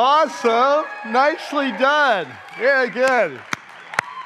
Awesome. 0.00 0.84
Nicely 1.10 1.72
done. 1.72 2.28
Very 2.56 2.88
good. 2.88 3.40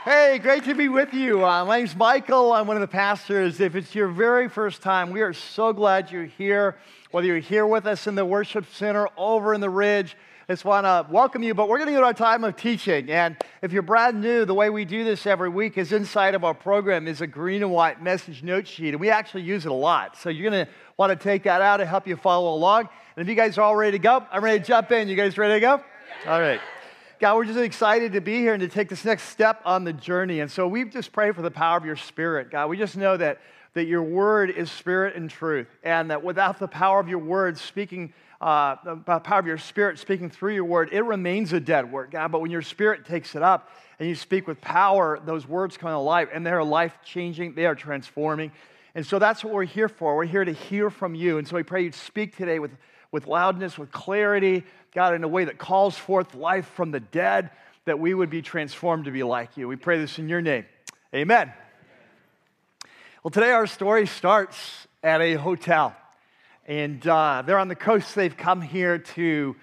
Hey, 0.05 0.39
great 0.39 0.65
to 0.65 0.75
be 0.75 0.91
with 0.91 1.15
you. 1.15 1.47
Uh, 1.47 1.65
my 1.65 1.79
name's 1.79 1.97
Michael. 1.97 2.53
I'm 2.53 2.67
one 2.67 2.77
of 2.77 2.83
the 2.83 2.87
pastors. 2.87 3.59
If 3.59 3.75
it's 3.75 3.95
your 3.95 4.09
very 4.09 4.51
first 4.51 4.83
time, 4.83 5.11
we 5.13 5.23
are 5.23 5.33
so 5.33 5.73
glad 5.73 6.11
you're 6.11 6.27
here. 6.27 6.77
Whether 7.11 7.29
you're 7.29 7.39
here 7.39 7.67
with 7.67 7.87
us 7.87 8.07
in 8.07 8.17
the 8.17 8.25
worship 8.27 8.67
center 8.71 9.09
over 9.17 9.55
in 9.55 9.63
the 9.63 9.71
ridge, 9.71 10.15
I 10.47 10.53
just 10.53 10.67
want 10.67 10.85
to 10.85 11.11
welcome 11.11 11.43
you. 11.43 11.55
But 11.55 11.71
we're 11.71 11.79
going 11.79 11.89
to 11.89 12.03
our 12.03 12.13
time 12.13 12.45
of 12.45 12.55
teaching. 12.55 13.11
And 13.11 13.39
if 13.63 13.73
you're 13.73 13.81
brand 13.81 14.21
new, 14.21 14.45
the 14.45 14.53
way 14.53 14.69
we 14.69 14.85
do 14.85 15.05
this 15.05 15.27
every 15.27 15.49
week 15.49 15.79
is 15.79 15.93
inside 15.93 16.35
of 16.35 16.45
our 16.45 16.53
program 16.53 17.09
is 17.09 17.23
a 17.23 17.27
green 17.27 17.63
and 17.63 17.73
white 17.73 18.03
message 18.03 18.43
note 18.43 18.69
sheet. 18.69 18.91
And 18.91 19.01
we 19.01 19.09
actually 19.09 19.45
use 19.45 19.65
it 19.65 19.73
a 19.73 19.75
lot. 19.75 20.19
So 20.19 20.29
you're 20.29 20.51
going 20.51 20.67
to 20.67 20.73
want 20.99 21.19
to 21.19 21.25
take 21.25 21.45
that 21.45 21.63
out 21.63 21.79
to 21.79 21.87
help 21.87 22.07
you 22.07 22.17
follow 22.17 22.53
along. 22.53 22.91
And 23.15 23.23
if 23.23 23.29
you 23.29 23.35
guys 23.35 23.59
are 23.59 23.63
all 23.63 23.77
ready 23.77 23.93
to 23.93 24.03
go, 24.03 24.25
I'm 24.31 24.43
ready 24.43 24.59
to 24.59 24.65
jump 24.65 24.91
in. 24.91 25.07
You 25.07 25.17
guys 25.17 25.37
ready 25.37 25.55
to 25.55 25.61
go? 25.61 25.83
All 26.27 26.41
right. 26.41 26.61
God, 27.21 27.37
we're 27.37 27.45
just 27.45 27.59
excited 27.59 28.15
to 28.15 28.23
be 28.23 28.37
here 28.39 28.55
and 28.55 28.63
to 28.63 28.69
take 28.69 28.89
this 28.89 29.05
next 29.05 29.25
step 29.25 29.61
on 29.67 29.85
the 29.85 29.93
journey. 29.93 30.41
And 30.41 30.51
so 30.51 30.67
we 30.67 30.87
just 30.87 31.13
pray 31.13 31.31
for 31.33 31.43
the 31.43 31.51
power 31.51 31.77
of 31.77 31.85
your 31.85 31.97
spirit, 31.97 32.51
God. 32.51 32.71
We 32.71 32.79
just 32.79 32.97
know 32.97 33.19
that, 33.19 33.41
that 33.75 33.85
your 33.85 34.03
word 34.03 34.49
is 34.49 34.71
spirit 34.71 35.15
and 35.15 35.29
truth, 35.29 35.69
and 35.85 36.11
that 36.11 36.25
without 36.25 36.59
the 36.59 36.69
power 36.69 36.99
of 37.01 37.09
your 37.09 37.19
word 37.19 37.59
speaking, 37.59 38.15
uh, 38.41 38.77
the 38.83 38.97
power 39.21 39.39
of 39.39 39.47
your 39.47 39.59
spirit 39.59 39.99
speaking 39.99 40.31
through 40.31 40.55
your 40.55 40.65
word, 40.65 40.89
it 40.91 41.03
remains 41.03 41.53
a 41.53 41.61
dead 41.61 41.93
word, 41.93 42.11
God. 42.13 42.33
But 42.33 42.41
when 42.41 42.51
your 42.51 42.63
spirit 42.63 43.05
takes 43.05 43.35
it 43.35 43.43
up 43.43 43.69
and 43.99 44.09
you 44.09 44.15
speak 44.15 44.47
with 44.47 44.59
power, 44.63 45.21
those 45.23 45.47
words 45.47 45.77
come 45.77 45.91
alive, 45.91 46.31
and 46.33 46.47
they're 46.47 46.65
life 46.65 46.97
changing, 47.05 47.55
they 47.55 47.67
are 47.67 47.75
transforming. 47.75 48.53
And 48.95 49.07
so 49.07 49.19
that's 49.19 49.45
what 49.45 49.53
we're 49.53 49.65
here 49.65 49.89
for. 49.89 50.17
We're 50.17 50.25
here 50.25 50.45
to 50.45 50.53
hear 50.53 50.89
from 50.89 51.15
you. 51.15 51.37
And 51.39 51.47
so 51.47 51.57
we 51.57 51.63
pray 51.63 51.83
you'd 51.85 51.95
speak 51.95 52.37
today 52.37 52.59
with 52.59 52.73
with 53.13 53.27
loudness, 53.27 53.79
with 53.79 53.93
clarity, 53.93 54.65
God, 54.95 55.15
in 55.15 55.23
a 55.23 55.29
way 55.29 55.45
that 55.45 55.59
calls 55.59 55.97
forth 55.97 56.35
life 56.35 56.67
from 56.75 56.91
the 56.91 57.01
dead, 57.01 57.51
that 57.85 57.99
we 57.99 58.15
would 58.15 58.31
be 58.31 58.43
transformed 58.43 59.05
to 59.05 59.11
be 59.11 59.23
like 59.23 59.57
you. 59.57 59.69
We 59.69 59.77
pray 59.77 59.99
this 59.99 60.19
in 60.19 60.29
your 60.29 60.41
name. 60.41 60.65
Amen. 61.15 61.53
Well, 63.23 63.31
today 63.31 63.53
our 63.53 63.67
story 63.67 64.07
starts 64.07 64.89
at 65.03 65.21
a 65.21 65.35
hotel. 65.35 65.95
And 66.67 67.07
uh, 67.07 67.43
they're 67.45 67.59
on 67.59 67.69
the 67.69 67.75
coast. 67.75 68.15
They've 68.15 68.37
come 68.37 68.61
here 68.61 68.99
to 68.99 69.57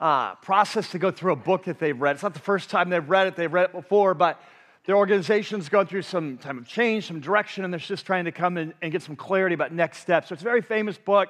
uh, 0.00 0.36
process 0.36 0.90
to 0.90 0.98
go 0.98 1.10
through 1.10 1.32
a 1.32 1.36
book 1.36 1.64
that 1.64 1.78
they've 1.78 2.00
read. 2.00 2.14
It's 2.14 2.22
not 2.22 2.34
the 2.34 2.40
first 2.40 2.70
time 2.70 2.88
they've 2.88 3.08
read 3.08 3.26
it, 3.26 3.36
they've 3.36 3.52
read 3.52 3.64
it 3.64 3.72
before, 3.72 4.14
but 4.14 4.40
their 4.84 4.96
organization's 4.96 5.68
going 5.68 5.88
through 5.88 6.02
some 6.02 6.38
time 6.38 6.58
of 6.58 6.66
change, 6.68 7.08
some 7.08 7.18
direction, 7.18 7.64
and 7.64 7.72
they're 7.72 7.80
just 7.80 8.06
trying 8.06 8.26
to 8.26 8.32
come 8.32 8.56
and 8.56 8.92
get 8.92 9.02
some 9.02 9.16
clarity 9.16 9.54
about 9.54 9.72
next 9.72 9.98
steps. 9.98 10.28
So 10.28 10.34
it's 10.34 10.42
a 10.42 10.44
very 10.44 10.62
famous 10.62 10.96
book. 10.96 11.28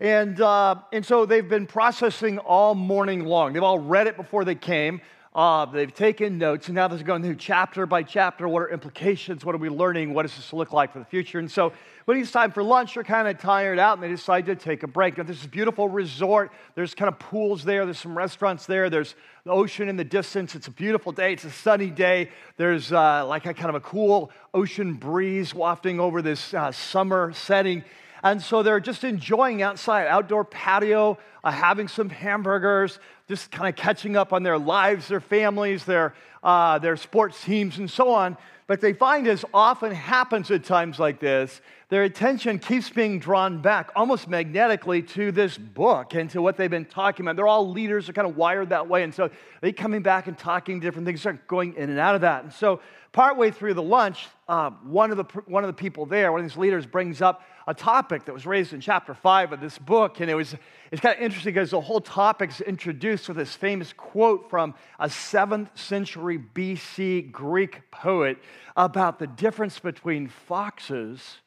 And, 0.00 0.40
uh, 0.40 0.76
and 0.94 1.04
so 1.04 1.26
they've 1.26 1.46
been 1.46 1.66
processing 1.66 2.38
all 2.38 2.74
morning 2.74 3.26
long. 3.26 3.52
They've 3.52 3.62
all 3.62 3.78
read 3.78 4.06
it 4.06 4.16
before 4.16 4.46
they 4.46 4.54
came. 4.54 5.02
Uh, 5.34 5.66
they've 5.66 5.94
taken 5.94 6.38
notes, 6.38 6.66
and 6.66 6.74
now 6.74 6.88
they're 6.88 7.04
going 7.04 7.22
through 7.22 7.36
chapter 7.36 7.86
by 7.86 8.02
chapter. 8.02 8.48
What 8.48 8.62
are 8.62 8.70
implications? 8.70 9.44
What 9.44 9.54
are 9.54 9.58
we 9.58 9.68
learning? 9.68 10.12
What 10.12 10.22
does 10.22 10.34
this 10.34 10.52
look 10.52 10.72
like 10.72 10.92
for 10.92 10.98
the 10.98 11.04
future? 11.04 11.38
And 11.38 11.48
so 11.48 11.72
when 12.06 12.18
it's 12.18 12.32
time 12.32 12.50
for 12.50 12.64
lunch, 12.64 12.94
they're 12.94 13.04
kind 13.04 13.28
of 13.28 13.38
tired 13.38 13.78
out, 13.78 13.94
and 13.94 14.02
they 14.02 14.08
decide 14.08 14.46
to 14.46 14.56
take 14.56 14.82
a 14.82 14.88
break. 14.88 15.18
Now, 15.18 15.24
this 15.24 15.38
is 15.38 15.44
a 15.44 15.48
beautiful 15.48 15.86
resort. 15.88 16.50
There's 16.74 16.94
kind 16.94 17.08
of 17.08 17.18
pools 17.20 17.62
there. 17.62 17.84
There's 17.84 17.98
some 17.98 18.16
restaurants 18.16 18.66
there. 18.66 18.90
There's 18.90 19.14
the 19.44 19.52
ocean 19.52 19.88
in 19.88 19.96
the 19.96 20.04
distance. 20.04 20.54
It's 20.54 20.66
a 20.66 20.72
beautiful 20.72 21.12
day. 21.12 21.34
It's 21.34 21.44
a 21.44 21.50
sunny 21.50 21.90
day. 21.90 22.30
There's 22.56 22.90
uh, 22.90 23.26
like 23.26 23.46
a 23.46 23.54
kind 23.54 23.68
of 23.68 23.76
a 23.76 23.80
cool 23.80 24.32
ocean 24.52 24.94
breeze 24.94 25.54
wafting 25.54 26.00
over 26.00 26.22
this 26.22 26.54
uh, 26.54 26.72
summer 26.72 27.32
setting. 27.34 27.84
And 28.22 28.42
so 28.42 28.62
they're 28.62 28.80
just 28.80 29.04
enjoying 29.04 29.62
outside, 29.62 30.06
outdoor 30.06 30.44
patio, 30.44 31.18
uh, 31.42 31.50
having 31.50 31.88
some 31.88 32.10
hamburgers, 32.10 32.98
just 33.28 33.50
kind 33.50 33.68
of 33.68 33.76
catching 33.76 34.16
up 34.16 34.32
on 34.32 34.42
their 34.42 34.58
lives, 34.58 35.08
their 35.08 35.20
families, 35.20 35.84
their, 35.84 36.14
uh, 36.42 36.78
their 36.78 36.96
sports 36.96 37.42
teams, 37.42 37.78
and 37.78 37.90
so 37.90 38.10
on. 38.12 38.36
But 38.66 38.80
they 38.80 38.92
find, 38.92 39.26
as 39.26 39.44
often 39.52 39.92
happens 39.92 40.50
at 40.50 40.64
times 40.64 40.98
like 41.00 41.18
this, 41.18 41.60
their 41.88 42.04
attention 42.04 42.60
keeps 42.60 42.88
being 42.88 43.18
drawn 43.18 43.60
back 43.60 43.90
almost 43.96 44.28
magnetically 44.28 45.02
to 45.02 45.32
this 45.32 45.58
book 45.58 46.14
and 46.14 46.30
to 46.30 46.40
what 46.40 46.56
they've 46.56 46.70
been 46.70 46.84
talking 46.84 47.26
about. 47.26 47.34
They're 47.34 47.48
all 47.48 47.68
leaders, 47.68 48.06
they're 48.06 48.14
kind 48.14 48.28
of 48.28 48.36
wired 48.36 48.68
that 48.68 48.88
way. 48.88 49.02
And 49.02 49.12
so 49.12 49.28
they 49.60 49.72
coming 49.72 50.02
back 50.02 50.28
and 50.28 50.38
talking 50.38 50.78
different 50.78 51.04
things, 51.04 51.18
start 51.20 51.48
going 51.48 51.74
in 51.74 51.90
and 51.90 51.98
out 51.98 52.14
of 52.14 52.20
that. 52.20 52.44
And 52.44 52.52
so 52.52 52.80
partway 53.10 53.50
through 53.50 53.74
the 53.74 53.82
lunch, 53.82 54.28
uh, 54.46 54.70
one, 54.84 55.10
of 55.10 55.16
the, 55.16 55.24
one 55.46 55.64
of 55.64 55.68
the 55.68 55.74
people 55.74 56.06
there, 56.06 56.30
one 56.30 56.40
of 56.40 56.46
these 56.48 56.56
leaders, 56.56 56.86
brings 56.86 57.20
up 57.20 57.42
a 57.66 57.74
topic 57.74 58.24
that 58.24 58.32
was 58.32 58.46
raised 58.46 58.72
in 58.72 58.80
chapter 58.80 59.14
5 59.14 59.52
of 59.52 59.60
this 59.60 59.78
book. 59.78 60.20
And 60.20 60.30
it 60.30 60.34
was, 60.34 60.54
it's 60.90 61.00
kind 61.00 61.16
of 61.16 61.22
interesting 61.22 61.54
because 61.54 61.70
the 61.70 61.80
whole 61.80 62.00
topic 62.00 62.50
is 62.50 62.60
introduced 62.60 63.28
with 63.28 63.36
this 63.36 63.54
famous 63.54 63.92
quote 63.92 64.48
from 64.48 64.74
a 64.98 65.06
7th 65.06 65.76
century 65.76 66.38
BC 66.38 67.30
Greek 67.30 67.90
poet 67.90 68.38
about 68.76 69.18
the 69.18 69.26
difference 69.26 69.78
between 69.78 70.28
foxes 70.28 71.38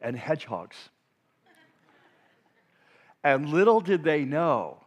and 0.00 0.16
hedgehogs. 0.16 0.76
And 3.24 3.48
little 3.48 3.80
did 3.80 4.04
they 4.04 4.24
know 4.24 4.78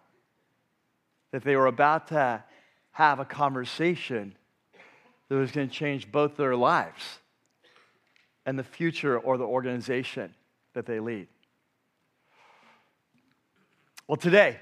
that 1.31 1.43
they 1.43 1.55
were 1.55 1.67
about 1.67 2.07
to 2.07 2.43
have 2.91 3.19
a 3.19 3.25
conversation 3.25 4.35
that 5.27 5.35
was 5.35 5.51
going 5.51 5.67
to 5.67 5.73
change 5.73 6.11
both 6.11 6.37
their 6.37 6.55
lives 6.55 7.19
and 8.45 8.57
the 8.57 8.63
future 8.63 9.19
or 9.19 9.37
the 9.37 9.45
organization 9.45 10.33
that 10.79 10.85
they 10.85 11.01
lead. 11.01 11.27
Well, 14.07 14.15
today, 14.15 14.55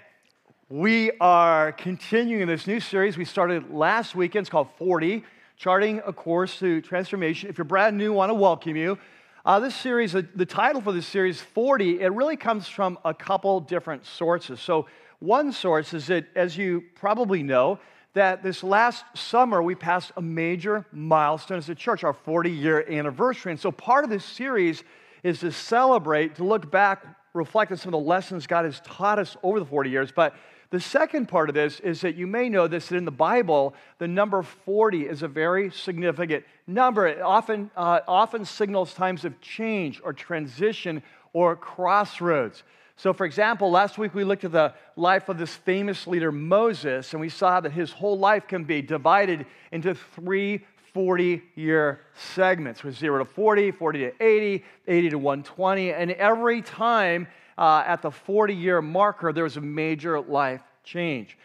we 0.68 1.12
are 1.22 1.72
continuing 1.74 2.48
this 2.48 2.66
new 2.66 2.80
series 2.80 3.16
we 3.18 3.24
started 3.24 3.70
last 3.72 4.16
weekend. 4.16 4.46
It's 4.46 4.50
called 4.50 4.70
40 4.80 5.24
Charting 5.58 6.02
a 6.08 6.12
Course 6.12 6.58
to 6.58 6.82
Transformation. 6.82 7.52
If 7.52 7.60
you're 7.60 7.66
brand 7.66 8.00
new, 8.00 8.14
I 8.14 8.16
want 8.16 8.30
to 8.32 8.34
welcome 8.34 8.76
you. 8.76 8.98
Uh, 9.46 9.60
this 9.60 9.76
series, 9.76 10.16
uh, 10.16 10.24
the 10.34 10.48
title 10.48 10.82
for 10.82 10.92
this 10.92 11.06
series, 11.06 11.40
40, 11.40 12.02
it 12.02 12.12
really 12.12 12.36
comes 12.36 12.68
from 12.68 12.98
a 13.06 13.14
couple 13.14 13.60
different 13.60 14.04
sources. 14.04 14.60
So, 14.60 14.88
one 15.20 15.52
source 15.52 15.94
is 15.94 16.08
that, 16.08 16.26
as 16.36 16.58
you 16.58 16.84
probably 16.96 17.44
know, 17.44 17.78
that 18.16 18.42
this 18.42 18.64
last 18.64 19.06
summer 19.14 19.62
we 19.62 19.76
passed 19.76 20.14
a 20.18 20.22
major 20.24 20.84
milestone 20.92 21.60
as 21.60 21.70
a 21.70 21.76
church, 21.76 22.04
our 22.04 22.14
40 22.14 22.50
year 22.50 22.90
anniversary. 22.90 23.52
And 23.52 23.62
so, 23.62 23.72
part 23.72 24.04
of 24.04 24.10
this 24.10 24.26
series 24.26 24.84
is 25.28 25.40
to 25.42 25.52
celebrate, 25.52 26.36
to 26.36 26.44
look 26.44 26.72
back, 26.72 27.06
reflect 27.34 27.72
on 27.72 27.78
some 27.78 27.94
of 27.94 28.02
the 28.02 28.08
lessons 28.08 28.48
God 28.48 28.64
has 28.64 28.80
taught 28.80 29.20
us 29.20 29.36
over 29.44 29.60
the 29.60 29.66
40 29.66 29.90
years. 29.90 30.12
But 30.12 30.36
the 30.70 30.80
second 30.80 31.28
part 31.28 31.50
of 31.50 31.56
this 31.56 31.82
is 31.82 32.02
that 32.02 32.16
you 32.16 32.28
may 32.28 32.48
know 32.48 32.68
this 32.68 32.88
that 32.88 32.96
in 32.96 33.04
the 33.04 33.12
Bible, 33.12 33.76
the 34.00 34.08
number 34.08 34.42
40 34.42 35.06
is 35.06 35.24
a 35.24 35.28
very 35.28 35.70
significant 35.70 36.46
number. 36.66 37.08
It 37.08 37.22
often, 37.22 37.72
uh, 37.76 38.00
often 38.08 38.46
signals 38.46 38.94
times 38.94 39.26
of 39.26 39.40
change 39.42 40.02
or 40.02 40.14
transition 40.14 41.04
or 41.34 41.58
crossroads. 41.58 42.64
So, 42.96 43.14
for 43.14 43.26
example, 43.26 43.70
last 43.70 43.98
week 43.98 44.16
we 44.16 44.24
looked 44.24 44.46
at 44.46 44.54
the 44.54 44.74
life 44.96 45.30
of 45.30 45.38
this 45.38 45.54
famous 45.54 46.08
leader, 46.08 46.32
Moses, 46.32 47.14
and 47.14 47.20
we 47.20 47.30
saw 47.30 47.60
that 47.60 47.72
his 47.74 47.92
whole 47.92 48.18
life 48.18 48.48
can 48.48 48.64
be 48.64 48.82
divided 48.82 49.46
into 49.72 49.94
three 49.94 50.66
40 50.94 51.42
year 51.56 52.02
segments 52.16 52.84
with 52.84 52.98
0 52.98 53.20
to 53.20 53.26
40, 53.26 53.72
40 53.72 54.00
to 54.00 54.24
80, 54.24 54.64
80 54.88 55.10
to 55.10 55.18
120. 55.18 55.94
And 55.94 56.12
every 56.12 56.62
time 56.62 57.28
uh, 57.58 57.84
at 57.86 58.02
the 58.02 58.12
40 58.12 58.54
year 58.54 58.82
marker, 58.82 59.34
there 59.34 59.44
was 59.44 59.58
a 59.58 59.62
major 59.62 60.20
life 60.20 60.62
change. 60.84 61.38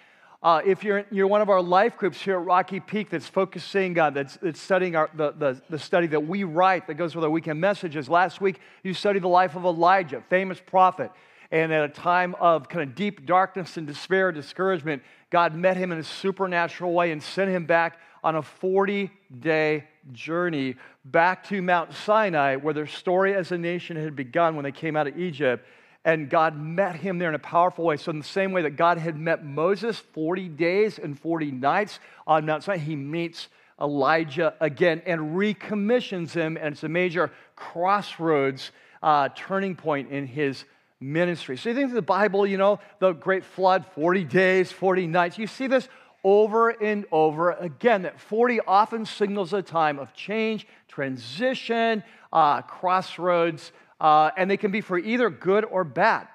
Uh, 0.42 0.60
if 0.64 0.82
you're, 0.82 1.04
you're 1.12 1.28
one 1.28 1.40
of 1.40 1.48
our 1.48 1.62
life 1.62 1.96
groups 1.96 2.20
here 2.20 2.36
at 2.36 2.44
Rocky 2.44 2.80
Peak 2.80 3.10
that's 3.10 3.28
focusing 3.28 3.96
on, 4.00 4.12
that's, 4.12 4.36
that's 4.38 4.60
studying 4.60 4.96
our, 4.96 5.08
the, 5.14 5.30
the, 5.30 5.62
the 5.70 5.78
study 5.78 6.08
that 6.08 6.26
we 6.26 6.42
write 6.42 6.88
that 6.88 6.94
goes 6.94 7.14
with 7.14 7.22
our 7.22 7.30
weekend 7.30 7.60
messages, 7.60 8.08
last 8.08 8.40
week 8.40 8.58
you 8.82 8.92
studied 8.92 9.22
the 9.22 9.28
life 9.28 9.54
of 9.54 9.64
Elijah, 9.64 10.20
famous 10.28 10.60
prophet. 10.60 11.12
And 11.52 11.72
at 11.72 11.84
a 11.84 11.88
time 11.88 12.34
of 12.40 12.68
kind 12.68 12.82
of 12.82 12.96
deep 12.96 13.24
darkness 13.24 13.76
and 13.76 13.86
despair, 13.86 14.32
discouragement, 14.32 15.02
God 15.30 15.54
met 15.54 15.76
him 15.76 15.92
in 15.92 15.98
a 15.98 16.02
supernatural 16.02 16.92
way 16.92 17.12
and 17.12 17.22
sent 17.22 17.50
him 17.50 17.66
back 17.66 18.00
on 18.22 18.36
a 18.36 18.42
40 18.42 19.10
day 19.40 19.84
journey 20.12 20.76
back 21.04 21.46
to 21.48 21.60
Mount 21.62 21.92
Sinai, 21.92 22.56
where 22.56 22.74
their 22.74 22.86
story 22.86 23.34
as 23.34 23.52
a 23.52 23.58
nation 23.58 23.96
had 23.96 24.16
begun 24.16 24.56
when 24.56 24.64
they 24.64 24.72
came 24.72 24.96
out 24.96 25.06
of 25.06 25.18
Egypt. 25.18 25.66
And 26.04 26.28
God 26.28 26.58
met 26.58 26.96
him 26.96 27.18
there 27.18 27.28
in 27.28 27.36
a 27.36 27.40
powerful 27.40 27.84
way. 27.84 27.96
So, 27.96 28.10
in 28.10 28.18
the 28.18 28.24
same 28.24 28.50
way 28.50 28.62
that 28.62 28.70
God 28.70 28.98
had 28.98 29.16
met 29.16 29.44
Moses 29.44 29.98
40 29.98 30.48
days 30.48 30.98
and 30.98 31.18
40 31.18 31.52
nights 31.52 32.00
on 32.26 32.44
Mount 32.44 32.64
Sinai, 32.64 32.78
he 32.78 32.96
meets 32.96 33.46
Elijah 33.80 34.54
again 34.60 35.00
and 35.06 35.36
recommissions 35.36 36.32
him. 36.32 36.56
And 36.56 36.74
it's 36.74 36.82
a 36.82 36.88
major 36.88 37.30
crossroads 37.54 38.72
uh, 39.00 39.28
turning 39.36 39.76
point 39.76 40.10
in 40.10 40.26
his 40.26 40.64
ministry. 40.98 41.56
So, 41.56 41.68
you 41.68 41.74
think 41.76 41.90
of 41.90 41.94
the 41.94 42.02
Bible, 42.02 42.48
you 42.48 42.56
know, 42.56 42.80
the 42.98 43.12
great 43.12 43.44
flood, 43.44 43.86
40 43.94 44.24
days, 44.24 44.72
40 44.72 45.06
nights. 45.06 45.38
You 45.38 45.46
see 45.46 45.68
this 45.68 45.88
over 46.24 46.70
and 46.70 47.04
over 47.10 47.52
again. 47.52 48.02
That 48.02 48.20
40 48.20 48.60
often 48.66 49.06
signals 49.06 49.52
a 49.52 49.62
time 49.62 49.98
of 49.98 50.14
change, 50.14 50.66
transition, 50.88 52.02
uh, 52.32 52.62
crossroads, 52.62 53.72
uh, 54.00 54.30
and 54.36 54.50
they 54.50 54.56
can 54.56 54.70
be 54.70 54.80
for 54.80 54.98
either 54.98 55.30
good 55.30 55.64
or 55.64 55.84
bad. 55.84 56.28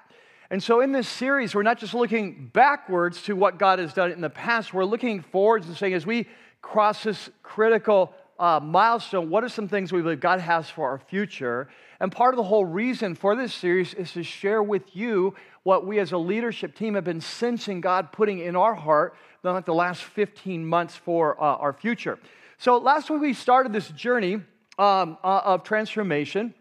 And 0.50 0.62
so, 0.62 0.80
in 0.80 0.92
this 0.92 1.06
series, 1.06 1.54
we're 1.54 1.62
not 1.62 1.78
just 1.78 1.92
looking 1.92 2.50
backwards 2.54 3.22
to 3.24 3.36
what 3.36 3.58
God 3.58 3.78
has 3.78 3.92
done 3.92 4.10
in 4.12 4.22
the 4.22 4.30
past, 4.30 4.72
we're 4.72 4.84
looking 4.84 5.20
forwards 5.20 5.66
and 5.66 5.76
saying, 5.76 5.92
as 5.92 6.06
we 6.06 6.26
cross 6.62 7.02
this 7.02 7.28
critical 7.42 8.14
uh, 8.38 8.60
milestone, 8.62 9.28
what 9.28 9.44
are 9.44 9.48
some 9.48 9.68
things 9.68 9.92
we 9.92 10.00
believe 10.00 10.20
God 10.20 10.40
has 10.40 10.70
for 10.70 10.88
our 10.88 10.98
future? 10.98 11.68
And 12.00 12.12
part 12.12 12.32
of 12.32 12.36
the 12.36 12.44
whole 12.44 12.64
reason 12.64 13.14
for 13.14 13.34
this 13.34 13.52
series 13.52 13.92
is 13.94 14.12
to 14.12 14.22
share 14.22 14.62
with 14.62 14.96
you 14.96 15.34
what 15.64 15.86
we 15.86 15.98
as 15.98 16.12
a 16.12 16.18
leadership 16.18 16.74
team 16.74 16.94
have 16.94 17.04
been 17.04 17.20
sensing 17.20 17.80
God 17.80 18.12
putting 18.12 18.38
in 18.38 18.56
our 18.56 18.74
heart 18.74 19.16
like 19.42 19.66
the 19.66 19.74
last 19.74 20.02
15 20.02 20.64
months 20.66 20.96
for 20.96 21.40
uh, 21.40 21.56
our 21.56 21.72
future. 21.72 22.18
So, 22.58 22.78
last 22.78 23.08
week 23.10 23.20
we 23.20 23.34
started 23.34 23.72
this 23.72 23.88
journey 23.88 24.42
um, 24.78 25.18
uh, 25.22 25.40
of 25.44 25.62
transformation, 25.62 26.54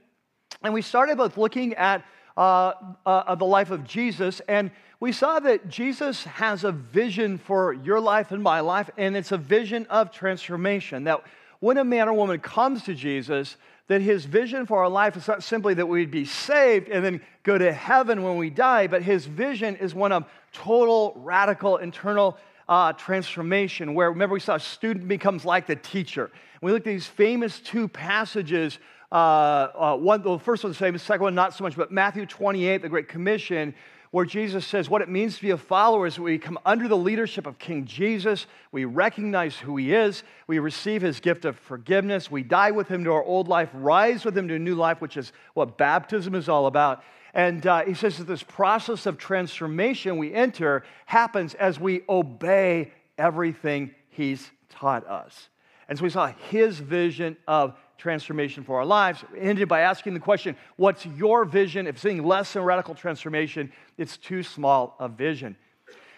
and 0.64 0.74
we 0.74 0.82
started 0.82 1.18
with 1.18 1.38
looking 1.38 1.74
at 1.74 2.06
uh, 2.36 2.74
uh, 3.06 3.36
the 3.36 3.46
life 3.46 3.72
of 3.72 3.84
Jesus, 3.84 4.42
and 4.48 4.70
we 5.00 5.12
saw 5.12 5.40
that 5.40 5.70
Jesus 5.70 6.24
has 6.24 6.64
a 6.64 6.72
vision 6.72 7.38
for 7.38 7.74
your 7.74 8.00
life 8.00 8.32
and 8.32 8.42
my 8.42 8.60
life, 8.60 8.90
and 8.98 9.18
it's 9.18 9.32
a 9.32 9.38
vision 9.38 9.86
of 9.90 10.12
transformation. 10.12 11.04
That 11.06 11.24
when 11.60 11.78
a 11.78 11.84
man 11.84 12.08
or 12.08 12.14
woman 12.14 12.40
comes 12.40 12.84
to 12.84 12.94
Jesus, 12.94 13.58
that 13.88 14.02
his 14.02 14.26
vision 14.26 14.66
for 14.66 14.80
our 14.80 14.90
life 14.90 15.16
is 15.16 15.28
not 15.28 15.44
simply 15.44 15.74
that 15.76 15.86
we'd 15.86 16.12
be 16.12 16.26
saved 16.26 16.90
and 16.90 17.04
then 17.04 17.22
go 17.44 17.58
to 17.58 17.72
heaven 17.72 18.22
when 18.22 18.38
we 18.38 18.50
die, 18.50 18.88
but 18.88 19.02
his 19.02 19.26
vision 19.26 19.76
is 19.78 19.96
one 19.96 20.12
of 20.12 20.26
total, 20.52 21.14
radical, 21.16 21.78
internal 21.78 22.38
uh, 22.70 22.94
transformation, 22.94 23.94
where 23.94 24.10
remember 24.10 24.34
we 24.34 24.40
saw 24.40 24.56
a 24.56 24.60
student 24.60 25.08
becomes 25.08 25.46
like 25.46 25.68
the 25.68 25.76
teacher. 25.76 26.32
We 26.62 26.72
looked 26.72 26.88
at 26.88 26.92
these 26.92 27.08
famous 27.08 27.60
two 27.60 27.88
passages. 27.88 28.80
Uh, 29.12 29.16
uh, 29.16 29.98
one, 29.98 30.22
the 30.22 30.38
first 30.38 30.64
one 30.64 30.72
the 30.72 30.78
same, 30.78 30.94
the 30.94 31.00
second 31.00 31.24
one 31.24 31.36
not 31.36 31.54
so 31.54 31.64
much, 31.64 31.76
but 31.76 31.92
Matthew 31.92 32.26
28, 32.26 32.82
the 32.82 32.90
Great 32.90 33.08
Commission, 33.08 33.74
where 34.12 34.26
Jesus 34.26 34.66
says 34.66 34.90
what 34.90 35.02
it 35.02 35.10
means 35.10 35.36
to 35.36 35.42
be 35.42 35.50
a 35.52 35.58
follower 35.58 36.08
is 36.08 36.20
we 36.20 36.38
come 36.38 36.58
under 36.66 36.88
the 36.88 36.98
leadership 36.98 37.46
of 37.46 37.60
King 37.60 37.86
Jesus. 37.86 38.46
We 38.72 38.86
recognize 38.86 39.58
who 39.58 39.78
he 39.78 39.94
is. 39.94 40.24
We 40.48 40.60
receive 40.60 41.02
his 41.02 41.20
gift 41.20 41.46
of 41.46 41.58
forgiveness. 41.58 42.32
We 42.32 42.44
die 42.44 42.72
with 42.72 42.88
him 42.88 43.04
to 43.04 43.12
our 43.12 43.24
old 43.24 43.48
life, 43.48 43.70
rise 43.74 44.24
with 44.24 44.38
him 44.38 44.48
to 44.48 44.56
a 44.56 44.60
new 44.60 44.76
life, 44.76 45.02
which 45.02 45.18
is 45.18 45.34
what 45.54 45.78
baptism 45.78 46.36
is 46.36 46.48
all 46.48 46.68
about. 46.68 47.04
And 47.34 47.68
uh, 47.68 47.84
he 47.84 47.94
says 47.94 48.18
that 48.18 48.28
this 48.28 48.44
process 48.44 49.06
of 49.06 49.18
transformation 49.18 50.18
we 50.18 50.34
enter 50.34 50.84
happens 51.06 51.54
as 51.54 51.80
we 51.80 52.02
obey 52.08 52.94
everything 53.18 53.92
he's 54.10 54.50
taught 54.70 55.06
us. 55.06 55.50
And 55.90 55.98
so 55.98 56.04
we 56.04 56.10
saw 56.10 56.28
his 56.50 56.80
vision 56.80 57.38
of 57.48 57.76
transformation 57.98 58.64
for 58.64 58.78
our 58.80 58.86
lives. 58.86 59.24
We 59.32 59.40
ended 59.40 59.68
by 59.68 59.82
asking 59.82 60.14
the 60.14 60.20
question, 60.20 60.56
What's 60.76 61.06
your 61.06 61.46
vision? 61.46 61.88
If 61.88 62.00
seeing 62.00 62.24
less 62.24 62.54
than 62.54 62.64
radical 62.64 62.96
transformation, 62.96 63.72
it's 63.98 64.18
too 64.18 64.44
small 64.44 64.96
a 65.00 65.10
vision. 65.10 65.56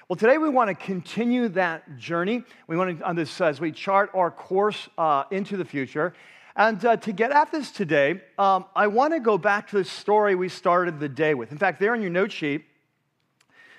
Well, 0.08 0.18
today 0.18 0.38
we 0.40 0.50
want 0.50 0.70
to 0.70 0.74
continue 0.74 1.50
that 1.50 1.98
journey. 1.98 2.44
We 2.68 2.78
want 2.78 2.98
to, 2.98 3.06
on 3.06 3.16
this, 3.16 3.40
as 3.42 3.62
we 3.62 3.72
chart 3.72 4.10
our 4.16 4.32
course 4.32 4.90
uh, 4.98 5.26
into 5.30 5.56
the 5.56 5.66
future. 5.66 6.14
And 6.56 6.84
uh, 6.84 6.98
to 6.98 7.14
get 7.14 7.32
at 7.32 7.52
this 7.52 7.72
today, 7.72 8.22
um, 8.38 8.66
I 8.76 8.88
want 8.88 9.14
to 9.14 9.20
go 9.20 9.38
back 9.38 9.70
to 9.70 9.78
the 9.78 9.86
story 9.86 10.36
we 10.36 10.50
started 10.50 11.00
the 11.00 11.08
day 11.08 11.36
with. 11.36 11.52
In 11.52 11.58
fact, 11.58 11.80
there 11.80 11.94
in 11.94 12.02
your 12.02 12.10
note 12.10 12.32
sheet, 12.32 12.66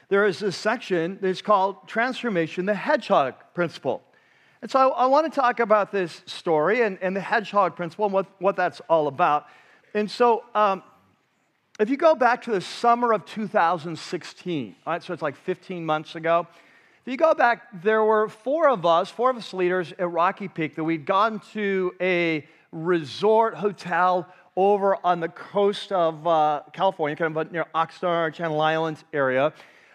there 0.08 0.24
is 0.24 0.40
a 0.42 0.50
section 0.50 1.18
that's 1.20 1.42
called 1.42 1.88
Transformation, 1.88 2.64
the 2.64 2.74
Hedgehog 2.74 3.34
Principle. 3.52 4.02
And 4.62 4.70
so 4.70 4.90
I, 4.90 5.04
I 5.04 5.06
want 5.06 5.32
to 5.32 5.40
talk 5.40 5.60
about 5.60 5.90
this 5.90 6.22
story 6.26 6.82
and, 6.82 6.98
and 7.00 7.16
the 7.16 7.20
hedgehog 7.20 7.76
principle 7.76 8.06
and 8.06 8.14
what, 8.14 8.26
what 8.40 8.56
that's 8.56 8.80
all 8.88 9.08
about. 9.08 9.46
And 9.94 10.10
so 10.10 10.44
um, 10.54 10.82
if 11.78 11.88
you 11.88 11.96
go 11.96 12.14
back 12.14 12.42
to 12.42 12.50
the 12.50 12.60
summer 12.60 13.12
of 13.12 13.24
2016, 13.24 14.76
all 14.86 14.92
right, 14.92 15.02
so 15.02 15.12
it's 15.12 15.22
like 15.22 15.36
15 15.36 15.84
months 15.84 16.14
ago, 16.14 16.46
if 17.06 17.10
you 17.10 17.16
go 17.16 17.32
back, 17.32 17.82
there 17.82 18.04
were 18.04 18.28
four 18.28 18.68
of 18.68 18.84
us, 18.84 19.10
four 19.10 19.30
of 19.30 19.36
us 19.38 19.54
leaders 19.54 19.92
at 19.98 20.10
Rocky 20.10 20.48
Peak 20.48 20.76
that 20.76 20.84
we'd 20.84 21.06
gone 21.06 21.40
to 21.54 21.94
a 21.98 22.46
resort 22.72 23.54
hotel 23.54 24.28
over 24.54 24.98
on 25.02 25.20
the 25.20 25.28
coast 25.28 25.92
of 25.92 26.26
uh, 26.26 26.60
California, 26.74 27.16
kind 27.16 27.34
of 27.34 27.50
near 27.50 27.64
Oxnard, 27.74 28.34
Channel 28.34 28.60
Islands 28.60 29.02
area. 29.14 29.54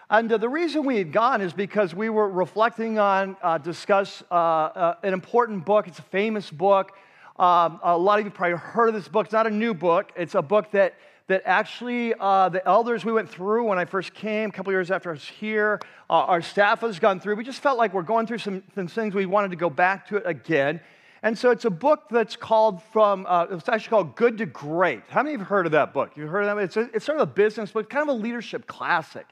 And 0.10 0.32
uh, 0.32 0.38
the 0.38 0.50
reason 0.50 0.86
we 0.86 0.98
had 0.98 1.12
gone 1.12 1.42
is 1.42 1.52
because 1.52 1.96
we 1.96 2.10
were 2.10 2.30
reflecting 2.30 3.00
on, 3.00 3.36
uh, 3.42 3.58
discuss 3.58 4.24
uh, 4.30 4.36
uh, 4.36 4.96
an 5.02 5.14
important 5.14 5.66
book. 5.66 5.88
It's 5.88 5.98
a 5.98 6.04
famous 6.04 6.52
book. 6.52 6.92
Um, 7.38 7.80
a 7.84 7.98
lot 7.98 8.20
of 8.20 8.26
you 8.26 8.32
probably 8.32 8.58
heard 8.58 8.90
of 8.90 8.94
this 8.94 9.08
book. 9.08 9.26
It's 9.26 9.34
not 9.34 9.48
a 9.48 9.52
new 9.52 9.74
book. 9.74 10.12
It's 10.16 10.36
a 10.36 10.44
book 10.44 10.70
that, 10.72 10.94
that 11.28 11.42
actually 11.46 12.14
uh, 12.20 12.50
the 12.50 12.66
elders 12.68 13.04
we 13.04 13.14
went 13.14 13.30
through 13.30 13.66
when 13.66 13.80
I 13.80 13.86
first 13.86 14.14
came, 14.14 14.50
a 14.50 14.52
couple 14.52 14.72
years 14.72 14.92
after 14.92 15.10
I 15.10 15.14
was 15.14 15.26
here, 15.28 15.80
our 16.08 16.42
staff 16.44 16.82
has 16.82 17.00
gone 17.00 17.20
through. 17.20 17.36
We 17.36 17.44
just 17.44 17.62
felt 17.62 17.80
like 17.80 17.92
we're 17.92 18.04
going 18.04 18.28
through 18.28 18.38
some, 18.38 18.62
some 18.76 18.88
things. 18.88 19.16
We 19.16 19.26
wanted 19.26 19.50
to 19.50 19.58
go 19.58 19.72
back 19.72 20.08
to 20.10 20.18
it 20.18 20.24
again. 20.26 20.82
And 21.24 21.36
so 21.36 21.50
it's 21.50 21.66
a 21.66 21.72
book 21.72 22.04
that's 22.12 22.36
called 22.36 22.84
from, 22.94 23.26
uh, 23.28 23.48
it's 23.50 23.68
actually 23.68 23.90
called 23.90 24.16
Good 24.16 24.38
to 24.38 24.46
Great. 24.46 25.02
How 25.10 25.24
many 25.24 25.34
of 25.34 25.42
have 25.42 25.48
heard 25.48 25.66
of 25.66 25.72
that 25.72 25.92
book? 25.92 26.12
You've 26.16 26.30
heard 26.30 26.46
of 26.46 26.56
that? 26.56 26.64
It's, 26.64 26.78
a, 26.78 26.82
it's 26.94 27.04
sort 27.04 27.20
of 27.20 27.28
a 27.28 27.32
business 27.32 27.72
book, 27.72 27.90
kind 27.90 28.08
of 28.08 28.16
a 28.16 28.20
leadership 28.20 28.68
classic. 28.68 29.26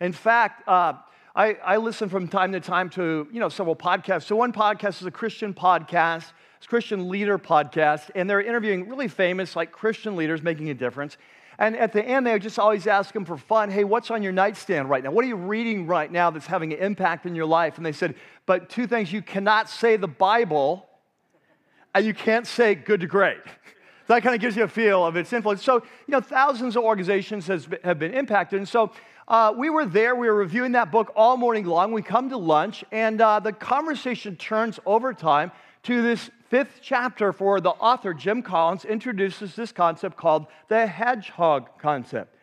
In 0.00 0.12
fact, 0.12 0.66
uh, 0.66 0.94
I, 1.36 1.54
I, 1.64 1.76
listen 1.76 2.08
from 2.08 2.26
time 2.26 2.52
to 2.52 2.60
time 2.60 2.88
to, 2.90 3.28
you 3.30 3.38
know, 3.38 3.48
several 3.48 3.76
podcasts. 3.76 4.24
So 4.24 4.34
one 4.34 4.52
podcast 4.52 5.00
is 5.00 5.06
a 5.06 5.10
Christian 5.10 5.52
podcast. 5.52 6.32
It's 6.56 6.66
Christian 6.66 7.08
leader 7.08 7.38
podcast, 7.38 8.10
and 8.14 8.28
they're 8.28 8.42
interviewing 8.42 8.88
really 8.88 9.08
famous, 9.08 9.56
like 9.56 9.72
Christian 9.72 10.16
leaders 10.16 10.42
making 10.42 10.70
a 10.70 10.74
difference. 10.74 11.16
And 11.58 11.76
at 11.76 11.92
the 11.92 12.02
end, 12.02 12.26
they 12.26 12.38
just 12.38 12.58
always 12.58 12.86
ask 12.86 13.12
them 13.12 13.26
for 13.26 13.36
fun, 13.36 13.70
hey, 13.70 13.84
what's 13.84 14.10
on 14.10 14.22
your 14.22 14.32
nightstand 14.32 14.88
right 14.88 15.04
now? 15.04 15.10
What 15.10 15.24
are 15.26 15.28
you 15.28 15.36
reading 15.36 15.86
right 15.86 16.10
now 16.10 16.30
that's 16.30 16.46
having 16.46 16.72
an 16.72 16.78
impact 16.78 17.26
in 17.26 17.34
your 17.34 17.44
life? 17.44 17.76
And 17.76 17.84
they 17.84 17.92
said, 17.92 18.14
but 18.46 18.70
two 18.70 18.86
things, 18.86 19.12
you 19.12 19.20
cannot 19.20 19.68
say 19.68 19.96
the 19.96 20.08
Bible 20.08 20.86
and 21.94 22.06
you 22.06 22.14
can't 22.14 22.46
say 22.46 22.74
good 22.74 23.00
to 23.00 23.06
great. 23.06 23.40
that 24.14 24.22
kind 24.22 24.34
of 24.34 24.40
gives 24.40 24.56
you 24.56 24.64
a 24.64 24.68
feel 24.68 25.04
of 25.04 25.16
its 25.16 25.32
influence. 25.32 25.62
So, 25.62 25.76
you 25.76 26.12
know, 26.12 26.20
thousands 26.20 26.76
of 26.76 26.82
organizations 26.82 27.46
has, 27.46 27.68
have 27.84 27.98
been 27.98 28.12
impacted. 28.12 28.58
And 28.58 28.68
so 28.68 28.92
uh, 29.28 29.54
we 29.56 29.70
were 29.70 29.86
there, 29.86 30.16
we 30.16 30.26
were 30.26 30.34
reviewing 30.34 30.72
that 30.72 30.90
book 30.90 31.12
all 31.14 31.36
morning 31.36 31.64
long. 31.64 31.92
We 31.92 32.02
come 32.02 32.28
to 32.30 32.36
lunch, 32.36 32.84
and 32.90 33.20
uh, 33.20 33.38
the 33.38 33.52
conversation 33.52 34.34
turns 34.34 34.80
over 34.84 35.14
time 35.14 35.52
to 35.84 36.02
this 36.02 36.30
fifth 36.48 36.80
chapter 36.82 37.32
for 37.32 37.60
the 37.60 37.70
author, 37.70 38.12
Jim 38.12 38.42
Collins, 38.42 38.84
introduces 38.84 39.54
this 39.54 39.70
concept 39.70 40.16
called 40.16 40.46
the 40.68 40.86
hedgehog 40.86 41.68
concept. 41.78 42.34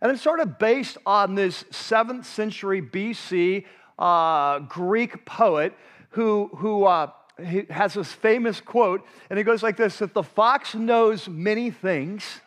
And 0.00 0.10
it's 0.10 0.22
sort 0.22 0.40
of 0.40 0.58
based 0.58 0.96
on 1.04 1.34
this 1.34 1.66
seventh 1.70 2.26
century 2.26 2.80
BC 2.80 3.66
uh, 3.98 4.60
Greek 4.60 5.26
poet 5.26 5.74
who, 6.10 6.50
who 6.56 6.86
uh, 6.86 7.10
he 7.46 7.64
has 7.70 7.94
this 7.94 8.12
famous 8.12 8.60
quote, 8.60 9.04
and 9.28 9.38
it 9.38 9.44
goes 9.44 9.62
like 9.62 9.76
this 9.76 9.98
that 9.98 10.14
the 10.14 10.22
fox 10.22 10.74
knows 10.74 11.28
many 11.28 11.70
things, 11.70 12.40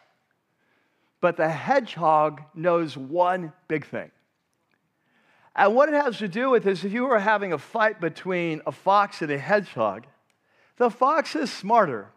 but 1.21 1.37
the 1.37 1.49
hedgehog 1.49 2.41
knows 2.53 2.97
one 2.97 3.53
big 3.67 3.85
thing. 3.85 4.11
And 5.55 5.75
what 5.75 5.89
it 5.89 5.95
has 5.95 6.17
to 6.17 6.27
do 6.27 6.49
with 6.49 6.65
is 6.65 6.83
if 6.83 6.91
you 6.91 7.05
were 7.05 7.19
having 7.19 7.53
a 7.53 7.57
fight 7.57 8.01
between 8.01 8.61
a 8.65 8.71
fox 8.71 9.21
and 9.21 9.31
a 9.31 9.37
hedgehog, 9.37 10.05
the 10.77 10.89
fox 10.89 11.35
is 11.35 11.51
smarter, 11.51 12.09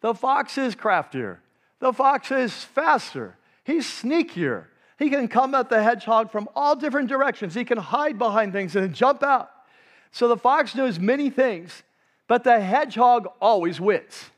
the 0.00 0.14
fox 0.14 0.56
is 0.56 0.74
craftier, 0.74 1.42
the 1.80 1.92
fox 1.92 2.30
is 2.30 2.52
faster, 2.64 3.36
he's 3.64 3.86
sneakier. 3.86 4.66
He 4.98 5.10
can 5.10 5.28
come 5.28 5.54
at 5.54 5.68
the 5.68 5.80
hedgehog 5.80 6.32
from 6.32 6.48
all 6.56 6.74
different 6.74 7.08
directions. 7.08 7.54
He 7.54 7.64
can 7.64 7.78
hide 7.78 8.18
behind 8.18 8.52
things 8.52 8.74
and 8.74 8.92
jump 8.92 9.22
out. 9.22 9.48
So 10.10 10.26
the 10.26 10.36
fox 10.36 10.74
knows 10.74 10.98
many 10.98 11.30
things, 11.30 11.84
but 12.28 12.44
the 12.44 12.60
hedgehog 12.60 13.26
always 13.40 13.80
wins. 13.80 14.30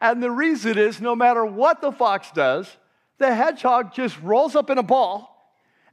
And 0.00 0.22
the 0.22 0.30
reason 0.30 0.76
is 0.76 1.00
no 1.00 1.14
matter 1.14 1.46
what 1.46 1.80
the 1.80 1.92
fox 1.92 2.30
does, 2.32 2.76
the 3.18 3.32
hedgehog 3.34 3.94
just 3.94 4.20
rolls 4.20 4.56
up 4.56 4.68
in 4.68 4.76
a 4.76 4.82
ball 4.82 5.28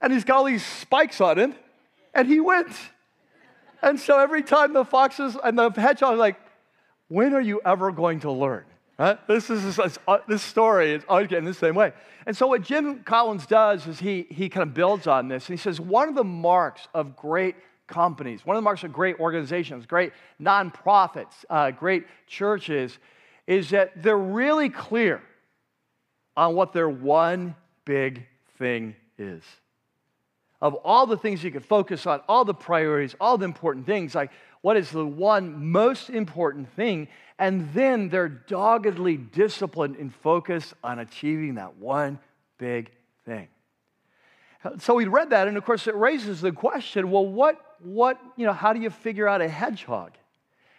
and 0.01 0.11
he's 0.11 0.23
got 0.23 0.37
all 0.37 0.43
these 0.45 0.65
spikes 0.65 1.21
on 1.21 1.37
him 1.37 1.55
and 2.15 2.27
he 2.27 2.39
wins. 2.39 2.75
And 3.81 3.99
so 3.99 4.19
every 4.19 4.41
time 4.41 4.73
the 4.73 4.83
foxes 4.83 5.37
and 5.41 5.57
the 5.57 5.69
hedgehog 5.69 6.15
are 6.15 6.17
like, 6.17 6.37
when 7.07 7.33
are 7.33 7.41
you 7.41 7.61
ever 7.63 7.91
going 7.91 8.21
to 8.21 8.31
learn? 8.31 8.65
Right? 8.97 9.25
This 9.27 9.49
is 9.49 9.77
this, 9.77 9.97
uh, 10.07 10.17
this 10.27 10.41
story 10.41 10.93
is 10.93 11.03
always 11.07 11.27
getting 11.27 11.45
the 11.45 11.53
same 11.53 11.75
way. 11.75 11.93
And 12.25 12.35
so 12.35 12.47
what 12.47 12.63
Jim 12.63 13.03
Collins 13.03 13.45
does 13.45 13.87
is 13.87 13.99
he, 13.99 14.25
he 14.29 14.49
kind 14.49 14.67
of 14.67 14.73
builds 14.73 15.07
on 15.07 15.27
this 15.27 15.47
and 15.47 15.57
he 15.57 15.61
says 15.61 15.79
one 15.79 16.09
of 16.09 16.15
the 16.15 16.23
marks 16.23 16.87
of 16.93 17.15
great 17.15 17.55
companies. 17.89 18.45
One 18.45 18.55
of 18.55 18.61
the 18.61 18.65
marks 18.65 18.83
of 18.83 18.93
great 18.93 19.19
organizations, 19.19 19.85
great 19.85 20.13
nonprofits, 20.41 21.33
uh, 21.49 21.71
great 21.71 22.05
churches, 22.27 22.97
is 23.47 23.71
that 23.71 24.01
they're 24.01 24.17
really 24.17 24.69
clear 24.69 25.21
on 26.37 26.55
what 26.55 26.71
their 26.71 26.87
one 26.87 27.55
big 27.83 28.25
thing 28.57 28.95
is. 29.17 29.43
Of 30.61 30.75
all 30.75 31.05
the 31.05 31.17
things 31.17 31.43
you 31.43 31.51
could 31.51 31.65
focus 31.65 32.05
on, 32.05 32.21
all 32.29 32.45
the 32.45 32.53
priorities, 32.53 33.15
all 33.19 33.37
the 33.37 33.45
important 33.45 33.85
things, 33.85 34.13
like 34.13 34.31
what 34.61 34.77
is 34.77 34.91
the 34.91 35.05
one 35.05 35.71
most 35.71 36.09
important 36.09 36.69
thing? 36.75 37.07
And 37.37 37.73
then 37.73 38.09
they're 38.09 38.29
doggedly 38.29 39.17
disciplined 39.17 39.95
and 39.95 40.13
focused 40.13 40.73
on 40.83 40.99
achieving 40.99 41.55
that 41.55 41.77
one 41.77 42.19
big 42.57 42.91
thing. 43.25 43.47
So 44.79 44.95
we 44.95 45.05
read 45.05 45.29
that, 45.29 45.47
and 45.47 45.55
of 45.55 45.63
course, 45.63 45.87
it 45.87 45.95
raises 45.95 46.41
the 46.41 46.51
question 46.51 47.11
well, 47.11 47.25
what, 47.25 47.68
what, 47.81 48.19
you 48.35 48.45
know, 48.45 48.53
how 48.53 48.73
do 48.73 48.79
you 48.79 48.89
figure 48.89 49.27
out 49.27 49.41
a 49.41 49.47
hedgehog? 49.47 50.11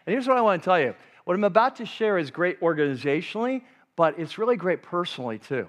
And 0.07 0.12
here's 0.12 0.26
what 0.26 0.37
I 0.37 0.40
want 0.40 0.62
to 0.62 0.64
tell 0.64 0.80
you 0.80 0.95
what 1.25 1.35
I'm 1.35 1.45
about 1.45 1.76
to 1.76 1.87
share 1.87 2.19
is 2.19 2.30
great 2.30 2.61
organizationally, 2.61 3.62
but 3.97 4.19
it's 4.19 4.38
really 4.38 4.57
great 4.57 4.83
personally 4.83 5.38
too. 5.38 5.69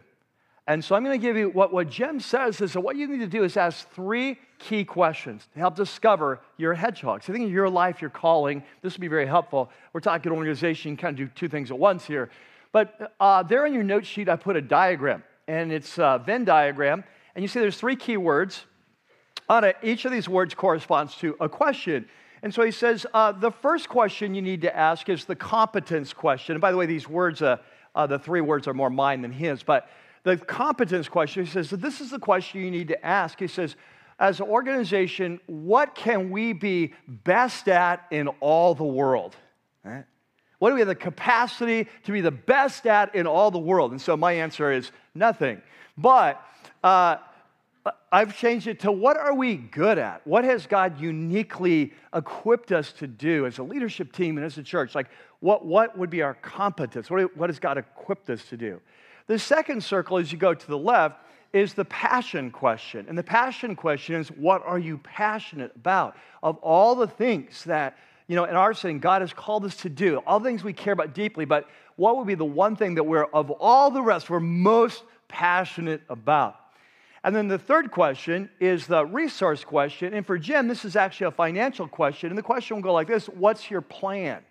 And 0.67 0.83
so 0.83 0.95
I'm 0.95 1.03
going 1.03 1.19
to 1.19 1.21
give 1.21 1.35
you 1.35 1.49
what, 1.49 1.73
what 1.73 1.89
Jim 1.89 2.19
says 2.19 2.61
is 2.61 2.73
that 2.73 2.81
what 2.81 2.95
you 2.95 3.07
need 3.07 3.19
to 3.19 3.27
do 3.27 3.43
is 3.43 3.57
ask 3.57 3.89
three 3.89 4.37
key 4.59 4.85
questions 4.85 5.47
to 5.53 5.59
help 5.59 5.75
discover 5.75 6.39
your 6.57 6.73
hedgehog. 6.73 7.23
So 7.23 7.33
I 7.33 7.35
think 7.35 7.47
in 7.47 7.51
your 7.51 7.69
life, 7.69 7.99
your 7.99 8.11
calling, 8.11 8.63
this 8.81 8.93
would 8.93 9.01
be 9.01 9.07
very 9.07 9.25
helpful. 9.25 9.71
We're 9.91 10.01
talking 10.01 10.31
organization, 10.31 10.95
kind 10.97 11.19
of 11.19 11.27
do 11.27 11.33
two 11.35 11.49
things 11.49 11.71
at 11.71 11.79
once 11.79 12.05
here. 12.05 12.29
But 12.71 13.13
uh, 13.19 13.43
there 13.43 13.65
on 13.65 13.73
your 13.73 13.83
note 13.83 14.05
sheet, 14.05 14.29
I 14.29 14.35
put 14.35 14.55
a 14.55 14.61
diagram, 14.61 15.23
and 15.47 15.71
it's 15.71 15.97
a 15.97 16.21
Venn 16.25 16.45
diagram. 16.45 17.03
And 17.35 17.43
you 17.43 17.47
see 17.47 17.59
there's 17.59 17.77
three 17.77 17.95
key 17.95 18.17
words. 18.17 18.65
It, 19.49 19.77
each 19.83 20.05
of 20.05 20.11
these 20.11 20.29
words 20.29 20.53
corresponds 20.53 21.15
to 21.17 21.35
a 21.39 21.49
question. 21.49 22.07
And 22.43 22.53
so 22.53 22.63
he 22.63 22.71
says 22.71 23.05
uh, 23.13 23.33
the 23.33 23.51
first 23.51 23.89
question 23.89 24.33
you 24.33 24.41
need 24.41 24.61
to 24.61 24.75
ask 24.75 25.09
is 25.09 25.25
the 25.25 25.35
competence 25.35 26.13
question. 26.13 26.55
And 26.55 26.61
by 26.61 26.71
the 26.71 26.77
way, 26.77 26.85
these 26.85 27.07
words, 27.07 27.41
uh, 27.41 27.57
uh 27.93 28.07
the 28.07 28.17
three 28.17 28.41
words 28.41 28.67
are 28.67 28.73
more 28.73 28.89
mine 28.89 29.21
than 29.21 29.31
his, 29.31 29.61
but 29.63 29.89
the 30.23 30.37
competence 30.37 31.09
question, 31.09 31.45
he 31.45 31.51
says, 31.51 31.69
this 31.69 31.99
is 31.99 32.11
the 32.11 32.19
question 32.19 32.61
you 32.61 32.71
need 32.71 32.87
to 32.89 33.05
ask. 33.05 33.39
He 33.39 33.47
says, 33.47 33.75
as 34.19 34.39
an 34.39 34.47
organization, 34.47 35.39
what 35.47 35.95
can 35.95 36.29
we 36.29 36.53
be 36.53 36.93
best 37.07 37.67
at 37.67 38.05
in 38.11 38.27
all 38.39 38.75
the 38.75 38.83
world? 38.83 39.35
What 40.61 40.69
do 40.69 40.75
we 40.75 40.81
have 40.81 40.89
the 40.89 40.93
capacity 40.93 41.87
to 42.03 42.11
be 42.11 42.21
the 42.21 42.29
best 42.29 42.85
at 42.85 43.15
in 43.15 43.25
all 43.25 43.49
the 43.49 43.57
world? 43.57 43.89
And 43.89 43.99
so 43.99 44.15
my 44.15 44.33
answer 44.33 44.71
is 44.71 44.91
nothing. 45.15 45.59
But 45.97 46.39
uh, 46.83 47.15
I've 48.11 48.37
changed 48.37 48.67
it 48.67 48.81
to 48.81 48.91
what 48.91 49.17
are 49.17 49.33
we 49.33 49.55
good 49.55 49.97
at? 49.97 50.25
What 50.27 50.43
has 50.43 50.67
God 50.67 50.99
uniquely 50.99 51.93
equipped 52.13 52.71
us 52.71 52.91
to 52.93 53.07
do 53.07 53.45
as 53.45 53.57
a 53.57 53.63
leadership 53.63 54.11
team 54.11 54.37
and 54.37 54.45
as 54.45 54.57
a 54.57 54.63
church? 54.63 54.93
Like, 54.93 55.07
what, 55.39 55.65
what 55.65 55.97
would 55.97 56.09
be 56.09 56.21
our 56.21 56.35
competence? 56.35 57.09
What, 57.09 57.35
what 57.35 57.49
has 57.49 57.57
God 57.57 57.77
equipped 57.77 58.29
us 58.29 58.43
to 58.49 58.57
do? 58.57 58.81
The 59.27 59.39
second 59.39 59.83
circle, 59.83 60.17
as 60.17 60.31
you 60.31 60.37
go 60.37 60.53
to 60.53 60.67
the 60.67 60.77
left, 60.77 61.25
is 61.53 61.73
the 61.73 61.85
passion 61.85 62.51
question. 62.51 63.05
And 63.09 63.17
the 63.17 63.23
passion 63.23 63.75
question 63.75 64.15
is 64.15 64.29
what 64.29 64.63
are 64.65 64.79
you 64.79 64.97
passionate 64.99 65.71
about? 65.75 66.15
Of 66.43 66.57
all 66.57 66.95
the 66.95 67.07
things 67.07 67.63
that, 67.63 67.97
you 68.27 68.35
know, 68.35 68.45
in 68.45 68.55
our 68.55 68.73
saying, 68.73 68.99
God 68.99 69.21
has 69.21 69.33
called 69.33 69.65
us 69.65 69.75
to 69.77 69.89
do, 69.89 70.17
all 70.27 70.39
the 70.39 70.47
things 70.47 70.63
we 70.63 70.73
care 70.73 70.93
about 70.93 71.13
deeply, 71.13 71.45
but 71.45 71.67
what 71.95 72.17
would 72.17 72.27
be 72.27 72.35
the 72.35 72.45
one 72.45 72.75
thing 72.75 72.95
that 72.95 73.03
we're, 73.03 73.25
of 73.25 73.51
all 73.51 73.91
the 73.91 74.01
rest, 74.01 74.29
we're 74.29 74.39
most 74.39 75.03
passionate 75.27 76.01
about? 76.09 76.60
And 77.23 77.35
then 77.35 77.47
the 77.47 77.59
third 77.59 77.91
question 77.91 78.49
is 78.59 78.87
the 78.87 79.05
resource 79.05 79.63
question. 79.63 80.13
And 80.13 80.25
for 80.25 80.39
Jim, 80.39 80.67
this 80.67 80.83
is 80.85 80.95
actually 80.95 81.27
a 81.27 81.31
financial 81.31 81.87
question. 81.87 82.29
And 82.29 82.37
the 82.37 82.43
question 82.43 82.77
will 82.77 82.83
go 82.83 82.93
like 82.93 83.07
this 83.07 83.27
What's 83.27 83.69
your 83.69 83.81
plan? 83.81 84.43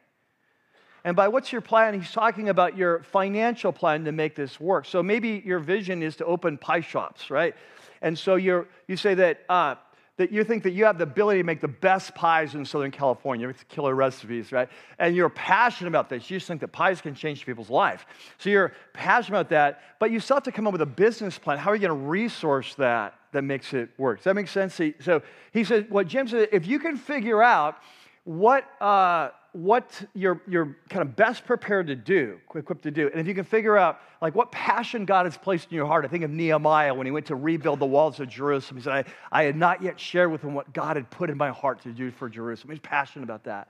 And 1.02 1.16
by 1.16 1.28
what's 1.28 1.50
your 1.50 1.62
plan, 1.62 1.98
he's 1.98 2.12
talking 2.12 2.50
about 2.50 2.76
your 2.76 3.02
financial 3.02 3.72
plan 3.72 4.04
to 4.04 4.12
make 4.12 4.36
this 4.36 4.60
work. 4.60 4.84
So 4.84 5.02
maybe 5.02 5.42
your 5.44 5.58
vision 5.58 6.02
is 6.02 6.16
to 6.16 6.26
open 6.26 6.58
pie 6.58 6.82
shops, 6.82 7.30
right? 7.30 7.54
And 8.02 8.18
so 8.18 8.36
you 8.36 8.66
you 8.86 8.96
say 8.96 9.14
that, 9.14 9.40
uh, 9.48 9.76
that 10.20 10.30
you 10.30 10.44
think 10.44 10.62
that 10.64 10.72
you 10.72 10.84
have 10.84 10.98
the 10.98 11.04
ability 11.04 11.40
to 11.40 11.44
make 11.44 11.62
the 11.62 11.66
best 11.66 12.14
pies 12.14 12.54
in 12.54 12.62
Southern 12.62 12.90
California, 12.90 13.46
with 13.46 13.66
killer 13.68 13.94
recipes, 13.94 14.52
right? 14.52 14.68
And 14.98 15.16
you're 15.16 15.30
passionate 15.30 15.88
about 15.88 16.10
this. 16.10 16.30
You 16.30 16.36
just 16.36 16.46
think 16.46 16.60
that 16.60 16.68
pies 16.68 17.00
can 17.00 17.14
change 17.14 17.46
people's 17.46 17.70
life. 17.70 18.04
So 18.36 18.50
you're 18.50 18.74
passionate 18.92 19.38
about 19.38 19.48
that, 19.48 19.80
but 19.98 20.10
you 20.10 20.20
still 20.20 20.36
have 20.36 20.42
to 20.42 20.52
come 20.52 20.66
up 20.66 20.72
with 20.74 20.82
a 20.82 20.86
business 20.86 21.38
plan. 21.38 21.56
How 21.56 21.70
are 21.70 21.74
you 21.74 21.80
going 21.88 21.98
to 21.98 22.06
resource 22.06 22.74
that 22.74 23.14
that 23.32 23.44
makes 23.44 23.72
it 23.72 23.88
work? 23.96 24.18
Does 24.18 24.24
that 24.24 24.34
make 24.34 24.48
sense? 24.48 24.78
So 25.00 25.22
he 25.54 25.64
said, 25.64 25.90
what 25.90 26.06
Jim 26.06 26.28
said, 26.28 26.50
if 26.52 26.66
you 26.66 26.78
can 26.80 26.98
figure 26.98 27.42
out 27.42 27.78
what, 28.24 28.66
uh, 28.78 29.30
what 29.52 30.04
you're, 30.14 30.40
you're 30.46 30.76
kind 30.88 31.02
of 31.02 31.16
best 31.16 31.44
prepared 31.44 31.88
to 31.88 31.96
do, 31.96 32.38
equipped 32.54 32.82
to 32.84 32.90
do. 32.90 33.08
And 33.08 33.20
if 33.20 33.26
you 33.26 33.34
can 33.34 33.44
figure 33.44 33.76
out 33.76 34.00
like 34.22 34.34
what 34.34 34.52
passion 34.52 35.04
God 35.04 35.26
has 35.26 35.36
placed 35.36 35.70
in 35.70 35.76
your 35.76 35.86
heart, 35.86 36.04
I 36.04 36.08
think 36.08 36.24
of 36.24 36.30
Nehemiah 36.30 36.94
when 36.94 37.06
he 37.06 37.10
went 37.10 37.26
to 37.26 37.34
rebuild 37.34 37.78
the 37.78 37.86
walls 37.86 38.20
of 38.20 38.28
Jerusalem. 38.28 38.76
He 38.78 38.84
said, 38.84 38.92
I, 39.32 39.40
I 39.40 39.44
had 39.44 39.56
not 39.56 39.82
yet 39.82 39.98
shared 39.98 40.30
with 40.30 40.42
him 40.42 40.54
what 40.54 40.72
God 40.72 40.96
had 40.96 41.10
put 41.10 41.30
in 41.30 41.36
my 41.36 41.50
heart 41.50 41.82
to 41.82 41.92
do 41.92 42.10
for 42.10 42.28
Jerusalem. 42.28 42.70
He's 42.70 42.80
passionate 42.80 43.24
about 43.24 43.44
that. 43.44 43.68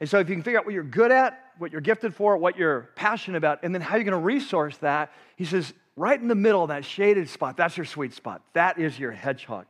And 0.00 0.08
so 0.08 0.18
if 0.18 0.28
you 0.28 0.34
can 0.34 0.42
figure 0.42 0.58
out 0.58 0.64
what 0.64 0.74
you're 0.74 0.82
good 0.82 1.12
at, 1.12 1.52
what 1.58 1.70
you're 1.70 1.80
gifted 1.80 2.14
for, 2.14 2.36
what 2.36 2.56
you're 2.56 2.90
passionate 2.96 3.38
about, 3.38 3.60
and 3.62 3.72
then 3.72 3.82
how 3.82 3.94
you're 3.94 4.04
going 4.04 4.12
to 4.12 4.18
resource 4.18 4.76
that, 4.78 5.12
he 5.36 5.44
says, 5.44 5.72
right 5.94 6.20
in 6.20 6.26
the 6.26 6.34
middle 6.34 6.66
that 6.66 6.84
shaded 6.84 7.28
spot, 7.28 7.56
that's 7.56 7.76
your 7.76 7.86
sweet 7.86 8.12
spot. 8.12 8.42
That 8.54 8.78
is 8.78 8.98
your 8.98 9.12
hedgehog. 9.12 9.66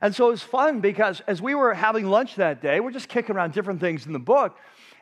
And 0.00 0.14
so 0.14 0.28
it 0.28 0.30
was 0.30 0.42
fun 0.42 0.80
because 0.80 1.20
as 1.26 1.42
we 1.42 1.54
were 1.54 1.74
having 1.74 2.06
lunch 2.06 2.36
that 2.36 2.62
day, 2.62 2.80
we're 2.80 2.90
just 2.90 3.08
kicking 3.08 3.36
around 3.36 3.52
different 3.52 3.80
things 3.80 4.06
in 4.06 4.12
the 4.12 4.18
book. 4.18 4.56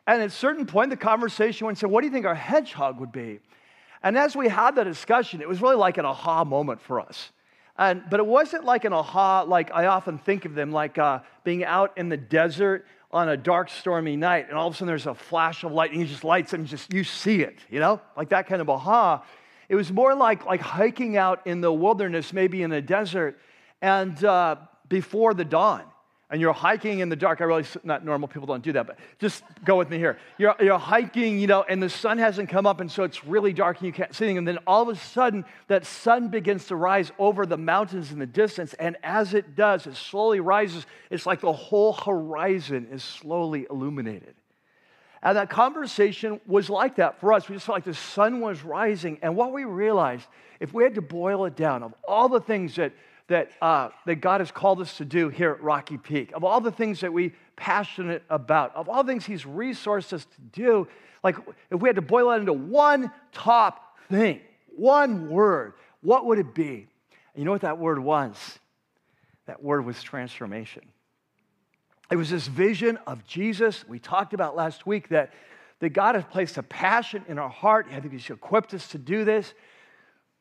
And 0.06 0.22
at 0.22 0.28
a 0.28 0.30
certain 0.30 0.66
point, 0.66 0.90
the 0.90 0.96
conversation 0.96 1.66
went 1.66 1.78
said, 1.78 1.90
What 1.90 2.00
do 2.00 2.06
you 2.06 2.12
think 2.12 2.26
our 2.26 2.34
hedgehog 2.34 2.98
would 2.98 3.12
be? 3.12 3.40
And 4.02 4.16
as 4.16 4.34
we 4.36 4.48
had 4.48 4.76
that 4.76 4.84
discussion, 4.84 5.40
it 5.40 5.48
was 5.48 5.60
really 5.60 5.76
like 5.76 5.98
an 5.98 6.04
aha 6.04 6.44
moment 6.44 6.80
for 6.80 7.00
us. 7.00 7.30
And, 7.76 8.02
but 8.10 8.18
it 8.18 8.26
wasn't 8.26 8.64
like 8.64 8.84
an 8.84 8.92
aha, 8.92 9.42
like 9.42 9.70
I 9.72 9.86
often 9.86 10.18
think 10.18 10.44
of 10.44 10.54
them, 10.54 10.72
like 10.72 10.98
uh, 10.98 11.20
being 11.44 11.64
out 11.64 11.96
in 11.96 12.08
the 12.08 12.16
desert 12.16 12.86
on 13.12 13.28
a 13.28 13.36
dark, 13.36 13.70
stormy 13.70 14.16
night, 14.16 14.46
and 14.48 14.58
all 14.58 14.66
of 14.66 14.74
a 14.74 14.76
sudden 14.76 14.88
there's 14.88 15.06
a 15.06 15.14
flash 15.14 15.62
of 15.62 15.72
light, 15.72 15.92
and 15.92 16.00
you 16.00 16.06
just 16.06 16.24
lights 16.24 16.52
and 16.52 16.66
just 16.66 16.92
you 16.92 17.04
see 17.04 17.42
it, 17.42 17.56
you 17.70 17.80
know, 17.80 18.00
like 18.16 18.30
that 18.30 18.46
kind 18.46 18.60
of 18.60 18.68
aha. 18.68 19.24
It 19.68 19.76
was 19.76 19.92
more 19.92 20.14
like 20.14 20.44
like 20.44 20.60
hiking 20.60 21.16
out 21.16 21.46
in 21.46 21.60
the 21.60 21.72
wilderness, 21.72 22.32
maybe 22.32 22.62
in 22.62 22.72
a 22.72 22.82
desert, 22.82 23.38
and 23.80 24.22
uh, 24.24 24.56
before 24.88 25.34
the 25.34 25.44
dawn 25.44 25.82
and 26.30 26.40
you're 26.40 26.52
hiking 26.52 26.98
in 26.98 27.08
the 27.08 27.16
dark. 27.16 27.40
I 27.40 27.44
realize 27.44 27.76
not 27.84 28.04
normal 28.04 28.28
people 28.28 28.46
don't 28.46 28.62
do 28.62 28.72
that, 28.72 28.86
but 28.86 28.98
just 29.18 29.42
go 29.64 29.76
with 29.76 29.88
me 29.88 29.96
here. 29.96 30.18
You're, 30.36 30.54
you're 30.60 30.78
hiking, 30.78 31.38
you 31.38 31.46
know, 31.46 31.64
and 31.66 31.82
the 31.82 31.88
sun 31.88 32.18
hasn't 32.18 32.50
come 32.50 32.66
up, 32.66 32.80
and 32.80 32.90
so 32.90 33.04
it's 33.04 33.24
really 33.24 33.52
dark 33.52 33.78
and 33.78 33.86
you 33.86 33.92
can't 33.92 34.14
see 34.14 34.26
anything. 34.26 34.38
And 34.38 34.48
then 34.48 34.58
all 34.66 34.82
of 34.82 34.88
a 34.88 35.00
sudden, 35.00 35.44
that 35.68 35.86
sun 35.86 36.28
begins 36.28 36.66
to 36.66 36.76
rise 36.76 37.10
over 37.18 37.46
the 37.46 37.56
mountains 37.56 38.12
in 38.12 38.18
the 38.18 38.26
distance. 38.26 38.74
And 38.74 38.96
as 39.02 39.32
it 39.32 39.54
does, 39.54 39.86
it 39.86 39.96
slowly 39.96 40.40
rises. 40.40 40.84
It's 41.10 41.24
like 41.24 41.40
the 41.40 41.52
whole 41.52 41.94
horizon 41.94 42.88
is 42.92 43.02
slowly 43.02 43.66
illuminated. 43.70 44.34
And 45.22 45.36
that 45.36 45.50
conversation 45.50 46.40
was 46.46 46.70
like 46.70 46.96
that 46.96 47.18
for 47.20 47.32
us. 47.32 47.48
We 47.48 47.56
just 47.56 47.66
felt 47.66 47.76
like 47.76 47.84
the 47.84 47.94
sun 47.94 48.40
was 48.40 48.62
rising. 48.62 49.18
And 49.22 49.34
what 49.34 49.52
we 49.52 49.64
realized, 49.64 50.26
if 50.60 50.72
we 50.72 50.84
had 50.84 50.94
to 50.94 51.02
boil 51.02 51.46
it 51.46 51.56
down, 51.56 51.82
of 51.82 51.94
all 52.06 52.28
the 52.28 52.40
things 52.40 52.76
that 52.76 52.92
that, 53.28 53.50
uh, 53.62 53.90
that 54.06 54.16
God 54.16 54.40
has 54.40 54.50
called 54.50 54.80
us 54.80 54.96
to 54.98 55.04
do 55.04 55.28
here 55.28 55.52
at 55.52 55.62
Rocky 55.62 55.98
Peak, 55.98 56.32
of 56.32 56.44
all 56.44 56.60
the 56.60 56.72
things 56.72 57.00
that 57.00 57.12
we 57.12 57.32
passionate 57.56 58.22
about, 58.30 58.74
of 58.74 58.88
all 58.88 59.04
the 59.04 59.12
things 59.12 59.24
He's 59.24 59.44
resourced 59.44 60.12
us 60.12 60.24
to 60.24 60.40
do, 60.52 60.88
like 61.22 61.36
if 61.70 61.80
we 61.80 61.88
had 61.88 61.96
to 61.96 62.02
boil 62.02 62.30
it 62.32 62.38
into 62.38 62.52
one 62.52 63.12
top 63.32 63.98
thing, 64.10 64.40
one 64.76 65.28
word, 65.28 65.74
what 66.00 66.26
would 66.26 66.38
it 66.38 66.54
be? 66.54 66.86
And 67.34 67.42
you 67.42 67.44
know 67.44 67.52
what 67.52 67.62
that 67.62 67.78
word 67.78 67.98
was? 67.98 68.58
That 69.46 69.62
word 69.62 69.84
was 69.84 70.02
transformation. 70.02 70.82
It 72.10 72.16
was 72.16 72.30
this 72.30 72.46
vision 72.46 72.98
of 73.06 73.26
Jesus 73.26 73.86
we 73.86 73.98
talked 73.98 74.32
about 74.32 74.56
last 74.56 74.86
week 74.86 75.08
that, 75.10 75.34
that 75.80 75.90
God 75.90 76.14
has 76.14 76.24
placed 76.24 76.56
a 76.56 76.62
passion 76.62 77.24
in 77.28 77.38
our 77.38 77.50
heart. 77.50 77.86
I 77.92 78.00
think 78.00 78.12
He's 78.12 78.30
equipped 78.30 78.72
us 78.72 78.88
to 78.88 78.98
do 78.98 79.24
this 79.24 79.52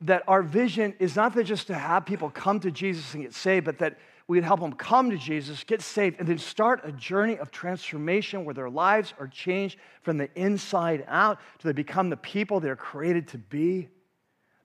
that 0.02 0.24
our 0.28 0.44
vision 0.44 0.94
is 1.00 1.16
not 1.16 1.34
that 1.36 1.46
just 1.46 1.68
to 1.68 1.74
have 1.74 2.06
people 2.06 2.30
come 2.30 2.60
to 2.60 2.72
Jesus 2.72 3.14
and 3.14 3.24
get 3.24 3.34
saved, 3.34 3.66
but 3.66 3.80
that 3.80 3.98
we'd 4.28 4.44
help 4.44 4.60
them 4.60 4.74
come 4.74 5.10
to 5.10 5.18
Jesus, 5.18 5.64
get 5.64 5.82
saved, 5.82 6.18
and 6.20 6.28
then 6.28 6.38
start 6.38 6.82
a 6.84 6.92
journey 6.92 7.38
of 7.38 7.50
transformation 7.50 8.46
where 8.46 8.54
their 8.54 8.70
lives 8.70 9.14
are 9.20 9.28
changed 9.28 9.80
from 10.02 10.18
the 10.18 10.30
inside 10.36 11.04
out 11.08 11.40
to 11.60 11.68
they 11.68 11.74
become 11.74 12.10
the 12.10 12.18
people 12.18 12.60
they're 12.60 12.76
created 12.76 13.28
to 13.30 13.38
be. 13.38 13.88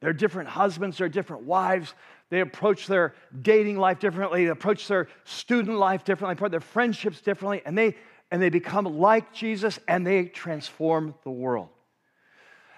They're 0.01 0.13
different 0.13 0.49
husbands, 0.49 0.99
they're 0.99 1.09
different 1.09 1.45
wives. 1.45 1.95
They 2.29 2.41
approach 2.41 2.87
their 2.87 3.15
dating 3.43 3.79
life 3.79 4.01
differently, 4.01 4.45
they 4.45 4.51
approach 4.51 4.89
their 4.89 5.09
student 5.25 5.79
life 5.79 6.03
differently, 6.03 6.33
approach 6.33 6.51
their 6.51 6.61
friendships 6.61 7.21
differently, 7.21 7.63
and 7.65 7.79
they 7.79 7.95
and 8.31 8.41
they 8.41 8.49
become 8.49 8.87
like 8.87 9.33
Jesus 9.35 9.79
and 9.87 10.07
they 10.07 10.25
transform 10.25 11.15
the 11.23 11.31
world. 11.31 11.69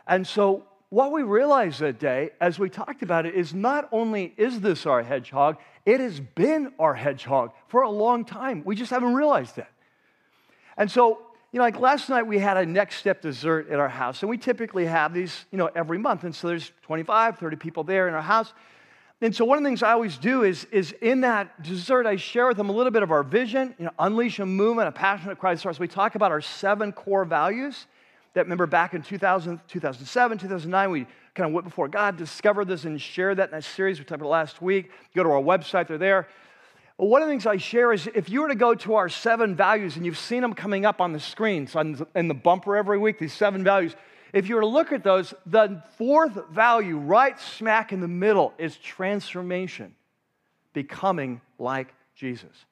And 0.06 0.26
so 0.26 0.64
what 0.94 1.10
we 1.10 1.24
realized 1.24 1.80
that 1.80 1.98
day, 1.98 2.30
as 2.40 2.56
we 2.56 2.70
talked 2.70 3.02
about 3.02 3.26
it, 3.26 3.34
is 3.34 3.52
not 3.52 3.88
only 3.90 4.32
is 4.36 4.60
this 4.60 4.86
our 4.86 5.02
hedgehog, 5.02 5.56
it 5.84 5.98
has 5.98 6.20
been 6.20 6.72
our 6.78 6.94
hedgehog 6.94 7.50
for 7.66 7.82
a 7.82 7.90
long 7.90 8.24
time. 8.24 8.62
We 8.64 8.76
just 8.76 8.92
haven't 8.92 9.14
realized 9.14 9.58
it. 9.58 9.66
And 10.76 10.88
so, 10.88 11.18
you 11.50 11.58
know, 11.58 11.64
like 11.64 11.80
last 11.80 12.08
night 12.08 12.28
we 12.28 12.38
had 12.38 12.56
a 12.56 12.64
next 12.64 12.98
step 12.98 13.20
dessert 13.20 13.68
at 13.70 13.80
our 13.80 13.88
house, 13.88 14.22
and 14.22 14.30
we 14.30 14.38
typically 14.38 14.86
have 14.86 15.12
these, 15.12 15.46
you 15.50 15.58
know, 15.58 15.68
every 15.74 15.98
month. 15.98 16.22
And 16.22 16.32
so 16.32 16.46
there's 16.46 16.70
25, 16.82 17.38
30 17.38 17.56
people 17.56 17.82
there 17.82 18.06
in 18.06 18.14
our 18.14 18.22
house. 18.22 18.52
And 19.20 19.34
so 19.34 19.44
one 19.44 19.58
of 19.58 19.64
the 19.64 19.68
things 19.68 19.82
I 19.82 19.90
always 19.90 20.16
do 20.16 20.44
is, 20.44 20.64
is 20.70 20.94
in 21.00 21.22
that 21.22 21.60
dessert, 21.60 22.06
I 22.06 22.14
share 22.14 22.46
with 22.46 22.56
them 22.56 22.68
a 22.68 22.72
little 22.72 22.92
bit 22.92 23.02
of 23.02 23.10
our 23.10 23.24
vision, 23.24 23.74
you 23.80 23.86
know, 23.86 23.92
unleash 23.98 24.38
a 24.38 24.46
movement, 24.46 24.86
a 24.86 24.92
passionate 24.92 25.40
Christ 25.40 25.64
source. 25.64 25.80
We 25.80 25.88
talk 25.88 26.14
about 26.14 26.30
our 26.30 26.40
seven 26.40 26.92
core 26.92 27.24
values 27.24 27.88
that 28.34 28.42
remember 28.42 28.66
back 28.66 28.94
in 28.94 29.02
2000, 29.02 29.60
2007, 29.68 30.38
2009, 30.38 30.90
we 30.90 31.06
kind 31.34 31.48
of 31.48 31.52
went 31.52 31.64
before 31.64 31.88
God, 31.88 32.16
discovered 32.16 32.66
this, 32.66 32.84
and 32.84 33.00
shared 33.00 33.38
that 33.38 33.50
in 33.50 33.54
a 33.56 33.62
series 33.62 33.98
we 33.98 34.04
talked 34.04 34.20
about 34.20 34.30
last 34.30 34.60
week. 34.60 34.90
Go 35.14 35.22
to 35.22 35.30
our 35.30 35.40
website, 35.40 35.86
they're 35.86 35.98
there. 35.98 36.28
Well, 36.98 37.08
one 37.08 37.22
of 37.22 37.28
the 37.28 37.32
things 37.32 37.46
I 37.46 37.56
share 37.56 37.92
is 37.92 38.08
if 38.14 38.28
you 38.28 38.42
were 38.42 38.48
to 38.48 38.54
go 38.54 38.74
to 38.74 38.94
our 38.94 39.08
seven 39.08 39.56
values, 39.56 39.96
and 39.96 40.04
you've 40.04 40.18
seen 40.18 40.42
them 40.42 40.52
coming 40.52 40.84
up 40.84 41.00
on 41.00 41.12
the 41.12 41.20
screen, 41.20 41.68
in 42.14 42.28
the 42.28 42.34
bumper 42.34 42.76
every 42.76 42.98
week, 42.98 43.18
these 43.18 43.32
seven 43.32 43.64
values, 43.64 43.96
if 44.32 44.48
you 44.48 44.56
were 44.56 44.62
to 44.62 44.66
look 44.66 44.92
at 44.92 45.04
those, 45.04 45.32
the 45.46 45.82
fourth 45.96 46.48
value, 46.50 46.98
right 46.98 47.38
smack 47.38 47.92
in 47.92 48.00
the 48.00 48.08
middle, 48.08 48.52
is 48.58 48.76
transformation, 48.76 49.94
becoming 50.72 51.40
like 51.58 51.94
Jesus. 52.16 52.64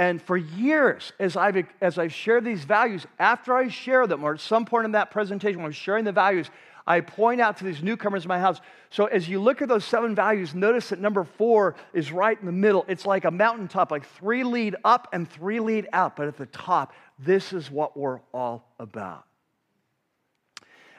And 0.00 0.22
for 0.22 0.38
years, 0.38 1.12
as 1.20 1.36
I've, 1.36 1.62
as 1.82 1.98
I've 1.98 2.14
shared 2.14 2.42
these 2.42 2.64
values, 2.64 3.06
after 3.18 3.54
I 3.54 3.68
share 3.68 4.06
them, 4.06 4.24
or 4.24 4.32
at 4.32 4.40
some 4.40 4.64
point 4.64 4.86
in 4.86 4.92
that 4.92 5.10
presentation 5.10 5.58
when 5.58 5.66
I'm 5.66 5.72
sharing 5.72 6.06
the 6.06 6.10
values, 6.10 6.48
I 6.86 7.02
point 7.02 7.38
out 7.38 7.58
to 7.58 7.64
these 7.64 7.82
newcomers 7.82 8.24
in 8.24 8.28
my 8.28 8.38
house. 8.38 8.62
So 8.88 9.04
as 9.04 9.28
you 9.28 9.42
look 9.42 9.60
at 9.60 9.68
those 9.68 9.84
seven 9.84 10.14
values, 10.14 10.54
notice 10.54 10.88
that 10.88 11.00
number 11.00 11.24
four 11.24 11.74
is 11.92 12.12
right 12.12 12.40
in 12.40 12.46
the 12.46 12.50
middle. 12.50 12.86
It's 12.88 13.04
like 13.04 13.26
a 13.26 13.30
mountaintop, 13.30 13.90
like 13.90 14.06
three 14.06 14.42
lead 14.42 14.74
up 14.86 15.08
and 15.12 15.30
three 15.30 15.60
lead 15.60 15.86
out. 15.92 16.16
But 16.16 16.28
at 16.28 16.38
the 16.38 16.46
top, 16.46 16.94
this 17.18 17.52
is 17.52 17.70
what 17.70 17.94
we're 17.94 18.20
all 18.32 18.72
about. 18.78 19.26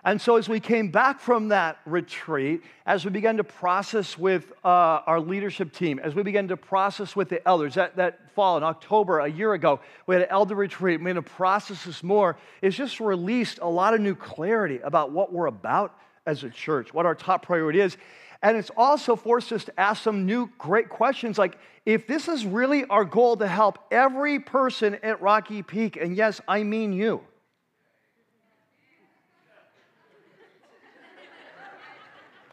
And 0.03 0.19
so, 0.19 0.37
as 0.37 0.49
we 0.49 0.59
came 0.59 0.89
back 0.89 1.19
from 1.19 1.49
that 1.49 1.77
retreat, 1.85 2.63
as 2.87 3.05
we 3.05 3.11
began 3.11 3.37
to 3.37 3.43
process 3.43 4.17
with 4.17 4.51
uh, 4.65 5.01
our 5.05 5.19
leadership 5.19 5.73
team, 5.73 5.99
as 5.99 6.15
we 6.15 6.23
began 6.23 6.47
to 6.47 6.57
process 6.57 7.15
with 7.15 7.29
the 7.29 7.47
elders, 7.47 7.75
that, 7.75 7.95
that 7.97 8.31
fall 8.31 8.57
in 8.57 8.63
October, 8.63 9.19
a 9.19 9.27
year 9.27 9.53
ago, 9.53 9.79
we 10.07 10.15
had 10.15 10.23
an 10.23 10.29
elder 10.31 10.55
retreat. 10.55 10.99
We 11.01 11.09
had 11.09 11.15
to 11.15 11.21
process 11.21 11.85
this 11.85 12.01
more. 12.01 12.37
It's 12.63 12.75
just 12.75 12.99
released 12.99 13.59
a 13.61 13.69
lot 13.69 13.93
of 13.93 14.01
new 14.01 14.15
clarity 14.15 14.79
about 14.79 15.11
what 15.11 15.31
we're 15.31 15.45
about 15.45 15.95
as 16.25 16.43
a 16.43 16.49
church, 16.49 16.93
what 16.93 17.05
our 17.05 17.15
top 17.15 17.45
priority 17.45 17.79
is. 17.79 17.95
And 18.41 18.57
it's 18.57 18.71
also 18.75 19.15
forced 19.15 19.51
us 19.51 19.65
to 19.65 19.79
ask 19.79 20.01
some 20.01 20.25
new 20.25 20.49
great 20.57 20.89
questions 20.89 21.37
like 21.37 21.59
if 21.85 22.07
this 22.07 22.27
is 22.27 22.43
really 22.43 22.85
our 22.85 23.05
goal 23.05 23.37
to 23.37 23.47
help 23.47 23.77
every 23.91 24.39
person 24.39 24.97
at 25.03 25.21
Rocky 25.21 25.61
Peak, 25.61 25.95
and 25.95 26.15
yes, 26.15 26.41
I 26.47 26.63
mean 26.63 26.91
you 26.91 27.21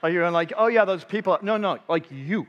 Like 0.03 0.13
you're 0.13 0.31
like, 0.31 0.53
oh 0.57 0.67
yeah, 0.69 0.85
those 0.85 1.05
people. 1.05 1.39
No, 1.43 1.57
no, 1.57 1.79
like 1.89 2.11
you. 2.11 2.47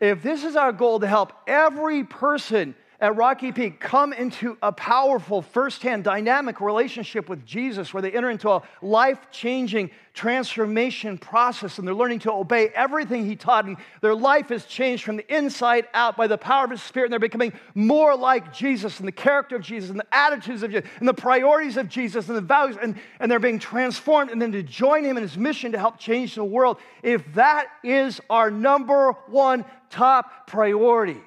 if 0.00 0.22
this 0.22 0.44
is 0.44 0.56
our 0.56 0.72
goal 0.72 1.00
to 1.00 1.06
help 1.06 1.32
every 1.46 2.04
person 2.04 2.74
at 3.02 3.16
Rocky 3.16 3.50
Peak 3.50 3.80
come 3.80 4.12
into 4.12 4.56
a 4.62 4.70
powerful, 4.70 5.42
firsthand, 5.42 6.04
dynamic 6.04 6.60
relationship 6.60 7.28
with 7.28 7.44
Jesus 7.44 7.92
where 7.92 8.00
they 8.00 8.12
enter 8.12 8.30
into 8.30 8.48
a 8.48 8.62
life 8.80 9.18
changing 9.32 9.90
transformation 10.14 11.18
process 11.18 11.78
and 11.78 11.88
they're 11.88 11.96
learning 11.96 12.20
to 12.20 12.30
obey 12.30 12.68
everything 12.68 13.26
He 13.26 13.34
taught. 13.34 13.64
And 13.64 13.76
their 14.02 14.14
life 14.14 14.52
is 14.52 14.66
changed 14.66 15.02
from 15.02 15.16
the 15.16 15.34
inside 15.34 15.88
out 15.94 16.16
by 16.16 16.28
the 16.28 16.38
power 16.38 16.64
of 16.64 16.70
His 16.70 16.80
Spirit. 16.80 17.06
And 17.06 17.12
they're 17.12 17.18
becoming 17.18 17.52
more 17.74 18.16
like 18.16 18.52
Jesus 18.52 19.00
and 19.00 19.08
the 19.08 19.12
character 19.12 19.56
of 19.56 19.62
Jesus 19.62 19.90
and 19.90 19.98
the 19.98 20.14
attitudes 20.14 20.62
of 20.62 20.70
Jesus 20.70 20.88
and 21.00 21.08
the 21.08 21.14
priorities 21.14 21.76
of 21.76 21.88
Jesus 21.88 22.28
and 22.28 22.36
the 22.36 22.40
values. 22.40 22.76
And, 22.80 22.94
and 23.18 23.28
they're 23.28 23.40
being 23.40 23.58
transformed 23.58 24.30
and 24.30 24.40
then 24.40 24.52
to 24.52 24.62
join 24.62 25.02
Him 25.02 25.16
in 25.16 25.24
His 25.24 25.36
mission 25.36 25.72
to 25.72 25.78
help 25.78 25.98
change 25.98 26.36
the 26.36 26.44
world. 26.44 26.78
If 27.02 27.34
that 27.34 27.66
is 27.82 28.20
our 28.30 28.48
number 28.48 29.10
one 29.26 29.64
top 29.90 30.46
priority, 30.46 31.20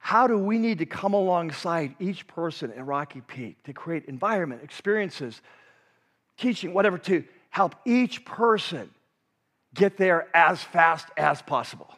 how 0.00 0.26
do 0.26 0.36
we 0.36 0.58
need 0.58 0.78
to 0.78 0.86
come 0.86 1.12
alongside 1.12 1.94
each 2.00 2.26
person 2.26 2.72
in 2.72 2.86
Rocky 2.86 3.20
Peak 3.20 3.62
to 3.64 3.72
create 3.74 4.06
environment, 4.06 4.62
experiences, 4.64 5.40
teaching, 6.38 6.72
whatever, 6.72 6.96
to 6.98 7.22
help 7.50 7.76
each 7.84 8.24
person 8.24 8.90
get 9.74 9.98
there 9.98 10.28
as 10.34 10.62
fast 10.62 11.06
as 11.16 11.42
possible? 11.42 11.94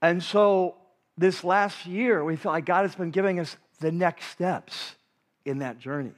And 0.00 0.22
so 0.22 0.76
this 1.18 1.44
last 1.44 1.84
year, 1.84 2.24
we 2.24 2.36
feel 2.36 2.52
like 2.52 2.64
God 2.64 2.82
has 2.82 2.94
been 2.94 3.10
giving 3.10 3.38
us 3.38 3.54
the 3.80 3.92
next 3.92 4.26
steps 4.26 4.96
in 5.44 5.58
that 5.58 5.78
journey. 5.78 6.14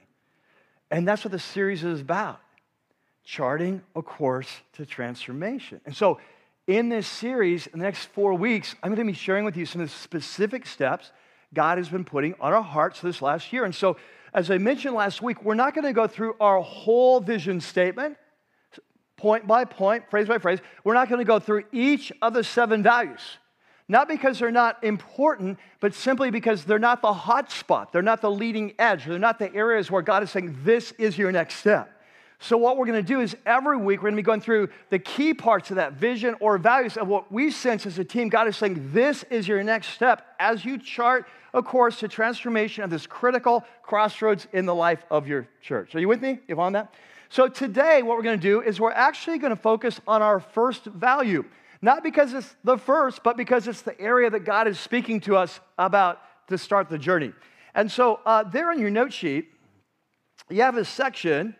And 0.89 1.07
that's 1.07 1.25
what 1.25 1.33
the 1.33 1.41
series 1.41 1.83
is 1.83 2.01
about 2.01 2.41
charting 3.25 3.83
a 3.97 4.03
course 4.03 4.49
to 4.75 4.87
transformation. 4.87 5.81
And 5.85 5.97
so 5.97 6.21
in 6.67 6.89
this 6.89 7.07
series, 7.07 7.67
in 7.67 7.79
the 7.79 7.85
next 7.85 8.07
four 8.07 8.35
weeks, 8.35 8.75
I'm 8.83 8.95
going 8.95 9.07
to 9.07 9.13
be 9.13 9.17
sharing 9.17 9.45
with 9.45 9.57
you 9.57 9.67
some 9.67 9.81
of 9.81 9.89
the 9.89 9.95
specific 9.95 10.67
steps 10.67 11.11
God 11.55 11.79
has 11.79 11.89
been 11.89 12.05
putting 12.05 12.35
on 12.41 12.53
our 12.53 12.63
hearts 12.63 13.01
this 13.01 13.21
last 13.21 13.53
year. 13.53 13.65
And 13.65 13.75
so, 13.75 13.97
as 14.33 14.51
I 14.51 14.59
mentioned 14.59 14.95
last 14.95 15.21
week, 15.21 15.45
we're 15.45 15.55
not 15.55 15.75
going 15.75 15.85
to 15.85 15.93
go 15.93 16.07
through 16.07 16.35
our 16.41 16.61
whole 16.63 17.21
vision 17.21 17.61
statement, 17.61 18.17
point 19.17 19.47
by 19.47 19.65
point, 19.65 20.09
phrase 20.09 20.29
by 20.29 20.39
phrase. 20.39 20.61
We're 20.85 20.95
not 20.95 21.09
going 21.09 21.19
to 21.19 21.25
go 21.25 21.39
through 21.39 21.65
each 21.73 22.13
of 22.23 22.33
the 22.33 22.43
seven 22.43 22.83
values. 22.83 23.21
Not 23.89 24.09
because 24.09 24.39
they're 24.39 24.51
not 24.51 24.83
important, 24.83 25.59
but 25.81 25.93
simply 25.95 26.31
because 26.31 26.65
they're 26.65 26.79
not 26.79 27.03
the 27.03 27.13
hot 27.13 27.51
spot. 27.51 27.93
They're 27.93 28.01
not 28.01 28.23
the 28.23 28.31
leading 28.31 28.73
edge. 28.79 29.05
They're 29.05 29.19
not 29.19 29.39
the 29.39 29.55
areas 29.55 29.91
where 29.91 30.01
God 30.01 30.23
is 30.23 30.31
saying, 30.31 30.57
this 30.63 30.93
is 30.93 31.19
your 31.19 31.31
next 31.31 31.57
step. 31.57 32.02
So, 32.43 32.57
what 32.57 32.77
we're 32.77 32.87
going 32.87 33.01
to 33.01 33.07
do 33.07 33.21
is 33.21 33.37
every 33.47 33.77
week 33.77 34.01
we're 34.01 34.11
going 34.11 34.17
to 34.17 34.23
be 34.23 34.27
going 34.27 34.41
through 34.41 34.69
the 34.91 34.99
key 34.99 35.33
parts 35.33 35.71
of 35.71 35.77
that 35.77 35.93
vision 35.93 36.35
or 36.41 36.59
values 36.59 36.97
of 36.97 37.07
what 37.07 37.31
we 37.31 37.53
sense 37.53 37.87
as 37.87 38.01
a 38.01 38.05
team. 38.05 38.29
God 38.29 38.49
is 38.49 38.57
saying, 38.57 38.91
This 38.93 39.23
is 39.31 39.47
your 39.47 39.63
next 39.63 39.91
step 39.91 40.27
as 40.41 40.65
you 40.65 40.77
chart 40.77 41.29
a 41.55 41.63
course 41.63 42.01
to 42.01 42.09
transformation 42.09 42.83
of 42.83 42.91
this 42.91 43.07
critical 43.07 43.65
crossroads 43.85 44.49
in 44.53 44.67
the 44.67 44.75
life 44.75 45.05
of 45.09 45.29
your 45.29 45.47
church. 45.61 45.95
Are 45.95 46.01
you 46.01 46.09
with 46.09 46.21
me? 46.21 46.41
You 46.49 46.61
on 46.61 46.73
that? 46.73 46.93
So, 47.29 47.47
today, 47.47 48.03
what 48.03 48.17
we're 48.17 48.25
going 48.25 48.41
to 48.41 48.43
do 48.43 48.61
is 48.61 48.81
we're 48.81 48.91
actually 48.91 49.39
going 49.39 49.55
to 49.55 49.63
focus 49.63 50.01
on 50.09 50.21
our 50.21 50.41
first 50.41 50.87
value. 50.87 51.45
Not 51.81 52.03
because 52.03 52.35
it's 52.35 52.57
the 52.65 52.77
first, 52.77 53.23
but 53.23 53.37
because 53.37 53.69
it's 53.69 53.83
the 53.83 53.99
area 54.01 54.29
that 54.31 54.41
God 54.41 54.67
is 54.67 54.81
speaking 54.81 55.21
to 55.21 55.37
us 55.37 55.61
about 55.79 56.19
to 56.49 56.59
start 56.59 56.89
the 56.89 56.99
journey. 56.99 57.35
And 57.73 57.89
so, 57.89 58.19
uh, 58.27 58.43
there 58.43 58.69
on 58.73 58.81
your 58.81 58.91
note 58.91 59.13
sheet, 59.13 59.49
you 60.51 60.63
have 60.63 60.77
a 60.77 60.85
section 60.85 61.55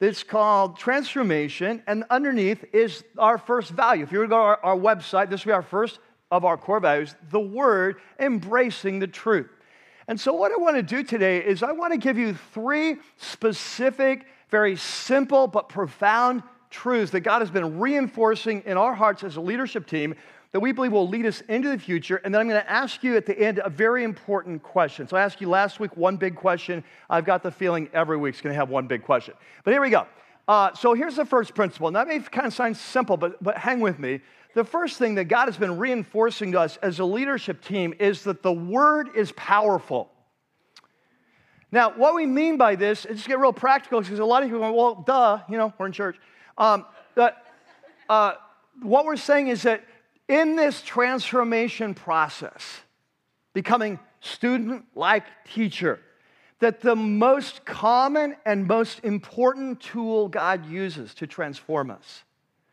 that's 0.00 0.22
called 0.22 0.78
transformation, 0.78 1.82
and 1.86 2.04
underneath 2.10 2.64
is 2.72 3.04
our 3.18 3.38
first 3.38 3.70
value. 3.70 4.02
If 4.02 4.12
you 4.12 4.18
were 4.18 4.24
to 4.24 4.30
go 4.30 4.36
to 4.36 4.42
our, 4.42 4.64
our 4.64 4.76
website, 4.76 5.30
this 5.30 5.44
would 5.44 5.50
be 5.50 5.54
our 5.54 5.62
first 5.62 6.00
of 6.30 6.44
our 6.44 6.56
core 6.56 6.80
values 6.80 7.14
the 7.30 7.40
word 7.40 7.96
embracing 8.18 8.98
the 8.98 9.06
truth. 9.06 9.48
And 10.08 10.18
so, 10.18 10.32
what 10.32 10.52
I 10.52 10.56
want 10.60 10.76
to 10.76 10.82
do 10.82 11.02
today 11.02 11.44
is 11.44 11.62
I 11.62 11.72
want 11.72 11.92
to 11.92 11.98
give 11.98 12.16
you 12.16 12.34
three 12.52 12.96
specific, 13.16 14.26
very 14.48 14.74
simple 14.76 15.46
but 15.46 15.68
profound 15.68 16.42
truths 16.70 17.12
that 17.12 17.20
God 17.20 17.40
has 17.40 17.50
been 17.50 17.78
reinforcing 17.78 18.62
in 18.64 18.76
our 18.76 18.94
hearts 18.94 19.22
as 19.22 19.36
a 19.36 19.40
leadership 19.40 19.86
team 19.86 20.14
that 20.52 20.60
we 20.60 20.72
believe 20.72 20.92
will 20.92 21.08
lead 21.08 21.26
us 21.26 21.42
into 21.42 21.68
the 21.68 21.78
future. 21.78 22.16
And 22.16 22.34
then 22.34 22.40
I'm 22.40 22.48
going 22.48 22.60
to 22.60 22.70
ask 22.70 23.04
you 23.04 23.16
at 23.16 23.24
the 23.24 23.38
end 23.38 23.60
a 23.64 23.70
very 23.70 24.02
important 24.02 24.62
question. 24.62 25.06
So 25.06 25.16
I 25.16 25.22
asked 25.22 25.40
you 25.40 25.48
last 25.48 25.78
week 25.78 25.96
one 25.96 26.16
big 26.16 26.34
question. 26.34 26.82
I've 27.08 27.24
got 27.24 27.42
the 27.42 27.52
feeling 27.52 27.88
every 27.92 28.16
week's 28.16 28.40
going 28.40 28.52
to 28.52 28.58
have 28.58 28.68
one 28.68 28.86
big 28.88 29.04
question. 29.04 29.34
But 29.64 29.72
here 29.72 29.80
we 29.80 29.90
go. 29.90 30.06
Uh, 30.48 30.74
so 30.74 30.94
here's 30.94 31.14
the 31.14 31.24
first 31.24 31.54
principle. 31.54 31.86
And 31.86 31.94
that 31.94 32.08
may 32.08 32.18
kind 32.18 32.46
of 32.46 32.52
sound 32.52 32.76
simple, 32.76 33.16
but, 33.16 33.42
but 33.42 33.56
hang 33.56 33.78
with 33.78 34.00
me. 34.00 34.20
The 34.54 34.64
first 34.64 34.98
thing 34.98 35.14
that 35.14 35.26
God 35.26 35.46
has 35.46 35.56
been 35.56 35.78
reinforcing 35.78 36.50
to 36.52 36.60
us 36.60 36.76
as 36.78 36.98
a 36.98 37.04
leadership 37.04 37.62
team 37.62 37.94
is 38.00 38.24
that 38.24 38.42
the 38.42 38.52
word 38.52 39.10
is 39.14 39.30
powerful. 39.32 40.10
Now, 41.70 41.92
what 41.92 42.16
we 42.16 42.26
mean 42.26 42.56
by 42.56 42.74
this, 42.74 43.06
is 43.06 43.18
just 43.18 43.28
get 43.28 43.38
real 43.38 43.52
practical 43.52 44.00
because 44.00 44.18
a 44.18 44.24
lot 44.24 44.42
of 44.42 44.48
people 44.48 44.58
go, 44.58 44.72
well, 44.72 45.04
duh, 45.06 45.38
you 45.48 45.56
know, 45.56 45.72
we're 45.78 45.86
in 45.86 45.92
church. 45.92 46.16
Um, 46.58 46.84
but, 47.14 47.36
uh, 48.08 48.32
what 48.82 49.04
we're 49.04 49.16
saying 49.16 49.48
is 49.48 49.62
that 49.62 49.84
in 50.30 50.54
this 50.54 50.80
transformation 50.80 51.92
process, 51.92 52.62
becoming 53.52 53.98
student 54.20 54.84
like 54.94 55.24
teacher, 55.52 55.98
that 56.60 56.80
the 56.80 56.94
most 56.94 57.64
common 57.64 58.36
and 58.46 58.66
most 58.66 59.00
important 59.02 59.80
tool 59.80 60.28
God 60.28 60.66
uses 60.66 61.14
to 61.14 61.26
transform 61.26 61.90
us, 61.90 62.22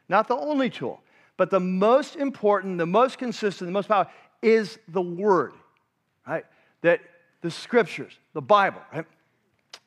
not 0.07 0.27
the 0.27 0.35
only 0.35 0.69
tool, 0.69 1.01
but 1.35 1.49
the 1.49 1.59
most 1.59 2.15
important, 2.15 2.77
the 2.77 2.85
most 2.85 3.17
consistent, 3.17 3.67
the 3.67 3.71
most 3.71 3.87
powerful 3.87 4.13
is 4.43 4.77
the 4.89 5.01
Word, 5.01 5.53
right? 6.27 6.45
That 6.81 7.01
the 7.41 7.49
Scriptures, 7.49 8.13
the 8.33 8.41
Bible, 8.41 8.81
right? 8.93 9.05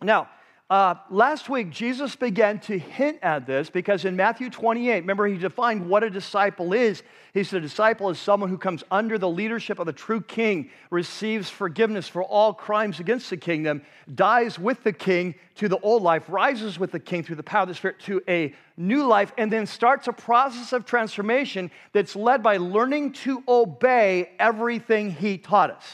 Now, 0.03 0.29
uh, 0.71 0.95
last 1.11 1.49
week, 1.49 1.69
Jesus 1.71 2.15
began 2.15 2.61
to 2.61 2.79
hint 2.79 3.19
at 3.23 3.45
this 3.45 3.69
because 3.69 4.05
in 4.05 4.15
Matthew 4.15 4.49
28, 4.49 5.01
remember, 5.01 5.27
he 5.27 5.37
defined 5.37 5.89
what 5.89 6.05
a 6.05 6.11
disciple 6.11 6.73
is. 6.73 7.03
He 7.35 7.43
said, 7.43 7.59
A 7.59 7.63
disciple 7.63 8.09
is 8.09 8.21
someone 8.21 8.49
who 8.49 8.57
comes 8.57 8.85
under 8.89 9.19
the 9.19 9.29
leadership 9.29 9.81
of 9.81 9.87
the 9.87 9.93
true 9.93 10.21
king, 10.21 10.71
receives 10.91 11.51
forgiveness 11.51 12.07
for 12.07 12.23
all 12.23 12.55
crimes 12.55 13.01
against 13.01 13.31
the 13.31 13.37
kingdom, 13.37 13.83
dies 14.15 14.61
with 14.61 14.85
the 14.85 14.93
king 14.93 15.35
to 15.57 15.69
the 15.69 15.81
old 15.81 16.05
life, 16.05 16.23
rises 16.29 16.79
with 16.79 16.93
the 16.93 17.01
king 17.01 17.25
through 17.25 17.35
the 17.35 17.43
power 17.43 17.63
of 17.63 17.69
the 17.69 17.75
Spirit 17.75 17.99
to 18.03 18.23
a 18.29 18.55
new 18.77 19.05
life, 19.05 19.33
and 19.37 19.53
then 19.53 19.67
starts 19.67 20.07
a 20.07 20.13
process 20.13 20.73
of 20.73 20.85
transformation 20.85 21.69
that's 21.93 22.15
led 22.15 22.45
by 22.45 22.59
learning 22.59 23.13
to 23.13 23.43
obey 23.49 24.31
everything 24.39 25.11
he 25.11 25.37
taught 25.37 25.73
us. 25.73 25.85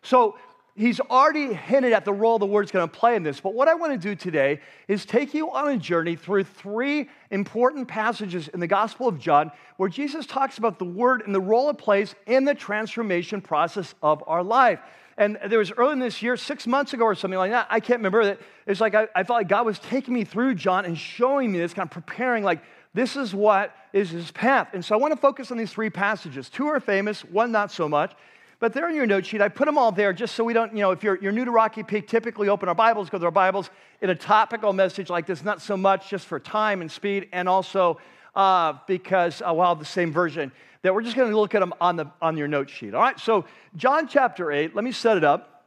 So, 0.00 0.38
he's 0.78 1.00
already 1.00 1.52
hinted 1.52 1.92
at 1.92 2.04
the 2.04 2.12
role 2.12 2.38
the 2.38 2.46
word's 2.46 2.70
going 2.70 2.88
to 2.88 2.94
play 2.94 3.16
in 3.16 3.24
this. 3.24 3.40
But 3.40 3.52
what 3.52 3.66
I 3.66 3.74
want 3.74 3.92
to 3.92 3.98
do 3.98 4.14
today 4.14 4.60
is 4.86 5.04
take 5.04 5.34
you 5.34 5.50
on 5.50 5.68
a 5.72 5.76
journey 5.76 6.14
through 6.14 6.44
three 6.44 7.08
important 7.30 7.88
passages 7.88 8.46
in 8.48 8.60
the 8.60 8.66
Gospel 8.66 9.08
of 9.08 9.18
John 9.18 9.50
where 9.76 9.88
Jesus 9.88 10.24
talks 10.24 10.56
about 10.56 10.78
the 10.78 10.84
word 10.84 11.22
and 11.26 11.34
the 11.34 11.40
role 11.40 11.68
it 11.68 11.78
plays 11.78 12.14
in 12.26 12.44
the 12.44 12.54
transformation 12.54 13.40
process 13.40 13.94
of 14.02 14.22
our 14.26 14.42
life. 14.42 14.78
And 15.16 15.36
there 15.48 15.58
was 15.58 15.72
early 15.72 15.94
in 15.94 15.98
this 15.98 16.22
year, 16.22 16.36
six 16.36 16.64
months 16.64 16.92
ago 16.92 17.04
or 17.04 17.16
something 17.16 17.38
like 17.38 17.50
that, 17.50 17.66
I 17.70 17.80
can't 17.80 17.98
remember 17.98 18.24
that. 18.24 18.40
It's 18.66 18.80
like 18.80 18.94
I, 18.94 19.08
I 19.16 19.24
felt 19.24 19.40
like 19.40 19.48
God 19.48 19.66
was 19.66 19.80
taking 19.80 20.14
me 20.14 20.22
through 20.22 20.54
John 20.54 20.84
and 20.84 20.96
showing 20.96 21.50
me 21.50 21.58
this, 21.58 21.74
kind 21.74 21.88
of 21.88 21.90
preparing, 21.90 22.44
like, 22.44 22.62
this 22.94 23.16
is 23.16 23.34
what 23.34 23.74
is 23.92 24.10
his 24.10 24.30
path. 24.30 24.68
And 24.74 24.84
so 24.84 24.94
I 24.94 24.98
want 24.98 25.12
to 25.12 25.20
focus 25.20 25.50
on 25.50 25.58
these 25.58 25.72
three 25.72 25.90
passages. 25.90 26.48
Two 26.48 26.68
are 26.68 26.78
famous, 26.78 27.22
one 27.24 27.50
not 27.50 27.72
so 27.72 27.88
much. 27.88 28.14
But 28.60 28.72
they're 28.72 28.88
in 28.88 28.96
your 28.96 29.06
note 29.06 29.24
sheet. 29.24 29.40
I 29.40 29.48
put 29.48 29.66
them 29.66 29.78
all 29.78 29.92
there 29.92 30.12
just 30.12 30.34
so 30.34 30.42
we 30.42 30.52
don't, 30.52 30.72
you 30.72 30.80
know, 30.80 30.90
if 30.90 31.04
you're, 31.04 31.16
you're 31.22 31.32
new 31.32 31.44
to 31.44 31.50
Rocky 31.50 31.84
Peak, 31.84 32.08
typically 32.08 32.48
open 32.48 32.68
our 32.68 32.74
Bibles, 32.74 33.08
go 33.08 33.18
to 33.18 33.24
our 33.24 33.30
Bibles 33.30 33.70
in 34.00 34.10
a 34.10 34.16
topical 34.16 34.72
message 34.72 35.08
like 35.08 35.26
this, 35.26 35.44
not 35.44 35.62
so 35.62 35.76
much 35.76 36.10
just 36.10 36.26
for 36.26 36.40
time 36.40 36.80
and 36.80 36.90
speed, 36.90 37.28
and 37.32 37.48
also 37.48 38.00
uh, 38.34 38.74
because, 38.88 39.42
uh, 39.42 39.52
well, 39.54 39.76
the 39.76 39.84
same 39.84 40.12
version, 40.12 40.50
that 40.82 40.92
we're 40.92 41.02
just 41.02 41.14
going 41.14 41.30
to 41.30 41.38
look 41.38 41.54
at 41.54 41.60
them 41.60 41.72
on, 41.80 41.96
the, 41.96 42.06
on 42.20 42.36
your 42.36 42.48
note 42.48 42.68
sheet. 42.68 42.94
All 42.94 43.00
right, 43.00 43.18
so 43.18 43.44
John 43.76 44.08
chapter 44.08 44.50
8, 44.50 44.74
let 44.74 44.84
me 44.84 44.92
set 44.92 45.16
it 45.16 45.24
up. 45.24 45.64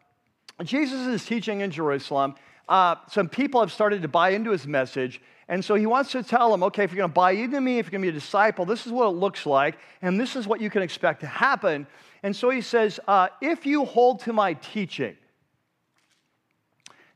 Jesus 0.63 1.07
is 1.07 1.25
teaching 1.25 1.61
in 1.61 1.71
Jerusalem. 1.71 2.35
Uh, 2.67 2.95
some 3.09 3.29
people 3.29 3.61
have 3.61 3.71
started 3.71 4.01
to 4.01 4.07
buy 4.07 4.29
into 4.29 4.51
his 4.51 4.67
message. 4.67 5.21
And 5.47 5.63
so 5.63 5.75
he 5.75 5.85
wants 5.85 6.11
to 6.11 6.23
tell 6.23 6.51
them, 6.51 6.63
okay, 6.63 6.83
if 6.83 6.91
you're 6.91 6.97
going 6.97 7.09
to 7.09 7.13
buy 7.13 7.31
into 7.31 7.59
me, 7.59 7.79
if 7.79 7.87
you're 7.87 7.91
going 7.91 8.03
to 8.03 8.11
be 8.11 8.17
a 8.17 8.19
disciple, 8.19 8.63
this 8.63 8.85
is 8.85 8.91
what 8.91 9.07
it 9.07 9.15
looks 9.15 9.45
like, 9.45 9.77
and 10.01 10.19
this 10.19 10.35
is 10.35 10.47
what 10.47 10.61
you 10.61 10.69
can 10.69 10.81
expect 10.81 11.21
to 11.21 11.27
happen. 11.27 11.87
And 12.23 12.35
so 12.35 12.49
he 12.49 12.61
says, 12.61 12.99
uh, 13.07 13.29
if 13.41 13.65
you 13.65 13.85
hold 13.85 14.21
to 14.21 14.33
my 14.33 14.53
teaching. 14.53 15.15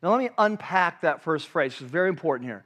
Now, 0.02 0.12
let 0.12 0.20
me 0.20 0.30
unpack 0.38 1.02
that 1.02 1.24
first 1.24 1.48
phrase. 1.48 1.74
It's 1.74 1.82
very 1.82 2.10
important 2.10 2.50
here. 2.50 2.63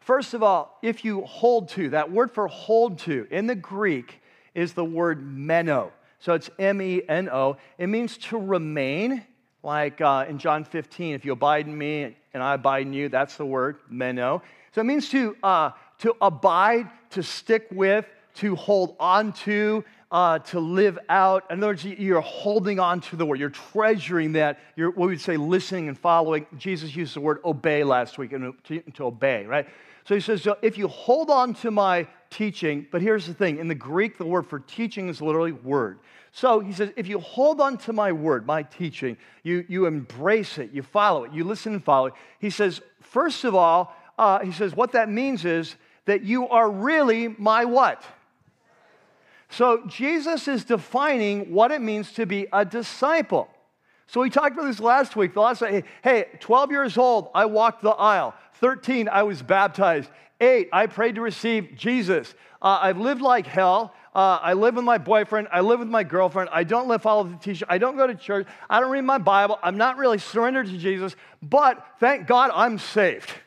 First 0.00 0.34
of 0.34 0.42
all, 0.42 0.78
if 0.82 1.04
you 1.04 1.22
hold 1.22 1.70
to, 1.70 1.90
that 1.90 2.12
word 2.12 2.30
for 2.30 2.46
hold 2.46 2.98
to 3.00 3.26
in 3.30 3.46
the 3.46 3.54
Greek 3.54 4.20
is 4.54 4.74
the 4.74 4.84
word 4.84 5.24
meno. 5.26 5.92
So 6.18 6.34
it's 6.34 6.50
M 6.58 6.82
E 6.82 7.02
N 7.08 7.28
O. 7.30 7.56
It 7.78 7.86
means 7.86 8.18
to 8.18 8.38
remain, 8.38 9.24
like 9.62 10.00
uh, 10.00 10.26
in 10.28 10.38
John 10.38 10.64
15, 10.64 11.14
if 11.14 11.24
you 11.24 11.32
abide 11.32 11.66
in 11.66 11.76
me 11.76 12.16
and 12.34 12.42
I 12.42 12.54
abide 12.54 12.86
in 12.86 12.92
you, 12.92 13.08
that's 13.08 13.36
the 13.36 13.46
word 13.46 13.78
meno. 13.88 14.42
So 14.72 14.82
it 14.82 14.84
means 14.84 15.08
to, 15.10 15.36
uh, 15.42 15.70
to 16.00 16.14
abide, 16.20 16.90
to 17.10 17.22
stick 17.22 17.66
with, 17.70 18.06
to 18.34 18.56
hold 18.56 18.96
on 19.00 19.32
to, 19.32 19.84
uh, 20.14 20.38
to 20.38 20.60
live 20.60 20.96
out. 21.08 21.42
In 21.50 21.58
other 21.58 21.66
words, 21.66 21.84
you're 21.84 22.20
holding 22.20 22.78
on 22.78 23.00
to 23.00 23.16
the 23.16 23.26
word. 23.26 23.40
You're 23.40 23.50
treasuring 23.50 24.34
that. 24.34 24.60
You're 24.76 24.92
what 24.92 25.08
we'd 25.08 25.20
say 25.20 25.36
listening 25.36 25.88
and 25.88 25.98
following. 25.98 26.46
Jesus 26.56 26.94
used 26.94 27.16
the 27.16 27.20
word 27.20 27.40
obey 27.44 27.82
last 27.82 28.16
week, 28.16 28.32
and 28.32 28.54
to, 28.62 28.80
to 28.80 29.06
obey, 29.06 29.44
right? 29.44 29.66
So 30.04 30.14
he 30.14 30.20
says, 30.20 30.40
so 30.40 30.56
if 30.62 30.78
you 30.78 30.86
hold 30.86 31.30
on 31.30 31.52
to 31.54 31.72
my 31.72 32.06
teaching, 32.30 32.86
but 32.92 33.02
here's 33.02 33.26
the 33.26 33.34
thing 33.34 33.58
in 33.58 33.66
the 33.66 33.74
Greek, 33.74 34.16
the 34.16 34.24
word 34.24 34.46
for 34.46 34.60
teaching 34.60 35.08
is 35.08 35.20
literally 35.20 35.50
word. 35.50 35.98
So 36.30 36.60
he 36.60 36.72
says, 36.72 36.92
if 36.94 37.08
you 37.08 37.18
hold 37.18 37.60
on 37.60 37.76
to 37.78 37.92
my 37.92 38.12
word, 38.12 38.46
my 38.46 38.62
teaching, 38.62 39.16
you, 39.42 39.64
you 39.68 39.86
embrace 39.86 40.58
it, 40.58 40.70
you 40.72 40.82
follow 40.82 41.24
it, 41.24 41.32
you 41.32 41.42
listen 41.42 41.72
and 41.72 41.82
follow 41.82 42.06
it. 42.06 42.14
He 42.38 42.50
says, 42.50 42.80
first 43.00 43.42
of 43.42 43.56
all, 43.56 43.96
uh, 44.16 44.40
he 44.40 44.52
says, 44.52 44.76
what 44.76 44.92
that 44.92 45.08
means 45.08 45.44
is 45.44 45.74
that 46.04 46.22
you 46.22 46.48
are 46.48 46.70
really 46.70 47.34
my 47.36 47.64
what? 47.64 48.04
So 49.50 49.86
Jesus 49.86 50.48
is 50.48 50.64
defining 50.64 51.52
what 51.52 51.70
it 51.70 51.80
means 51.80 52.12
to 52.12 52.26
be 52.26 52.46
a 52.52 52.64
disciple. 52.64 53.48
So 54.06 54.20
we 54.20 54.30
talked 54.30 54.52
about 54.52 54.66
this 54.66 54.80
last 54.80 55.16
week. 55.16 55.34
The 55.34 55.40
last 55.40 55.60
hey, 55.60 55.84
hey, 56.02 56.26
12 56.40 56.70
years 56.70 56.98
old, 56.98 57.30
I 57.34 57.46
walked 57.46 57.82
the 57.82 57.90
aisle. 57.90 58.34
13, 58.54 59.08
I 59.08 59.22
was 59.22 59.42
baptized. 59.42 60.10
Eight, 60.40 60.68
I 60.72 60.86
prayed 60.86 61.14
to 61.14 61.20
receive 61.20 61.72
Jesus. 61.76 62.34
Uh, 62.60 62.78
I've 62.82 62.98
lived 62.98 63.22
like 63.22 63.46
hell. 63.46 63.94
Uh, 64.14 64.38
I 64.40 64.52
live 64.52 64.76
with 64.76 64.84
my 64.84 64.98
boyfriend. 64.98 65.48
I 65.52 65.60
live 65.60 65.80
with 65.80 65.88
my 65.88 66.04
girlfriend. 66.04 66.48
I 66.52 66.64
don't 66.64 66.86
live 66.86 67.02
follow 67.02 67.24
the 67.24 67.36
teaching. 67.36 67.66
I 67.70 67.78
don't 67.78 67.96
go 67.96 68.06
to 68.06 68.14
church. 68.14 68.46
I 68.70 68.80
don't 68.80 68.90
read 68.90 69.02
my 69.02 69.18
Bible. 69.18 69.58
I'm 69.62 69.76
not 69.76 69.96
really 69.96 70.18
surrendered 70.18 70.66
to 70.66 70.78
Jesus. 70.78 71.16
But 71.42 71.84
thank 71.98 72.26
God 72.26 72.50
I'm 72.54 72.78
saved. 72.78 73.30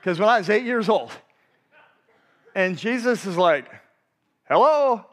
Because 0.00 0.20
when 0.20 0.28
I 0.28 0.38
was 0.38 0.48
eight 0.48 0.62
years 0.62 0.88
old, 0.88 1.10
and 2.54 2.78
Jesus 2.78 3.26
is 3.26 3.36
like, 3.36 3.68
Hello? 4.48 5.04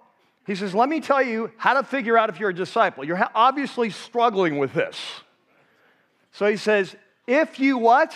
He 0.45 0.55
says, 0.55 0.73
Let 0.73 0.89
me 0.89 1.01
tell 1.01 1.21
you 1.21 1.51
how 1.57 1.73
to 1.73 1.83
figure 1.83 2.17
out 2.17 2.29
if 2.29 2.39
you're 2.39 2.49
a 2.49 2.55
disciple. 2.55 3.03
You're 3.03 3.21
obviously 3.33 3.89
struggling 3.89 4.57
with 4.57 4.73
this. 4.73 4.97
So 6.31 6.47
he 6.47 6.57
says, 6.57 6.95
If 7.27 7.59
you 7.59 7.77
what? 7.77 8.15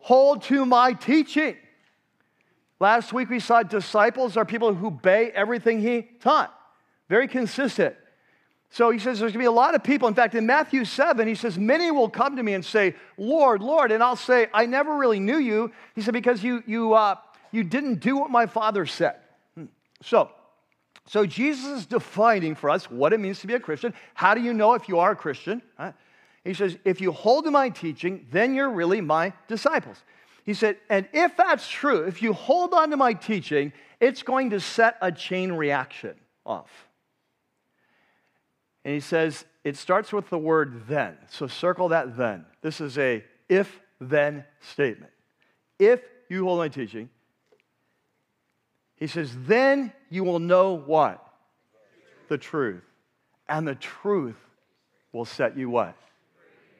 Hold 0.00 0.42
to 0.44 0.64
my 0.64 0.92
teaching. 0.92 1.56
Last 2.78 3.12
week 3.12 3.30
we 3.30 3.40
saw 3.40 3.62
disciples 3.62 4.36
are 4.36 4.44
people 4.44 4.74
who 4.74 4.88
obey 4.88 5.30
everything 5.34 5.80
he 5.80 6.02
taught. 6.20 6.54
Very 7.08 7.26
consistent. 7.26 7.96
So 8.70 8.90
he 8.90 8.98
says 8.98 9.18
there's 9.18 9.32
going 9.32 9.34
to 9.34 9.38
be 9.38 9.44
a 9.46 9.50
lot 9.50 9.74
of 9.74 9.82
people. 9.82 10.08
In 10.08 10.14
fact, 10.14 10.34
in 10.34 10.44
Matthew 10.44 10.84
7, 10.84 11.26
he 11.26 11.34
says, 11.34 11.58
Many 11.58 11.90
will 11.90 12.10
come 12.10 12.36
to 12.36 12.42
me 12.42 12.54
and 12.54 12.64
say, 12.64 12.94
Lord, 13.16 13.62
Lord. 13.62 13.92
And 13.92 14.02
I'll 14.02 14.16
say, 14.16 14.48
I 14.52 14.66
never 14.66 14.96
really 14.96 15.20
knew 15.20 15.38
you. 15.38 15.72
He 15.94 16.02
said, 16.02 16.14
Because 16.14 16.42
you, 16.42 16.62
you, 16.66 16.94
uh, 16.94 17.16
you 17.52 17.64
didn't 17.64 18.00
do 18.00 18.16
what 18.16 18.30
my 18.30 18.46
father 18.46 18.86
said. 18.86 19.16
So, 20.06 20.30
so 21.08 21.26
Jesus 21.26 21.80
is 21.80 21.86
defining 21.86 22.54
for 22.54 22.70
us 22.70 22.88
what 22.88 23.12
it 23.12 23.18
means 23.18 23.40
to 23.40 23.48
be 23.48 23.54
a 23.54 23.60
Christian. 23.60 23.92
How 24.14 24.34
do 24.34 24.40
you 24.40 24.54
know 24.54 24.74
if 24.74 24.88
you 24.88 25.00
are 25.00 25.10
a 25.10 25.16
Christian? 25.16 25.60
Right? 25.76 25.94
He 26.44 26.54
says, 26.54 26.78
if 26.84 27.00
you 27.00 27.10
hold 27.10 27.44
to 27.44 27.50
my 27.50 27.70
teaching, 27.70 28.24
then 28.30 28.54
you're 28.54 28.70
really 28.70 29.00
my 29.00 29.32
disciples. 29.48 29.96
He 30.44 30.54
said, 30.54 30.76
and 30.88 31.08
if 31.12 31.36
that's 31.36 31.68
true, 31.68 32.04
if 32.04 32.22
you 32.22 32.32
hold 32.32 32.72
on 32.72 32.90
to 32.90 32.96
my 32.96 33.14
teaching, 33.14 33.72
it's 33.98 34.22
going 34.22 34.50
to 34.50 34.60
set 34.60 34.96
a 35.02 35.10
chain 35.10 35.52
reaction 35.52 36.14
off. 36.44 36.70
And 38.84 38.94
he 38.94 39.00
says, 39.00 39.44
it 39.64 39.76
starts 39.76 40.12
with 40.12 40.30
the 40.30 40.38
word 40.38 40.86
then. 40.86 41.16
So 41.30 41.48
circle 41.48 41.88
that 41.88 42.16
then. 42.16 42.46
This 42.62 42.80
is 42.80 42.96
a 42.96 43.24
if 43.48 43.80
then 44.00 44.44
statement. 44.60 45.10
If 45.80 46.00
you 46.28 46.44
hold 46.44 46.60
my 46.60 46.68
teaching, 46.68 47.10
he 48.96 49.06
says, 49.06 49.30
then 49.46 49.92
you 50.10 50.24
will 50.24 50.38
know 50.38 50.72
what? 50.74 51.22
The 52.28 52.38
truth. 52.38 52.82
And 53.48 53.68
the 53.68 53.74
truth 53.74 54.36
will 55.12 55.24
set 55.24 55.56
you 55.56 55.70
what? 55.70 55.94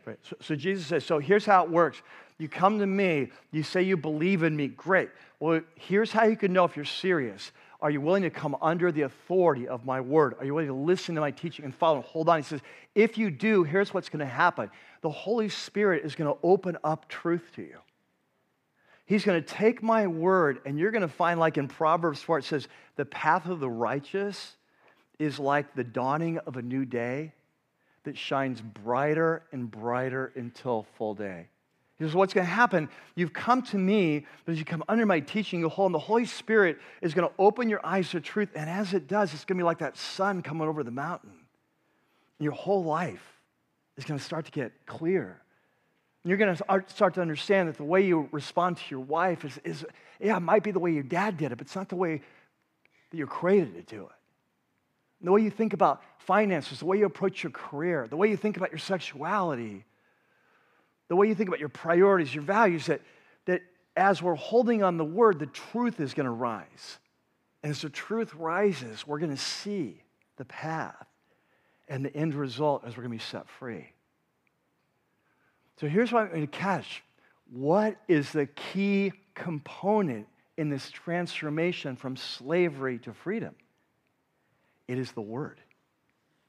Right. 0.04 0.18
So, 0.22 0.36
so 0.40 0.54
Jesus 0.54 0.86
says, 0.86 1.04
so 1.04 1.18
here's 1.18 1.44
how 1.44 1.64
it 1.64 1.70
works. 1.70 2.00
You 2.38 2.48
come 2.48 2.78
to 2.78 2.86
me, 2.86 3.30
you 3.50 3.62
say 3.62 3.82
you 3.82 3.96
believe 3.96 4.42
in 4.42 4.54
me, 4.56 4.68
great. 4.68 5.10
Well, 5.40 5.60
here's 5.74 6.12
how 6.12 6.24
you 6.24 6.36
can 6.36 6.52
know 6.52 6.64
if 6.64 6.76
you're 6.76 6.84
serious. 6.84 7.52
Are 7.80 7.90
you 7.90 8.00
willing 8.00 8.22
to 8.22 8.30
come 8.30 8.56
under 8.62 8.90
the 8.90 9.02
authority 9.02 9.68
of 9.68 9.84
my 9.84 10.00
word? 10.00 10.34
Are 10.38 10.44
you 10.44 10.54
willing 10.54 10.68
to 10.68 10.74
listen 10.74 11.14
to 11.14 11.20
my 11.20 11.30
teaching 11.30 11.64
and 11.64 11.74
follow? 11.74 12.02
Hold 12.02 12.28
on. 12.28 12.38
He 12.38 12.42
says, 12.42 12.60
if 12.94 13.18
you 13.18 13.30
do, 13.30 13.64
here's 13.64 13.92
what's 13.92 14.08
going 14.08 14.20
to 14.20 14.26
happen 14.26 14.70
the 15.02 15.10
Holy 15.10 15.48
Spirit 15.48 16.04
is 16.04 16.14
going 16.14 16.32
to 16.32 16.38
open 16.42 16.76
up 16.82 17.08
truth 17.08 17.50
to 17.54 17.62
you. 17.62 17.78
He's 19.06 19.24
going 19.24 19.40
to 19.40 19.48
take 19.48 19.82
my 19.82 20.08
word, 20.08 20.60
and 20.66 20.78
you're 20.78 20.90
going 20.90 21.02
to 21.02 21.08
find, 21.08 21.38
like 21.38 21.58
in 21.58 21.68
Proverbs 21.68 22.20
4, 22.22 22.40
it 22.40 22.44
says, 22.44 22.68
the 22.96 23.04
path 23.04 23.46
of 23.46 23.60
the 23.60 23.70
righteous 23.70 24.56
is 25.18 25.38
like 25.38 25.74
the 25.74 25.84
dawning 25.84 26.38
of 26.38 26.56
a 26.56 26.62
new 26.62 26.84
day 26.84 27.32
that 28.04 28.18
shines 28.18 28.60
brighter 28.60 29.44
and 29.52 29.70
brighter 29.70 30.32
until 30.34 30.86
full 30.96 31.14
day. 31.14 31.48
He 31.98 32.04
says, 32.04 32.14
What's 32.14 32.34
going 32.34 32.46
to 32.46 32.52
happen? 32.52 32.88
You've 33.14 33.32
come 33.32 33.62
to 33.62 33.78
me, 33.78 34.26
but 34.44 34.52
as 34.52 34.58
you 34.58 34.64
come 34.64 34.84
under 34.88 35.06
my 35.06 35.20
teaching, 35.20 35.60
you'll 35.60 35.70
hold, 35.70 35.86
and 35.86 35.94
the 35.94 35.98
Holy 35.98 36.26
Spirit 36.26 36.78
is 37.00 37.14
going 37.14 37.26
to 37.26 37.34
open 37.38 37.68
your 37.68 37.84
eyes 37.84 38.10
to 38.10 38.20
truth. 38.20 38.50
And 38.54 38.68
as 38.68 38.92
it 38.92 39.08
does, 39.08 39.32
it's 39.32 39.44
going 39.44 39.56
to 39.56 39.62
be 39.62 39.64
like 39.64 39.78
that 39.78 39.96
sun 39.96 40.42
coming 40.42 40.68
over 40.68 40.84
the 40.84 40.90
mountain. 40.90 41.32
Your 42.38 42.52
whole 42.52 42.84
life 42.84 43.24
is 43.96 44.04
going 44.04 44.18
to 44.18 44.24
start 44.24 44.44
to 44.44 44.52
get 44.52 44.72
clear. 44.84 45.40
You're 46.26 46.38
going 46.38 46.56
to 46.56 46.84
start 46.88 47.14
to 47.14 47.20
understand 47.20 47.68
that 47.68 47.76
the 47.76 47.84
way 47.84 48.04
you 48.04 48.28
respond 48.32 48.78
to 48.78 48.82
your 48.90 48.98
wife 48.98 49.44
is, 49.44 49.60
is, 49.62 49.86
yeah, 50.18 50.36
it 50.36 50.40
might 50.40 50.64
be 50.64 50.72
the 50.72 50.80
way 50.80 50.90
your 50.90 51.04
dad 51.04 51.36
did 51.36 51.52
it, 51.52 51.58
but 51.58 51.68
it's 51.68 51.76
not 51.76 51.88
the 51.88 51.94
way 51.94 52.20
that 53.10 53.16
you're 53.16 53.28
created 53.28 53.74
to 53.74 53.82
do 53.82 54.02
it. 54.02 54.12
The 55.20 55.30
way 55.30 55.42
you 55.42 55.50
think 55.50 55.72
about 55.72 56.02
finances, 56.18 56.80
the 56.80 56.84
way 56.84 56.98
you 56.98 57.06
approach 57.06 57.44
your 57.44 57.52
career, 57.52 58.08
the 58.10 58.16
way 58.16 58.28
you 58.28 58.36
think 58.36 58.56
about 58.56 58.72
your 58.72 58.80
sexuality, 58.80 59.84
the 61.06 61.14
way 61.14 61.28
you 61.28 61.34
think 61.36 61.48
about 61.48 61.60
your 61.60 61.68
priorities, 61.68 62.34
your 62.34 62.42
values, 62.42 62.86
that, 62.86 63.02
that 63.44 63.62
as 63.96 64.20
we're 64.20 64.34
holding 64.34 64.82
on 64.82 64.96
the 64.96 65.04
word, 65.04 65.38
the 65.38 65.46
truth 65.46 66.00
is 66.00 66.12
going 66.12 66.24
to 66.24 66.30
rise. 66.30 66.98
And 67.62 67.70
as 67.70 67.82
the 67.82 67.88
truth 67.88 68.34
rises, 68.34 69.06
we're 69.06 69.20
going 69.20 69.30
to 69.30 69.40
see 69.40 70.02
the 70.38 70.44
path 70.44 71.06
and 71.86 72.04
the 72.04 72.14
end 72.16 72.34
result 72.34 72.82
as 72.84 72.96
we're 72.96 73.04
going 73.04 73.16
to 73.16 73.24
be 73.24 73.30
set 73.30 73.48
free. 73.48 73.92
So 75.80 75.88
here's 75.88 76.12
what 76.12 76.22
I'm 76.22 76.28
going 76.28 76.40
to 76.40 76.46
catch. 76.46 77.02
What 77.52 77.96
is 78.08 78.32
the 78.32 78.46
key 78.46 79.12
component 79.34 80.26
in 80.56 80.68
this 80.68 80.90
transformation 80.90 81.96
from 81.96 82.16
slavery 82.16 82.98
to 83.00 83.12
freedom? 83.12 83.54
It 84.88 84.98
is 84.98 85.12
the 85.12 85.20
word. 85.20 85.60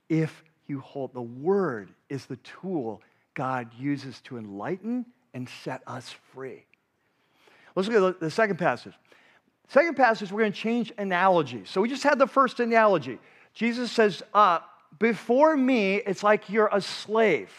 If 0.10 0.44
you 0.68 0.80
hold. 0.82 1.14
The 1.14 1.22
word 1.22 1.90
is 2.10 2.26
the 2.26 2.38
tool 2.38 3.02
God 3.34 3.70
uses 3.78 4.22
to 4.22 4.38
enlighten 4.38 5.06
and 5.34 5.48
set 5.64 5.82
us 5.88 6.14
free. 6.34 6.66
Let's 7.76 7.88
look 7.88 8.16
at 8.16 8.20
the 8.20 8.32
second 8.32 8.58
passage. 8.58 8.94
Second 9.70 9.96
passage, 9.96 10.32
we're 10.32 10.40
going 10.40 10.54
to 10.54 10.58
change 10.58 10.94
analogy. 10.98 11.64
So 11.66 11.82
we 11.82 11.90
just 11.90 12.04
had 12.04 12.18
the 12.20 12.28
first 12.28 12.60
analogy. 12.60 13.20
Jesus 13.54 13.92
says, 13.92 14.24
uh, 14.34 14.60
Before 14.98 15.56
me, 15.56 15.96
it's 15.96 16.24
like 16.24 16.50
you're 16.50 16.70
a 16.72 16.82
slave. 16.82 17.52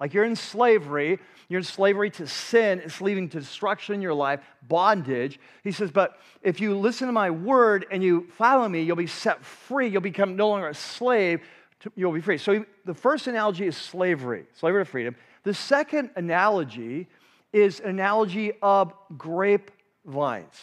Like 0.00 0.14
you're 0.14 0.24
in 0.24 0.36
slavery, 0.36 1.18
you're 1.48 1.58
in 1.58 1.64
slavery 1.64 2.10
to 2.12 2.26
sin, 2.26 2.80
it's 2.84 3.00
leading 3.00 3.28
to 3.30 3.40
destruction 3.40 3.94
in 3.94 4.02
your 4.02 4.14
life, 4.14 4.40
bondage. 4.68 5.40
He 5.64 5.72
says, 5.72 5.90
But 5.90 6.18
if 6.42 6.60
you 6.60 6.78
listen 6.78 7.06
to 7.08 7.12
my 7.12 7.30
word 7.30 7.86
and 7.90 8.02
you 8.02 8.28
follow 8.36 8.68
me, 8.68 8.82
you'll 8.82 8.96
be 8.96 9.06
set 9.06 9.44
free. 9.44 9.88
You'll 9.88 10.00
become 10.00 10.36
no 10.36 10.48
longer 10.48 10.68
a 10.68 10.74
slave, 10.74 11.40
to, 11.80 11.92
you'll 11.96 12.12
be 12.12 12.20
free. 12.20 12.38
So 12.38 12.64
the 12.84 12.94
first 12.94 13.26
analogy 13.26 13.66
is 13.66 13.76
slavery, 13.76 14.46
slavery 14.54 14.84
to 14.84 14.90
freedom. 14.90 15.16
The 15.42 15.54
second 15.54 16.10
analogy 16.16 17.08
is 17.52 17.80
an 17.80 17.90
analogy 17.90 18.52
of 18.62 18.92
grape 19.16 19.70
vines. 20.04 20.60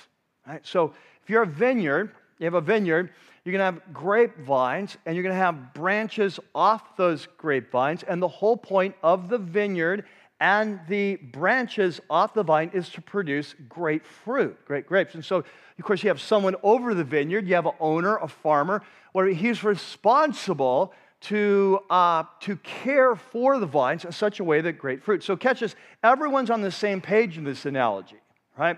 Right? 0.48 0.66
So 0.66 0.94
if 1.24 1.30
you're 1.30 1.44
a 1.44 1.48
vineyard, 1.48 2.12
you 2.40 2.46
have 2.46 2.54
a 2.54 2.62
vineyard, 2.62 3.12
you're 3.46 3.52
going 3.52 3.60
to 3.60 3.80
have 3.80 3.94
grapevines 3.94 4.98
and 5.06 5.16
you're 5.16 5.24
going 5.24 5.36
to 5.36 5.40
have 5.40 5.74
branches 5.76 6.40
off 6.56 6.98
those 6.98 7.28
grapevines. 7.38 8.02
And 8.02 8.22
the 8.22 8.28
whole 8.28 8.58
point 8.58 8.96
of 9.04 9.30
the 9.30 9.38
vineyard 9.38 10.04
and 10.40 10.80
the 10.90 11.18
branches 11.18 12.02
off 12.10 12.34
the 12.34 12.44
vine 12.44 12.72
is 12.74 12.90
to 12.90 13.02
produce 13.02 13.54
great 13.70 14.06
fruit, 14.06 14.58
great 14.66 14.88
grapes. 14.88 15.14
And 15.14 15.24
so, 15.24 15.38
of 15.38 15.84
course, 15.86 16.04
you 16.04 16.10
have 16.10 16.20
someone 16.20 16.56
over 16.64 16.96
the 16.96 17.04
vineyard, 17.04 17.48
you 17.48 17.54
have 17.54 17.68
an 17.68 17.74
owner, 17.80 18.18
a 18.18 18.28
farmer, 18.28 18.82
where 19.14 19.28
he's 19.28 19.64
responsible 19.64 20.92
to, 21.22 21.80
uh, 21.90 22.24
to 22.42 22.58
care 22.58 23.16
for 23.16 23.60
the 23.60 23.66
vines 23.66 24.06
in 24.06 24.12
such 24.12 24.40
a 24.40 24.44
way 24.44 24.60
that 24.62 24.74
great 24.74 25.04
fruit. 25.04 25.24
So, 25.24 25.38
catch 25.38 25.60
this, 25.60 25.76
everyone's 26.04 26.50
on 26.50 26.62
the 26.62 26.72
same 26.72 27.00
page 27.00 27.38
in 27.38 27.44
this 27.44 27.66
analogy, 27.66 28.18
right? 28.58 28.78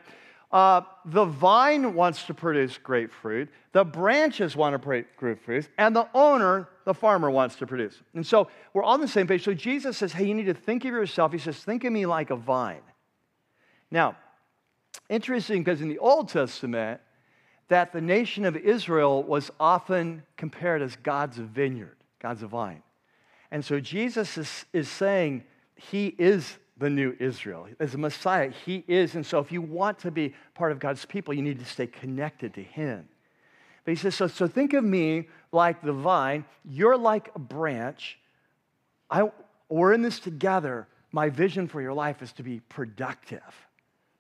Uh, 0.52 0.82
the 1.04 1.26
vine 1.26 1.94
wants 1.94 2.24
to 2.24 2.34
produce 2.34 2.78
great 2.78 3.12
fruit, 3.12 3.50
the 3.74 3.84
branches 3.84 4.56
want 4.56 4.74
to 4.74 4.80
produce 4.80 5.06
great 5.18 5.42
fruit, 5.42 5.68
and 5.78 5.94
the 5.94 6.08
owner, 6.14 6.70
the 6.86 6.94
farmer, 6.94 7.30
wants 7.30 7.56
to 7.58 7.68
produce. 7.68 8.02
And 8.14 8.26
so 8.26 8.48
we're 8.74 8.84
on 8.84 9.02
the 9.02 9.10
same 9.10 9.28
page. 9.28 9.44
So 9.44 9.54
Jesus 9.54 9.98
says, 9.98 10.14
Hey, 10.14 10.26
you 10.26 10.34
need 10.34 10.46
to 10.46 10.54
think 10.54 10.86
of 10.86 10.92
yourself. 10.92 11.34
He 11.34 11.38
says, 11.38 11.58
Think 11.58 11.84
of 11.84 11.92
me 11.92 12.06
like 12.06 12.30
a 12.30 12.38
vine. 12.38 12.82
Now, 13.92 14.16
interesting 15.10 15.64
because 15.64 15.82
in 15.82 15.90
the 15.90 16.00
Old 16.00 16.30
Testament, 16.30 17.02
that 17.68 17.92
the 17.92 18.02
nation 18.02 18.46
of 18.46 18.56
Israel 18.56 19.24
was 19.24 19.52
often 19.60 20.24
compared 20.38 20.82
as 20.82 20.96
God's 20.96 21.38
vineyard, 21.38 21.98
God's 22.20 22.42
vine. 22.44 22.84
And 23.52 23.64
so 23.64 23.80
Jesus 23.80 24.38
is, 24.38 24.66
is 24.72 24.90
saying 24.90 25.44
he 25.76 26.08
is 26.18 26.58
the 26.78 26.90
new 26.90 27.16
Israel. 27.20 27.68
As 27.80 27.94
a 27.94 27.98
Messiah, 27.98 28.52
He 28.66 28.84
is. 28.88 29.16
And 29.16 29.26
so, 29.26 29.40
if 29.40 29.52
you 29.52 29.62
want 29.62 30.00
to 30.00 30.12
be 30.12 30.34
part 30.54 30.72
of 30.72 30.80
God's 30.80 31.06
people, 31.06 31.34
you 31.34 31.42
need 31.42 31.60
to 31.60 31.66
stay 31.66 31.88
connected 31.88 32.54
to 32.56 32.64
Him. 32.64 33.08
But 33.86 33.92
He 33.92 33.96
says, 33.96 34.16
So, 34.16 34.28
so 34.28 34.48
think 34.48 34.74
of 34.74 34.84
me 34.84 35.28
like 35.52 35.82
the 35.82 35.94
vine. 35.94 36.46
You're 36.64 36.98
like 36.98 37.32
a 37.36 37.40
branch. 37.40 38.20
I, 39.10 39.30
we're 39.70 39.94
in 39.94 40.02
this 40.02 40.20
together. 40.20 40.88
My 41.12 41.30
vision 41.30 41.68
for 41.68 41.82
your 41.82 41.94
life 41.94 42.22
is 42.22 42.34
to 42.34 42.44
be 42.44 42.60
productive. 42.60 43.42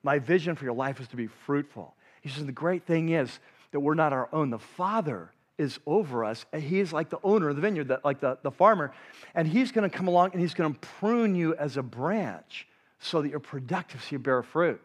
My 0.03 0.19
vision 0.19 0.55
for 0.55 0.63
your 0.63 0.73
life 0.73 0.99
is 0.99 1.07
to 1.09 1.15
be 1.15 1.27
fruitful. 1.27 1.95
He 2.21 2.29
says, 2.29 2.45
The 2.45 2.51
great 2.51 2.85
thing 2.85 3.09
is 3.09 3.39
that 3.71 3.79
we're 3.79 3.93
not 3.93 4.13
our 4.13 4.29
own. 4.31 4.49
The 4.49 4.59
Father 4.59 5.31
is 5.57 5.79
over 5.85 6.23
us. 6.23 6.45
And 6.53 6.61
he 6.61 6.79
is 6.79 6.93
like 6.93 7.09
the 7.09 7.19
owner 7.23 7.49
of 7.49 7.55
the 7.55 7.61
vineyard, 7.61 7.91
like 8.03 8.19
the, 8.19 8.37
the 8.41 8.51
farmer. 8.51 8.93
And 9.35 9.47
he's 9.47 9.71
going 9.71 9.89
to 9.89 9.95
come 9.95 10.07
along 10.07 10.31
and 10.33 10.41
he's 10.41 10.53
going 10.53 10.73
to 10.73 10.79
prune 10.79 11.35
you 11.35 11.55
as 11.55 11.77
a 11.77 11.83
branch 11.83 12.67
so 12.99 13.21
that 13.21 13.29
you're 13.29 13.39
productive, 13.39 14.01
so 14.01 14.07
you 14.11 14.19
bear 14.19 14.41
fruit. 14.43 14.81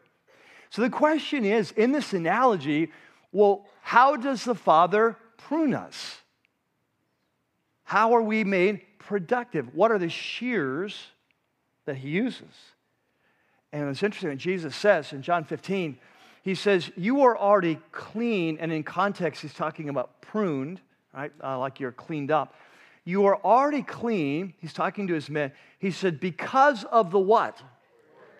So 0.70 0.82
the 0.82 0.90
question 0.90 1.44
is 1.44 1.72
in 1.72 1.92
this 1.92 2.12
analogy, 2.12 2.90
well, 3.30 3.66
how 3.82 4.16
does 4.16 4.44
the 4.44 4.54
Father 4.54 5.16
prune 5.37 5.74
us? 5.74 6.18
How 7.85 8.14
are 8.14 8.22
we 8.22 8.44
made 8.44 8.80
productive? 8.98 9.74
What 9.74 9.90
are 9.90 9.98
the 9.98 10.08
shears 10.08 10.98
that 11.85 11.96
he 11.96 12.08
uses? 12.08 12.48
And 13.72 13.88
it's 13.88 14.02
interesting 14.02 14.37
Jesus 14.38 14.76
says 14.76 15.12
in 15.12 15.22
John 15.22 15.44
15, 15.44 15.98
he 16.42 16.55
says, 16.55 16.90
You 16.96 17.22
are 17.22 17.37
already 17.37 17.78
clean. 17.92 18.59
And 18.61 18.72
in 18.72 18.83
context, 18.83 19.42
he's 19.42 19.55
talking 19.55 19.88
about 19.88 20.20
pruned, 20.20 20.81
right? 21.14 21.33
Uh, 21.42 21.59
like 21.59 21.81
you're 21.81 21.92
cleaned 21.92 22.31
up. 22.31 22.55
You 23.05 23.26
are 23.26 23.37
already 23.42 23.83
clean. 23.83 24.55
He's 24.59 24.72
talking 24.72 25.07
to 25.09 25.14
his 25.14 25.31
men. 25.31 25.52
He 25.78 25.90
said, 25.90 26.20
Because 26.20 26.85
of 26.85 27.11
the 27.11 27.18
what? 27.18 27.62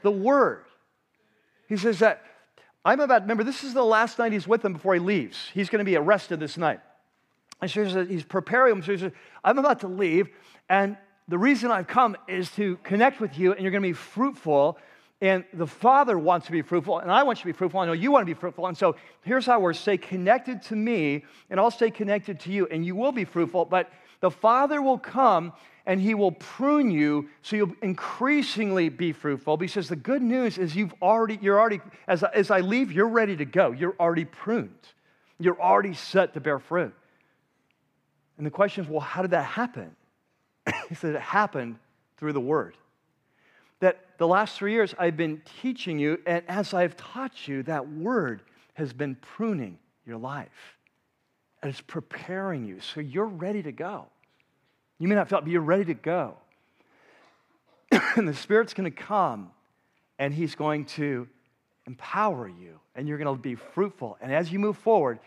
The 0.03 0.11
word. 0.11 0.65
He 1.69 1.77
says 1.77 2.01
that 2.01 2.23
I'm 2.85 3.01
about, 3.01 3.23
remember, 3.23 3.45
this 3.45 3.63
is 3.63 3.75
the 3.75 3.85
last 3.85 4.19
night 4.19 4.33
he's 4.33 4.49
with 4.49 4.63
them 4.63 4.73
before 4.73 4.95
he 4.95 5.01
leaves. 5.01 5.51
He's 5.55 5.69
going 5.69 5.79
to 5.79 5.85
be 5.85 5.97
arrested 5.97 6.41
this 6.41 6.57
night. 6.57 6.81
And 7.61 7.71
so 7.71 7.85
he 7.85 7.91
says, 7.93 8.09
he's 8.09 8.25
preparing 8.25 8.73
him. 8.73 8.83
So 8.83 8.93
he 8.93 8.99
says, 8.99 9.13
I'm 9.45 9.59
about 9.59 9.81
to 9.81 9.89
leave. 9.89 10.29
And 10.69 10.97
the 11.29 11.39
reason 11.39 11.71
I've 11.71 11.87
come 11.87 12.17
is 12.27 12.51
to 12.53 12.77
connect 12.79 13.21
with 13.21 13.39
you, 13.39 13.53
and 13.53 13.63
you're 13.63 13.71
going 13.71 13.83
to 13.83 13.89
be 13.89 13.93
fruitful 13.93 14.79
and 15.23 15.45
the 15.53 15.69
Father 15.69 16.19
wants 16.19 16.47
to 16.47 16.53
be 16.53 16.63
fruitful, 16.63 16.99
and 16.99 17.09
I 17.09 17.23
want 17.23 17.39
you 17.39 17.43
to 17.43 17.47
be 17.47 17.53
fruitful. 17.53 17.79
I 17.79 17.87
know 17.87 17.93
you 17.93 18.11
want 18.11 18.23
to 18.23 18.35
be 18.35 18.39
fruitful. 18.39 18.67
And 18.67 18.77
so 18.77 18.97
here's 19.23 19.47
how 19.47 19.61
we're 19.61 19.73
stay 19.73 19.97
connected 19.97 20.61
to 20.63 20.75
me, 20.75 21.25
and 21.49 21.61
I'll 21.61 21.71
stay 21.71 21.93
connected 21.93 22.41
to 22.41 22.51
you, 22.51 22.67
and 22.67 22.85
you 22.85 22.97
will 22.97 23.13
be 23.13 23.25
fruitful. 23.25 23.67
But 23.67 23.89
the 24.19 24.33
Father 24.33 24.83
will 24.83 24.99
come 24.99 25.53
and 25.87 26.01
he 26.01 26.15
will 26.15 26.33
prune 26.33 26.91
you 26.91 27.29
so 27.43 27.57
you'll 27.57 27.75
increasingly 27.83 28.89
be 28.89 29.13
fruitful. 29.13 29.61
Says 29.69 29.89
the 29.89 29.97
good 29.97 30.23
news 30.23 30.59
is 30.59 30.75
you've 30.75 30.95
already, 31.01 31.39
you're 31.41 31.59
already, 31.59 31.81
as, 32.09 32.25
as 32.25 32.51
I 32.51 32.61
leave, 32.61 32.91
you're 32.91 33.09
ready 33.09 33.37
to 33.37 33.45
go. 33.45 33.71
You're 33.71 33.97
already 33.99 34.25
pruned. 34.25 34.71
You're 35.39 35.61
already 35.61 35.95
set 35.95 36.35
to 36.35 36.41
bear 36.41 36.59
fruit. 36.59 36.95
And 38.39 38.47
the 38.47 38.51
question 38.51 38.85
is, 38.85 38.91
well, 38.91 39.01
how 39.01 39.23
did 39.23 39.33
that 39.33 39.45
happen? 39.45 39.95
he 40.89 40.97
said 40.97 41.15
it 41.15 41.21
happened 41.21 41.79
through 42.17 42.33
the 42.33 42.41
word 42.41 42.77
that 43.83 44.17
the 44.17 44.29
last 44.29 44.57
three 44.57 44.73
years 44.73 44.95
I've 44.97 45.17
been 45.17 45.43
teaching 45.61 45.99
you, 45.99 46.21
and 46.25 46.45
as 46.47 46.73
I've 46.73 46.97
taught 46.97 47.49
you, 47.49 47.65
that 47.65 47.89
word 47.89 48.43
has 48.75 48.93
been 48.93 49.17
pruning 49.17 49.77
your 50.07 50.19
life. 50.19 50.79
And 51.61 51.69
it's 51.69 51.81
preparing 51.81 52.65
you 52.65 52.79
so 52.79 53.01
you're 53.01 53.27
ready 53.27 53.61
to 53.65 53.73
go. 53.73 54.07
You 55.01 55.09
may 55.09 55.17
not 55.17 55.29
feel 55.29 55.39
it, 55.39 55.43
but 55.43 55.51
you're 55.51 55.63
ready 55.63 55.85
to 55.87 55.95
go. 55.95 56.37
and 58.17 58.27
the 58.27 58.35
Spirit's 58.35 58.73
going 58.73 58.91
to 58.91 58.97
come 58.97 59.51
and 60.17 60.33
He's 60.33 60.55
going 60.55 60.85
to 60.85 61.27
empower 61.89 62.49
you, 62.49 62.79
and 62.95 63.09
you're 63.09 63.19
going 63.19 63.37
to 63.37 63.43
be 63.43 63.57
fruitful. 63.57 64.17
And 64.21 64.33
as 64.33 64.53
you 64.53 64.61
move 64.61 64.77
forward, 64.77 65.19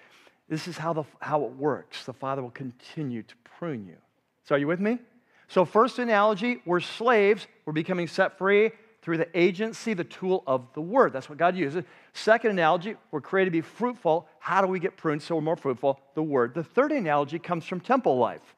this 0.48 0.70
is 0.70 0.78
how, 0.78 0.94
the, 0.94 1.04
how 1.20 1.44
it 1.44 1.52
works. 1.52 2.06
The 2.06 2.14
Father 2.14 2.42
will 2.42 2.52
continue 2.52 3.22
to 3.24 3.36
prune 3.58 3.86
you. 3.86 3.98
So, 4.46 4.56
are 4.56 4.58
you 4.58 4.68
with 4.68 4.80
me? 4.80 5.00
So, 5.48 5.66
first 5.66 6.00
analogy, 6.00 6.62
we're 6.66 6.80
slaves, 6.80 7.48
we're 7.66 7.74
becoming 7.74 8.08
set 8.08 8.38
free 8.38 8.72
through 9.02 9.18
the 9.18 9.40
agency, 9.40 9.94
the 9.94 10.04
tool 10.04 10.44
of 10.48 10.68
the 10.74 10.82
word. 10.82 11.14
That's 11.14 11.30
what 11.30 11.38
God 11.38 11.56
uses. 11.56 11.84
Second 12.14 12.52
analogy, 12.52 12.96
we're 13.12 13.22
created 13.22 13.52
to 13.52 13.52
be 13.52 13.62
fruitful. 13.62 14.28
How 14.40 14.62
do 14.62 14.68
we 14.68 14.80
get 14.80 14.98
pruned 14.98 15.22
so 15.22 15.36
we're 15.36 15.42
more 15.42 15.56
fruitful? 15.56 16.00
The 16.16 16.24
word. 16.24 16.56
The 16.56 16.64
third 16.64 16.92
analogy 16.92 17.38
comes 17.38 17.66
from 17.66 17.80
temple 17.80 18.18
life. 18.18 18.56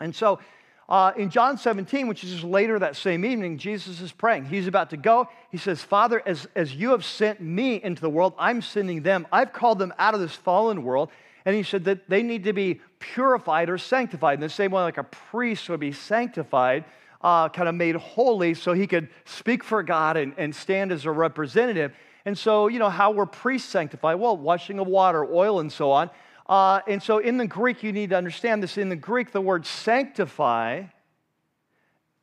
And 0.00 0.14
so, 0.14 0.40
uh, 0.88 1.12
in 1.16 1.30
John 1.30 1.56
17, 1.56 2.08
which 2.08 2.24
is 2.24 2.32
just 2.32 2.44
later 2.44 2.78
that 2.78 2.96
same 2.96 3.24
evening, 3.24 3.56
Jesus 3.56 4.00
is 4.00 4.12
praying. 4.12 4.46
He's 4.46 4.66
about 4.66 4.90
to 4.90 4.96
go. 4.96 5.28
He 5.50 5.56
says, 5.56 5.80
Father, 5.80 6.20
as, 6.26 6.46
as 6.54 6.74
you 6.74 6.90
have 6.90 7.04
sent 7.04 7.40
me 7.40 7.82
into 7.82 8.02
the 8.02 8.10
world, 8.10 8.34
I'm 8.38 8.60
sending 8.60 9.02
them. 9.02 9.26
I've 9.32 9.52
called 9.52 9.78
them 9.78 9.94
out 9.98 10.14
of 10.14 10.20
this 10.20 10.34
fallen 10.34 10.82
world. 10.82 11.10
And 11.46 11.54
he 11.54 11.62
said 11.62 11.84
that 11.84 12.08
they 12.08 12.22
need 12.22 12.44
to 12.44 12.52
be 12.52 12.80
purified 12.98 13.68
or 13.68 13.76
sanctified 13.76 14.34
in 14.34 14.40
the 14.40 14.48
same 14.48 14.70
way 14.70 14.82
like 14.82 14.98
a 14.98 15.04
priest 15.04 15.68
would 15.68 15.80
be 15.80 15.92
sanctified, 15.92 16.84
uh, 17.20 17.48
kind 17.50 17.68
of 17.68 17.74
made 17.74 17.96
holy 17.96 18.54
so 18.54 18.72
he 18.72 18.86
could 18.86 19.08
speak 19.24 19.62
for 19.62 19.82
God 19.82 20.16
and, 20.16 20.34
and 20.38 20.54
stand 20.54 20.90
as 20.90 21.04
a 21.04 21.10
representative. 21.10 21.92
And 22.24 22.36
so, 22.36 22.68
you 22.68 22.78
know, 22.78 22.88
how 22.88 23.10
were 23.10 23.26
priests 23.26 23.68
sanctified? 23.68 24.18
Well, 24.18 24.36
washing 24.36 24.78
of 24.78 24.86
water, 24.86 25.24
oil, 25.24 25.60
and 25.60 25.70
so 25.70 25.90
on. 25.90 26.10
Uh, 26.46 26.80
and 26.86 27.02
so 27.02 27.18
in 27.18 27.36
the 27.36 27.46
Greek, 27.46 27.82
you 27.82 27.92
need 27.92 28.10
to 28.10 28.16
understand 28.16 28.62
this. 28.62 28.78
In 28.78 28.88
the 28.88 28.96
Greek, 28.96 29.30
the 29.30 29.40
word 29.40 29.66
sanctify 29.66 30.84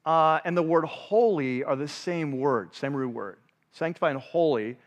uh, 0.05 0.39
and 0.43 0.57
the 0.57 0.63
word 0.63 0.85
holy 0.85 1.63
are 1.63 1.75
the 1.75 1.87
same 1.87 2.39
word, 2.39 2.73
same 2.73 2.95
root 2.95 3.09
word. 3.09 3.37
Sanctify 3.71 4.09
and 4.09 4.19
holy 4.19 4.77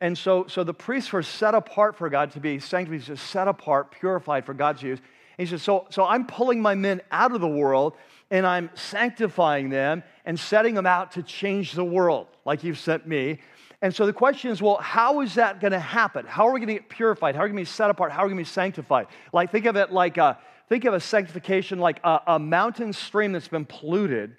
and 0.00 0.16
so, 0.16 0.46
so 0.48 0.64
the 0.64 0.74
priests 0.74 1.12
were 1.12 1.22
set 1.22 1.54
apart 1.54 1.96
for 1.96 2.08
God 2.08 2.30
to 2.32 2.40
be 2.40 2.58
sanctified, 2.58 3.02
just 3.02 3.26
set 3.26 3.48
apart, 3.48 3.90
purified 3.90 4.46
for 4.46 4.54
God's 4.54 4.82
use. 4.82 4.98
And 5.38 5.46
he 5.46 5.50
says, 5.50 5.62
so, 5.62 5.86
so 5.90 6.04
I'm 6.04 6.26
pulling 6.26 6.62
my 6.62 6.74
men 6.74 7.02
out 7.10 7.32
of 7.32 7.40
the 7.40 7.48
world 7.48 7.94
and 8.30 8.46
I'm 8.46 8.70
sanctifying 8.74 9.68
them 9.68 10.02
and 10.24 10.38
setting 10.38 10.74
them 10.74 10.86
out 10.86 11.12
to 11.12 11.22
change 11.22 11.72
the 11.72 11.84
world 11.84 12.28
like 12.44 12.64
you've 12.64 12.78
sent 12.78 13.06
me. 13.06 13.40
And 13.82 13.94
so 13.94 14.06
the 14.06 14.12
question 14.12 14.50
is, 14.50 14.60
well, 14.62 14.76
how 14.76 15.20
is 15.20 15.34
that 15.34 15.60
going 15.60 15.72
to 15.72 15.80
happen? 15.80 16.26
How 16.26 16.46
are 16.46 16.52
we 16.52 16.60
going 16.60 16.68
to 16.68 16.74
get 16.74 16.88
purified? 16.88 17.34
How 17.34 17.42
are 17.42 17.44
we 17.44 17.50
going 17.50 17.64
to 17.64 17.70
be 17.70 17.74
set 17.74 17.90
apart? 17.90 18.12
How 18.12 18.20
are 18.20 18.26
we 18.26 18.34
going 18.34 18.44
to 18.44 18.48
be 18.50 18.54
sanctified? 18.54 19.06
Like, 19.32 19.50
think 19.50 19.66
of 19.66 19.76
it 19.76 19.90
like, 19.90 20.18
uh, 20.18 20.34
think 20.68 20.84
of 20.84 20.94
a 20.94 21.00
sanctification 21.00 21.78
like 21.78 21.98
a, 22.04 22.20
a 22.26 22.38
mountain 22.38 22.92
stream 22.92 23.32
that's 23.32 23.48
been 23.48 23.64
polluted, 23.64 24.36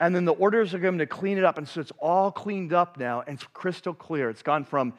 and 0.00 0.14
then 0.14 0.24
the 0.24 0.32
orders 0.32 0.72
are 0.72 0.78
going 0.78 0.98
to 0.98 1.06
clean 1.06 1.36
it 1.36 1.44
up. 1.44 1.58
And 1.58 1.68
so 1.68 1.80
it's 1.80 1.92
all 1.98 2.32
cleaned 2.32 2.72
up 2.72 2.96
now, 2.96 3.22
and 3.26 3.34
it's 3.34 3.46
crystal 3.52 3.94
clear. 3.94 4.30
It's 4.30 4.42
gone 4.42 4.64
from 4.64 4.94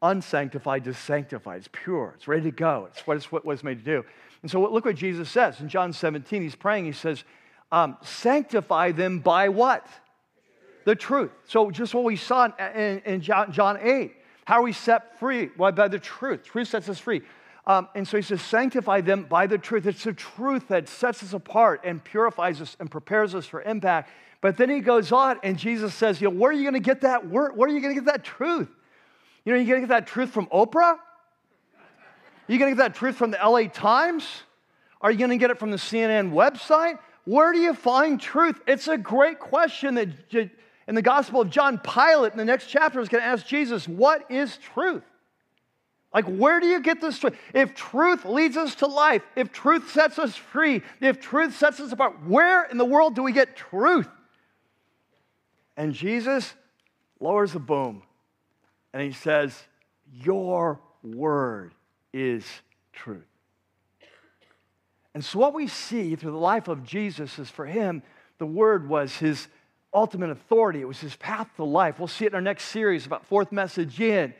unsanctified 0.00 0.84
to 0.84 0.94
sanctified. 0.94 1.58
It's 1.58 1.68
pure. 1.70 2.14
It's 2.16 2.26
ready 2.26 2.44
to 2.44 2.50
go. 2.50 2.88
It's 2.90 3.06
what 3.06 3.18
it 3.18 3.44
was 3.44 3.62
made 3.62 3.78
to 3.78 3.84
do. 3.84 4.04
And 4.42 4.50
so 4.50 4.60
look 4.60 4.84
what 4.84 4.96
Jesus 4.96 5.28
says 5.28 5.60
in 5.60 5.68
John 5.68 5.92
17. 5.92 6.42
He's 6.42 6.54
praying. 6.54 6.86
He 6.86 6.92
says, 6.92 7.24
um, 7.70 7.96
"Sanctify 8.02 8.92
them 8.92 9.18
by 9.18 9.50
what? 9.50 9.86
The 10.84 10.94
truth." 10.94 11.32
So 11.44 11.70
just 11.70 11.94
what 11.94 12.04
we 12.04 12.16
saw 12.16 12.48
in, 12.74 13.00
in 13.04 13.20
John, 13.20 13.52
John 13.52 13.78
8. 13.80 14.14
How 14.46 14.60
are 14.60 14.62
we 14.62 14.72
set 14.72 15.18
free? 15.18 15.50
Why? 15.56 15.72
By 15.72 15.88
the 15.88 15.98
truth. 15.98 16.44
Truth 16.44 16.68
sets 16.68 16.88
us 16.88 16.98
free. 16.98 17.22
Um, 17.66 17.86
and 17.94 18.08
so 18.08 18.16
he 18.16 18.22
says, 18.22 18.40
sanctify 18.40 19.02
them 19.02 19.24
by 19.24 19.46
the 19.46 19.58
truth. 19.58 19.86
It's 19.86 20.04
the 20.04 20.14
truth 20.14 20.68
that 20.68 20.88
sets 20.88 21.22
us 21.22 21.34
apart 21.34 21.82
and 21.84 22.02
purifies 22.02 22.62
us 22.62 22.74
and 22.80 22.90
prepares 22.90 23.34
us 23.34 23.44
for 23.44 23.60
impact. 23.60 24.08
But 24.40 24.56
then 24.56 24.70
he 24.70 24.80
goes 24.80 25.10
on, 25.10 25.40
and 25.42 25.58
Jesus 25.58 25.94
says, 25.94 26.20
you 26.20 26.30
know, 26.30 26.36
where 26.36 26.50
are 26.50 26.54
you 26.54 26.62
going 26.62 26.74
to 26.74 26.80
get 26.80 27.00
that 27.00 27.28
word? 27.28 27.56
Where 27.56 27.68
are 27.68 27.72
you 27.72 27.80
going 27.80 27.94
to 27.94 28.00
get 28.00 28.12
that 28.12 28.24
truth? 28.24 28.68
You 29.44 29.52
know, 29.52 29.58
you're 29.58 29.66
going 29.66 29.80
to 29.82 29.86
get 29.88 29.94
that 29.94 30.06
truth 30.06 30.30
from 30.30 30.46
Oprah? 30.46 30.96
Are 30.96 32.52
you 32.52 32.58
going 32.58 32.70
to 32.70 32.76
get 32.76 32.82
that 32.82 32.94
truth 32.94 33.16
from 33.16 33.30
the 33.30 33.38
LA 33.38 33.64
Times? 33.64 34.24
Are 35.00 35.10
you 35.10 35.18
going 35.18 35.30
to 35.30 35.36
get 35.36 35.50
it 35.50 35.58
from 35.58 35.70
the 35.70 35.76
CNN 35.76 36.32
website? 36.32 36.98
Where 37.24 37.52
do 37.52 37.58
you 37.58 37.74
find 37.74 38.20
truth? 38.20 38.60
It's 38.66 38.88
a 38.88 38.96
great 38.96 39.38
question 39.38 39.94
that 39.94 40.08
in 40.86 40.94
the 40.94 41.02
Gospel 41.02 41.42
of 41.42 41.50
John, 41.50 41.78
Pilate 41.78 42.32
in 42.32 42.38
the 42.38 42.44
next 42.44 42.66
chapter 42.68 43.00
is 43.00 43.08
going 43.08 43.22
to 43.22 43.28
ask 43.28 43.46
Jesus, 43.46 43.86
What 43.86 44.30
is 44.30 44.56
truth? 44.56 45.02
Like, 46.14 46.24
where 46.24 46.58
do 46.58 46.66
you 46.66 46.80
get 46.80 47.02
this 47.02 47.18
truth? 47.18 47.36
If 47.52 47.74
truth 47.74 48.24
leads 48.24 48.56
us 48.56 48.76
to 48.76 48.86
life, 48.86 49.22
if 49.36 49.52
truth 49.52 49.90
sets 49.90 50.18
us 50.18 50.34
free, 50.34 50.82
if 51.02 51.20
truth 51.20 51.54
sets 51.54 51.80
us 51.80 51.92
apart, 51.92 52.24
where 52.24 52.64
in 52.64 52.78
the 52.78 52.84
world 52.84 53.14
do 53.14 53.22
we 53.22 53.32
get 53.32 53.56
truth? 53.56 54.08
And 55.78 55.94
Jesus 55.94 56.54
lowers 57.20 57.52
the 57.52 57.60
boom 57.60 58.02
and 58.92 59.00
he 59.00 59.12
says, 59.12 59.56
Your 60.12 60.80
word 61.04 61.72
is 62.12 62.44
truth. 62.92 63.22
And 65.14 65.24
so, 65.24 65.38
what 65.38 65.54
we 65.54 65.68
see 65.68 66.16
through 66.16 66.32
the 66.32 66.36
life 66.36 66.66
of 66.66 66.82
Jesus 66.82 67.38
is 67.38 67.48
for 67.48 67.64
him, 67.64 68.02
the 68.38 68.46
word 68.46 68.88
was 68.88 69.16
his 69.16 69.46
ultimate 69.94 70.30
authority, 70.30 70.80
it 70.80 70.88
was 70.88 71.00
his 71.00 71.14
path 71.14 71.48
to 71.56 71.64
life. 71.64 72.00
We'll 72.00 72.08
see 72.08 72.24
it 72.24 72.32
in 72.32 72.34
our 72.34 72.40
next 72.40 72.64
series 72.64 73.06
about 73.06 73.24
fourth 73.24 73.52
message 73.52 74.00
in. 74.00 74.34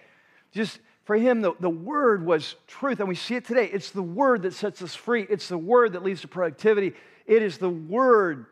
Just 0.51 0.81
for 1.05 1.16
him, 1.16 1.40
the, 1.40 1.53
the 1.61 1.70
word 1.70 2.27
was 2.27 2.57
truth, 2.66 2.98
and 2.98 3.09
we 3.09 3.14
see 3.14 3.37
it 3.37 3.44
today. 3.44 3.66
It's 3.72 3.92
the 3.92 4.03
word 4.03 4.42
that 4.42 4.55
sets 4.55 4.83
us 4.83 4.96
free, 4.96 5.24
it's 5.31 5.46
the 5.46 5.57
word 5.57 5.92
that 5.92 6.03
leads 6.03 6.20
to 6.22 6.29
productivity. 6.29 6.94
It 7.27 7.42
is 7.42 7.59
the 7.59 7.70
word 7.70 8.46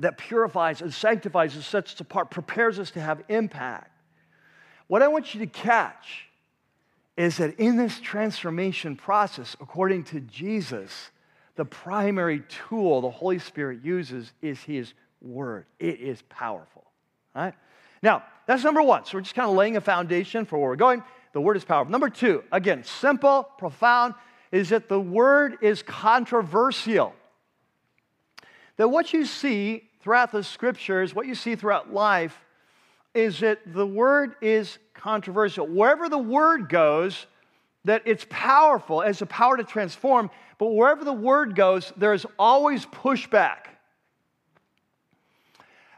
that 0.00 0.18
purifies 0.18 0.82
and 0.82 0.92
sanctifies 0.92 1.54
and 1.54 1.64
sets 1.64 1.94
us 1.94 2.00
apart, 2.00 2.30
prepares 2.30 2.78
us 2.78 2.90
to 2.92 3.00
have 3.00 3.22
impact. 3.28 3.90
What 4.86 5.02
I 5.02 5.08
want 5.08 5.34
you 5.34 5.40
to 5.40 5.46
catch 5.46 6.28
is 7.16 7.36
that 7.36 7.58
in 7.60 7.76
this 7.76 8.00
transformation 8.00 8.96
process, 8.96 9.56
according 9.60 10.04
to 10.04 10.20
Jesus, 10.20 11.10
the 11.56 11.64
primary 11.64 12.42
tool 12.68 13.00
the 13.00 13.10
Holy 13.10 13.38
Spirit 13.38 13.84
uses 13.84 14.32
is 14.42 14.60
His 14.62 14.92
Word. 15.22 15.66
It 15.78 16.00
is 16.00 16.22
powerful. 16.28 16.84
All 17.34 17.44
right? 17.44 17.54
Now, 18.02 18.24
that's 18.46 18.64
number 18.64 18.82
one. 18.82 19.04
So 19.04 19.16
we're 19.16 19.22
just 19.22 19.34
kind 19.34 19.48
of 19.48 19.56
laying 19.56 19.76
a 19.76 19.80
foundation 19.80 20.44
for 20.44 20.58
where 20.58 20.68
we're 20.68 20.76
going. 20.76 21.02
The 21.32 21.40
word 21.40 21.56
is 21.56 21.64
powerful. 21.64 21.90
Number 21.90 22.10
two, 22.10 22.44
again, 22.52 22.84
simple, 22.84 23.48
profound, 23.58 24.14
is 24.52 24.68
that 24.68 24.88
the 24.88 25.00
word 25.00 25.56
is 25.62 25.82
controversial. 25.82 27.14
That 28.76 28.88
what 28.88 29.12
you 29.12 29.24
see 29.24 29.88
throughout 30.02 30.32
the 30.32 30.42
scriptures, 30.42 31.14
what 31.14 31.26
you 31.26 31.34
see 31.34 31.56
throughout 31.56 31.92
life, 31.92 32.38
is 33.14 33.40
that 33.40 33.60
the 33.66 33.86
word 33.86 34.34
is 34.42 34.78
controversial. 34.94 35.66
Wherever 35.66 36.08
the 36.08 36.18
word 36.18 36.68
goes, 36.68 37.26
that 37.84 38.02
it's 38.04 38.26
powerful, 38.28 39.02
it 39.02 39.06
has 39.06 39.18
the 39.18 39.26
power 39.26 39.56
to 39.56 39.64
transform, 39.64 40.30
but 40.58 40.68
wherever 40.68 41.04
the 41.04 41.12
word 41.12 41.54
goes, 41.54 41.92
there's 41.96 42.26
always 42.38 42.86
pushback. 42.86 43.66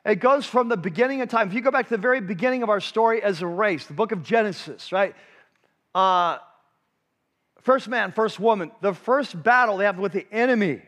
It 0.05 0.17
goes 0.17 0.47
from 0.47 0.69
the 0.69 0.77
beginning 0.77 1.21
of 1.21 1.29
time. 1.29 1.49
If 1.49 1.55
you 1.55 1.61
go 1.61 1.71
back 1.71 1.87
to 1.87 1.97
the 1.97 2.01
very 2.01 2.21
beginning 2.21 2.62
of 2.62 2.69
our 2.69 2.81
story 2.81 3.23
as 3.23 3.43
a 3.43 3.47
race, 3.47 3.87
the 3.87 3.95
book 3.95 4.12
of 4.12 4.23
Genesis, 4.23 4.93
right? 4.93 5.17
Uh, 5.95 6.39
first 7.62 7.89
man, 7.89 8.12
first 8.12 8.39
woman, 8.39 8.71
the 8.83 8.95
first 8.95 9.43
battle 9.43 9.79
they 9.79 9.85
have 9.85 9.99
with 9.99 10.12
the 10.12 10.27
enemy. 10.31 10.83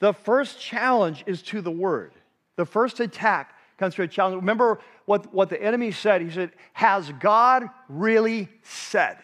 The 0.00 0.12
first 0.12 0.60
challenge 0.60 1.24
is 1.26 1.42
to 1.42 1.60
the 1.60 1.70
word. 1.70 2.12
The 2.56 2.66
first 2.66 3.00
attack 3.00 3.54
comes 3.78 3.94
through 3.94 4.06
a 4.06 4.08
challenge. 4.08 4.36
Remember 4.36 4.80
what, 5.06 5.32
what 5.34 5.48
the 5.48 5.60
enemy 5.62 5.90
said? 5.90 6.22
He 6.22 6.30
said, 6.30 6.52
Has 6.72 7.10
God 7.20 7.68
really 7.88 8.48
said 8.62 9.18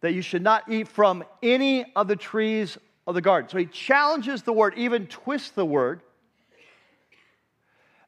that 0.00 0.12
you 0.12 0.22
should 0.22 0.42
not 0.42 0.68
eat 0.68 0.88
from 0.88 1.24
any 1.42 1.90
of 1.94 2.08
the 2.08 2.16
trees 2.16 2.76
of 3.06 3.14
the 3.14 3.20
garden. 3.20 3.48
So 3.48 3.58
he 3.58 3.66
challenges 3.66 4.42
the 4.42 4.52
word, 4.52 4.74
even 4.76 5.06
twists 5.06 5.50
the 5.50 5.64
word. 5.64 6.02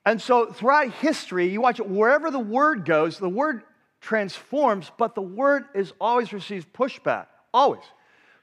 And 0.05 0.21
so 0.21 0.53
throughout 0.53 0.93
history, 0.93 1.49
you 1.49 1.61
watch 1.61 1.81
it, 1.81 1.89
wherever 1.89 2.31
the 2.31 2.39
word 2.39 2.85
goes, 2.85 3.19
the 3.19 3.29
word 3.29 3.63
transforms, 4.01 4.91
but 4.99 5.15
the 5.15 5.23
word 5.23 5.65
is 5.75 5.93
always 6.01 6.33
receives 6.33 6.67
pushback. 6.67 7.27
Always. 7.55 7.83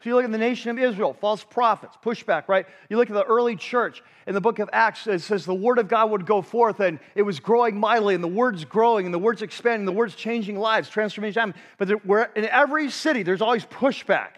So 0.01 0.09
you 0.09 0.15
look 0.15 0.25
at 0.25 0.31
the 0.31 0.37
nation 0.39 0.71
of 0.71 0.79
Israel, 0.79 1.13
false 1.13 1.43
prophets, 1.43 1.95
pushback, 2.03 2.47
right? 2.47 2.65
You 2.89 2.97
look 2.97 3.11
at 3.11 3.13
the 3.13 3.23
early 3.23 3.55
church 3.55 4.01
in 4.25 4.33
the 4.33 4.41
book 4.41 4.57
of 4.57 4.67
Acts, 4.73 5.05
it 5.05 5.19
says 5.19 5.45
the 5.45 5.53
word 5.53 5.77
of 5.77 5.87
God 5.87 6.09
would 6.09 6.25
go 6.25 6.41
forth 6.41 6.79
and 6.79 6.99
it 7.13 7.21
was 7.21 7.39
growing 7.39 7.79
mightily, 7.79 8.15
and 8.15 8.23
the 8.23 8.27
word's 8.27 8.65
growing, 8.65 9.05
and 9.05 9.13
the 9.13 9.19
word's 9.19 9.43
expanding, 9.43 9.85
the 9.85 9.91
word's 9.91 10.15
changing 10.15 10.57
lives, 10.57 10.89
transformation. 10.89 11.53
But 11.77 11.87
there, 11.87 12.31
in 12.35 12.45
every 12.45 12.89
city, 12.89 13.21
there's 13.21 13.43
always 13.43 13.63
pushback 13.65 14.29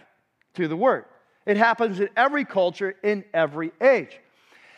to 0.56 0.68
the 0.68 0.76
word. 0.76 1.06
It 1.46 1.56
happens 1.56 2.02
in 2.02 2.10
every 2.18 2.44
culture, 2.44 2.96
in 3.02 3.24
every 3.34 3.72
age. 3.82 4.20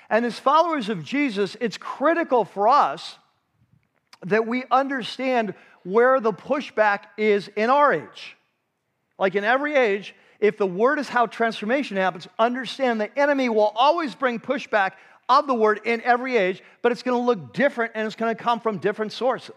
And 0.09 0.23
as 0.23 0.37
followers 0.37 0.89
of 0.89 1.03
Jesus, 1.03 1.57
it's 1.59 1.77
critical 1.77 2.45
for 2.45 2.67
us 2.67 3.17
that 4.23 4.45
we 4.45 4.65
understand 4.69 5.55
where 5.83 6.19
the 6.19 6.33
pushback 6.33 7.05
is 7.17 7.47
in 7.55 7.71
our 7.71 7.91
age. 7.91 8.37
Like 9.17 9.35
in 9.35 9.43
every 9.43 9.75
age, 9.75 10.13
if 10.47 10.57
the 10.57 10.65
word 10.65 10.99
is 10.99 11.09
how 11.09 11.25
transformation 11.25 11.97
happens, 11.97 12.27
understand 12.37 13.01
the 13.01 13.17
enemy 13.17 13.49
will 13.49 13.71
always 13.75 14.15
bring 14.15 14.39
pushback 14.39 14.91
of 15.27 15.47
the 15.47 15.53
word 15.53 15.81
in 15.85 16.01
every 16.01 16.37
age, 16.37 16.61
but 16.81 16.91
it's 16.91 17.03
going 17.03 17.19
to 17.19 17.25
look 17.25 17.53
different 17.53 17.93
and 17.95 18.05
it's 18.05 18.15
going 18.15 18.35
to 18.35 18.41
come 18.41 18.59
from 18.59 18.77
different 18.77 19.11
sources. 19.11 19.55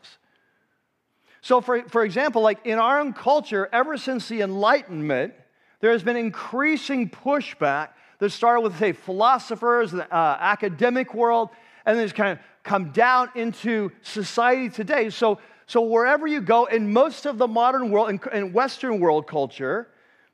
So, 1.40 1.60
for, 1.60 1.82
for 1.88 2.04
example, 2.04 2.42
like 2.42 2.64
in 2.64 2.78
our 2.78 3.00
own 3.00 3.12
culture, 3.12 3.68
ever 3.72 3.96
since 3.96 4.28
the 4.28 4.40
Enlightenment, 4.40 5.34
there 5.80 5.92
has 5.92 6.02
been 6.02 6.16
increasing 6.16 7.08
pushback 7.10 7.90
that 8.18 8.30
started 8.30 8.62
with, 8.62 8.78
say, 8.78 8.92
philosophers, 8.92 9.92
the 9.92 10.12
uh, 10.12 10.36
academic 10.40 11.14
world, 11.14 11.50
and 11.86 11.96
then 11.96 12.04
it's 12.04 12.12
kind 12.12 12.32
of 12.32 12.38
come 12.64 12.90
down 12.90 13.30
into 13.34 13.92
society 14.02 14.68
today. 14.68 15.10
So, 15.10 15.38
so 15.66 15.82
wherever 15.82 16.26
you 16.26 16.40
go, 16.40 16.64
in 16.64 16.92
most 16.92 17.26
of 17.26 17.38
the 17.38 17.46
modern 17.46 17.90
world, 17.90 18.10
in, 18.10 18.20
in 18.32 18.52
Western 18.52 18.98
world 18.98 19.26
culture, 19.26 19.88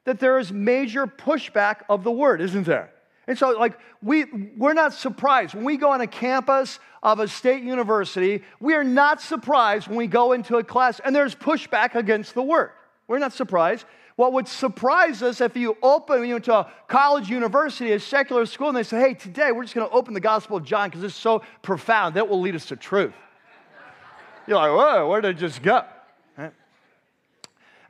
that 0.05 0.21
there 0.21 0.39
is 0.39 0.53
major 0.53 1.07
pushback 1.07 1.83
of 1.89 2.05
the 2.05 2.11
word, 2.11 2.41
isn't 2.41 2.65
there? 2.65 2.91
And 3.27 3.39
so, 3.39 3.51
like, 3.51 3.79
we, 4.03 4.25
we're 4.57 4.75
not 4.75 4.93
surprised. 4.93 5.55
When 5.55 5.65
we 5.65 5.79
go 5.79 5.93
on 5.93 6.03
a 6.03 6.07
campus 6.07 6.79
of 7.03 7.21
a 7.21 7.29
state 7.29 7.63
university, 7.63 8.43
we 8.61 8.75
are 8.75 8.85
not 8.85 9.23
surprised 9.23 9.89
when 9.89 9.97
we 9.97 10.07
go 10.07 10.33
into 10.33 10.57
a 10.57 10.65
class 10.65 11.01
and 11.01 11.17
there's 11.17 11.35
pushback 11.35 11.95
against 11.95 12.35
the 12.35 12.43
word. 12.43 12.71
We're 13.09 13.19
not 13.19 13.33
surprised 13.33 13.87
what 14.17 14.33
would 14.33 14.47
surprise 14.47 15.23
us 15.23 15.41
if 15.41 15.57
you 15.57 15.77
open 15.83 16.25
you 16.25 16.39
to 16.41 16.55
a 16.55 16.73
college, 16.87 17.29
university, 17.29 17.93
a 17.93 18.01
secular 18.01 18.47
school, 18.47 18.69
and 18.69 18.77
they 18.77 18.85
say, 18.85 19.01
hey, 19.01 19.15
today 19.15 19.51
we're 19.51 19.65
just 19.65 19.75
going 19.75 19.89
to 19.89 19.93
open 19.93 20.15
the 20.15 20.21
Gospel 20.21 20.57
of 20.57 20.65
John 20.65 20.89
because 20.89 21.03
it's 21.03 21.17
so 21.17 21.43
profound. 21.63 22.15
That 22.15 22.29
will 22.29 22.41
lead 22.41 22.55
us 22.55 22.67
to 22.67 22.77
truth. 22.77 23.15
You're 24.47 24.59
like, 24.59 24.71
whoa, 24.71 25.09
where 25.09 25.21
did 25.21 25.37
it 25.37 25.41
just 25.41 25.63
go? 25.63 25.85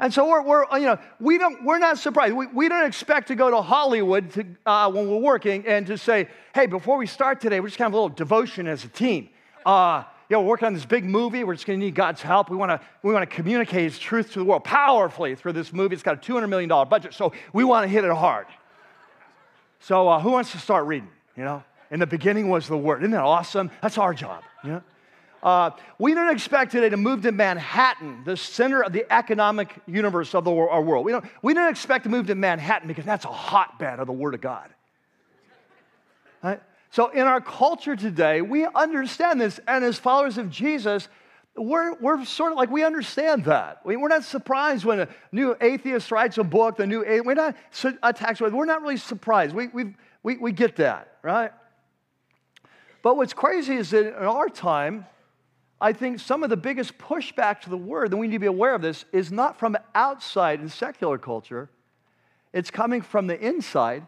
And 0.04 0.12
so 0.12 0.28
we're, 0.28 0.42
we're, 0.42 0.66
you 0.78 0.84
know, 0.84 0.98
we 1.18 1.38
don't, 1.38 1.64
we're 1.64 1.78
not 1.78 1.96
surprised. 1.96 2.34
We, 2.34 2.46
we 2.48 2.68
don't 2.68 2.84
expect 2.84 3.28
to 3.28 3.34
go 3.34 3.48
to 3.48 3.62
Hollywood 3.62 4.30
to, 4.32 4.44
uh, 4.66 4.90
when 4.90 5.08
we're 5.08 5.16
working 5.16 5.66
and 5.66 5.86
to 5.86 5.96
say, 5.96 6.28
hey, 6.54 6.66
before 6.66 6.98
we 6.98 7.06
start 7.06 7.40
today, 7.40 7.58
we're 7.58 7.68
just 7.68 7.78
kind 7.78 7.86
of 7.86 7.94
a 7.94 7.96
little 7.96 8.10
devotion 8.10 8.66
as 8.66 8.84
a 8.84 8.88
team. 8.88 9.30
Uh, 9.64 10.04
you 10.28 10.36
know, 10.36 10.42
we're 10.42 10.48
working 10.48 10.66
on 10.66 10.74
this 10.74 10.84
big 10.84 11.06
movie. 11.06 11.42
We're 11.42 11.54
just 11.54 11.66
going 11.66 11.80
to 11.80 11.86
need 11.86 11.94
God's 11.94 12.20
help. 12.20 12.50
We 12.50 12.56
want 12.58 12.68
to 12.68 12.86
we 13.02 13.14
want 13.14 13.28
to 13.30 13.34
communicate 13.34 13.84
His 13.84 13.98
truth 13.98 14.34
to 14.34 14.40
the 14.40 14.44
world 14.44 14.62
powerfully 14.62 15.36
through 15.36 15.54
this 15.54 15.72
movie. 15.72 15.94
It's 15.94 16.02
got 16.02 16.16
a 16.16 16.32
$200 16.32 16.50
million 16.50 16.68
budget, 16.68 17.14
so 17.14 17.32
we 17.54 17.64
want 17.64 17.84
to 17.84 17.88
hit 17.88 18.04
it 18.04 18.12
hard. 18.12 18.46
So, 19.80 20.06
uh, 20.06 20.20
who 20.20 20.32
wants 20.32 20.52
to 20.52 20.58
start 20.58 20.84
reading? 20.84 21.08
You 21.34 21.44
know, 21.44 21.64
in 21.90 21.98
the 21.98 22.06
beginning 22.06 22.50
was 22.50 22.68
the 22.68 22.76
Word. 22.76 23.00
Isn't 23.00 23.12
that 23.12 23.22
awesome? 23.22 23.70
That's 23.80 23.96
our 23.96 24.12
job. 24.12 24.42
You 24.64 24.70
know? 24.70 24.82
Uh, 25.44 25.70
we 25.98 26.14
don't 26.14 26.32
expect 26.34 26.72
today 26.72 26.88
to 26.88 26.96
move 26.96 27.20
to 27.20 27.30
Manhattan, 27.30 28.24
the 28.24 28.34
center 28.34 28.82
of 28.82 28.94
the 28.94 29.04
economic 29.12 29.76
universe 29.86 30.34
of 30.34 30.44
the, 30.44 30.50
our 30.50 30.80
world. 30.80 31.04
We 31.04 31.12
don't, 31.12 31.24
we 31.42 31.52
don't 31.52 31.70
expect 31.70 32.04
to 32.04 32.10
move 32.10 32.28
to 32.28 32.34
Manhattan 32.34 32.88
because 32.88 33.04
that's 33.04 33.26
a 33.26 33.28
hotbed 33.28 34.00
of 34.00 34.06
the 34.06 34.12
Word 34.14 34.32
of 34.32 34.40
God. 34.40 34.70
Right? 36.42 36.62
So, 36.90 37.10
in 37.10 37.26
our 37.26 37.42
culture 37.42 37.94
today, 37.94 38.40
we 38.40 38.66
understand 38.74 39.38
this, 39.38 39.60
and 39.68 39.84
as 39.84 39.98
followers 39.98 40.38
of 40.38 40.48
Jesus, 40.48 41.08
we're, 41.56 41.94
we're 41.96 42.24
sort 42.24 42.52
of 42.52 42.56
like 42.56 42.70
we 42.70 42.82
understand 42.82 43.44
that. 43.44 43.84
We, 43.84 43.96
are 43.96 44.08
not 44.08 44.24
surprised 44.24 44.86
when 44.86 45.00
a 45.00 45.08
new 45.30 45.54
atheist 45.60 46.10
writes 46.10 46.38
a 46.38 46.44
book, 46.44 46.78
the 46.78 46.86
new 46.86 47.00
we're 47.22 47.34
not 47.34 47.54
attacks. 48.02 48.40
We're 48.40 48.64
not 48.64 48.80
really 48.80 48.96
surprised. 48.96 49.54
We, 49.54 49.68
we, 49.68 49.94
we, 50.22 50.38
we 50.38 50.52
get 50.52 50.76
that, 50.76 51.18
right? 51.22 51.52
But 53.02 53.18
what's 53.18 53.34
crazy 53.34 53.76
is 53.76 53.90
that 53.90 54.06
in 54.06 54.14
our 54.14 54.48
time, 54.48 55.04
I 55.84 55.92
think 55.92 56.18
some 56.18 56.42
of 56.42 56.48
the 56.48 56.56
biggest 56.56 56.96
pushback 56.96 57.60
to 57.60 57.68
the 57.68 57.76
word, 57.76 58.10
and 58.10 58.18
we 58.18 58.26
need 58.26 58.36
to 58.36 58.38
be 58.38 58.46
aware 58.46 58.74
of 58.74 58.80
this, 58.80 59.04
is 59.12 59.30
not 59.30 59.58
from 59.58 59.76
outside 59.94 60.60
in 60.60 60.70
secular 60.70 61.18
culture. 61.18 61.68
It's 62.54 62.70
coming 62.70 63.02
from 63.02 63.26
the 63.26 63.38
inside 63.38 64.06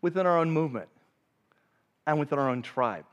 within 0.00 0.26
our 0.26 0.38
own 0.38 0.52
movement 0.52 0.88
and 2.06 2.20
within 2.20 2.38
our 2.38 2.48
own 2.48 2.62
tribe. 2.62 3.04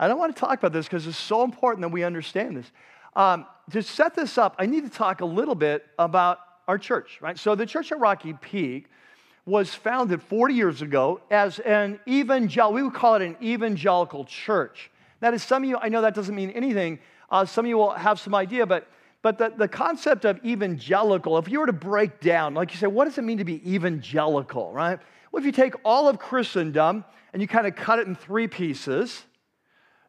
I 0.00 0.08
don't 0.08 0.18
want 0.18 0.34
to 0.34 0.40
talk 0.40 0.58
about 0.58 0.72
this 0.72 0.86
because 0.86 1.06
it's 1.06 1.16
so 1.16 1.44
important 1.44 1.82
that 1.82 1.90
we 1.90 2.02
understand 2.02 2.56
this. 2.56 2.72
Um, 3.14 3.46
to 3.70 3.80
set 3.80 4.16
this 4.16 4.36
up, 4.36 4.56
I 4.58 4.66
need 4.66 4.82
to 4.82 4.90
talk 4.90 5.20
a 5.20 5.24
little 5.24 5.54
bit 5.54 5.86
about 6.00 6.40
our 6.66 6.78
church, 6.78 7.20
right? 7.20 7.38
So, 7.38 7.54
the 7.54 7.64
church 7.64 7.92
at 7.92 8.00
Rocky 8.00 8.32
Peak 8.32 8.86
was 9.44 9.72
founded 9.72 10.20
40 10.20 10.54
years 10.54 10.82
ago 10.82 11.20
as 11.30 11.60
an 11.60 12.00
evangelical, 12.08 12.72
we 12.72 12.82
would 12.82 12.94
call 12.94 13.14
it 13.14 13.22
an 13.22 13.36
evangelical 13.40 14.24
church. 14.24 14.90
That 15.20 15.34
is, 15.34 15.42
some 15.42 15.62
of 15.62 15.68
you, 15.68 15.78
I 15.80 15.88
know 15.88 16.02
that 16.02 16.14
doesn't 16.14 16.34
mean 16.34 16.50
anything. 16.50 16.98
Uh, 17.30 17.44
some 17.44 17.64
of 17.64 17.68
you 17.68 17.76
will 17.76 17.90
have 17.90 18.20
some 18.20 18.34
idea, 18.34 18.66
but, 18.66 18.88
but 19.22 19.38
the, 19.38 19.52
the 19.56 19.68
concept 19.68 20.24
of 20.24 20.44
evangelical, 20.44 21.38
if 21.38 21.48
you 21.48 21.60
were 21.60 21.66
to 21.66 21.72
break 21.72 22.20
down, 22.20 22.54
like 22.54 22.72
you 22.72 22.78
say, 22.78 22.86
what 22.86 23.06
does 23.06 23.18
it 23.18 23.22
mean 23.22 23.38
to 23.38 23.44
be 23.44 23.74
evangelical, 23.74 24.72
right? 24.72 24.98
Well, 25.32 25.40
if 25.40 25.46
you 25.46 25.52
take 25.52 25.74
all 25.84 26.08
of 26.08 26.18
Christendom 26.18 27.04
and 27.32 27.42
you 27.42 27.48
kind 27.48 27.66
of 27.66 27.74
cut 27.74 27.98
it 27.98 28.06
in 28.06 28.14
three 28.14 28.46
pieces, 28.48 29.24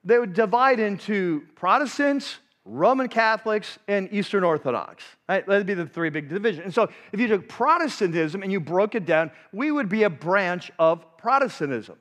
they 0.04 0.20
would 0.20 0.34
divide 0.34 0.80
into 0.80 1.44
Protestants, 1.56 2.38
Roman 2.64 3.08
Catholics, 3.08 3.80
and 3.88 4.08
Eastern 4.12 4.44
Orthodox. 4.44 5.04
Right? 5.28 5.46
That'd 5.46 5.68
be 5.68 5.74
the 5.74 5.86
three 5.86 6.10
big 6.10 6.30
divisions. 6.30 6.66
And 6.66 6.74
so 6.74 6.90
if 7.12 7.20
you 7.20 7.28
took 7.28 7.50
Protestantism 7.50 8.44
and 8.44 8.52
you 8.52 8.60
broke 8.60 8.96
it 8.96 9.06
down, 9.06 9.32
we 9.52 9.72
would 9.72 9.90
be 9.90 10.04
a 10.04 10.10
branch 10.10 10.72
of 10.80 11.18
Protestantism. 11.18 11.98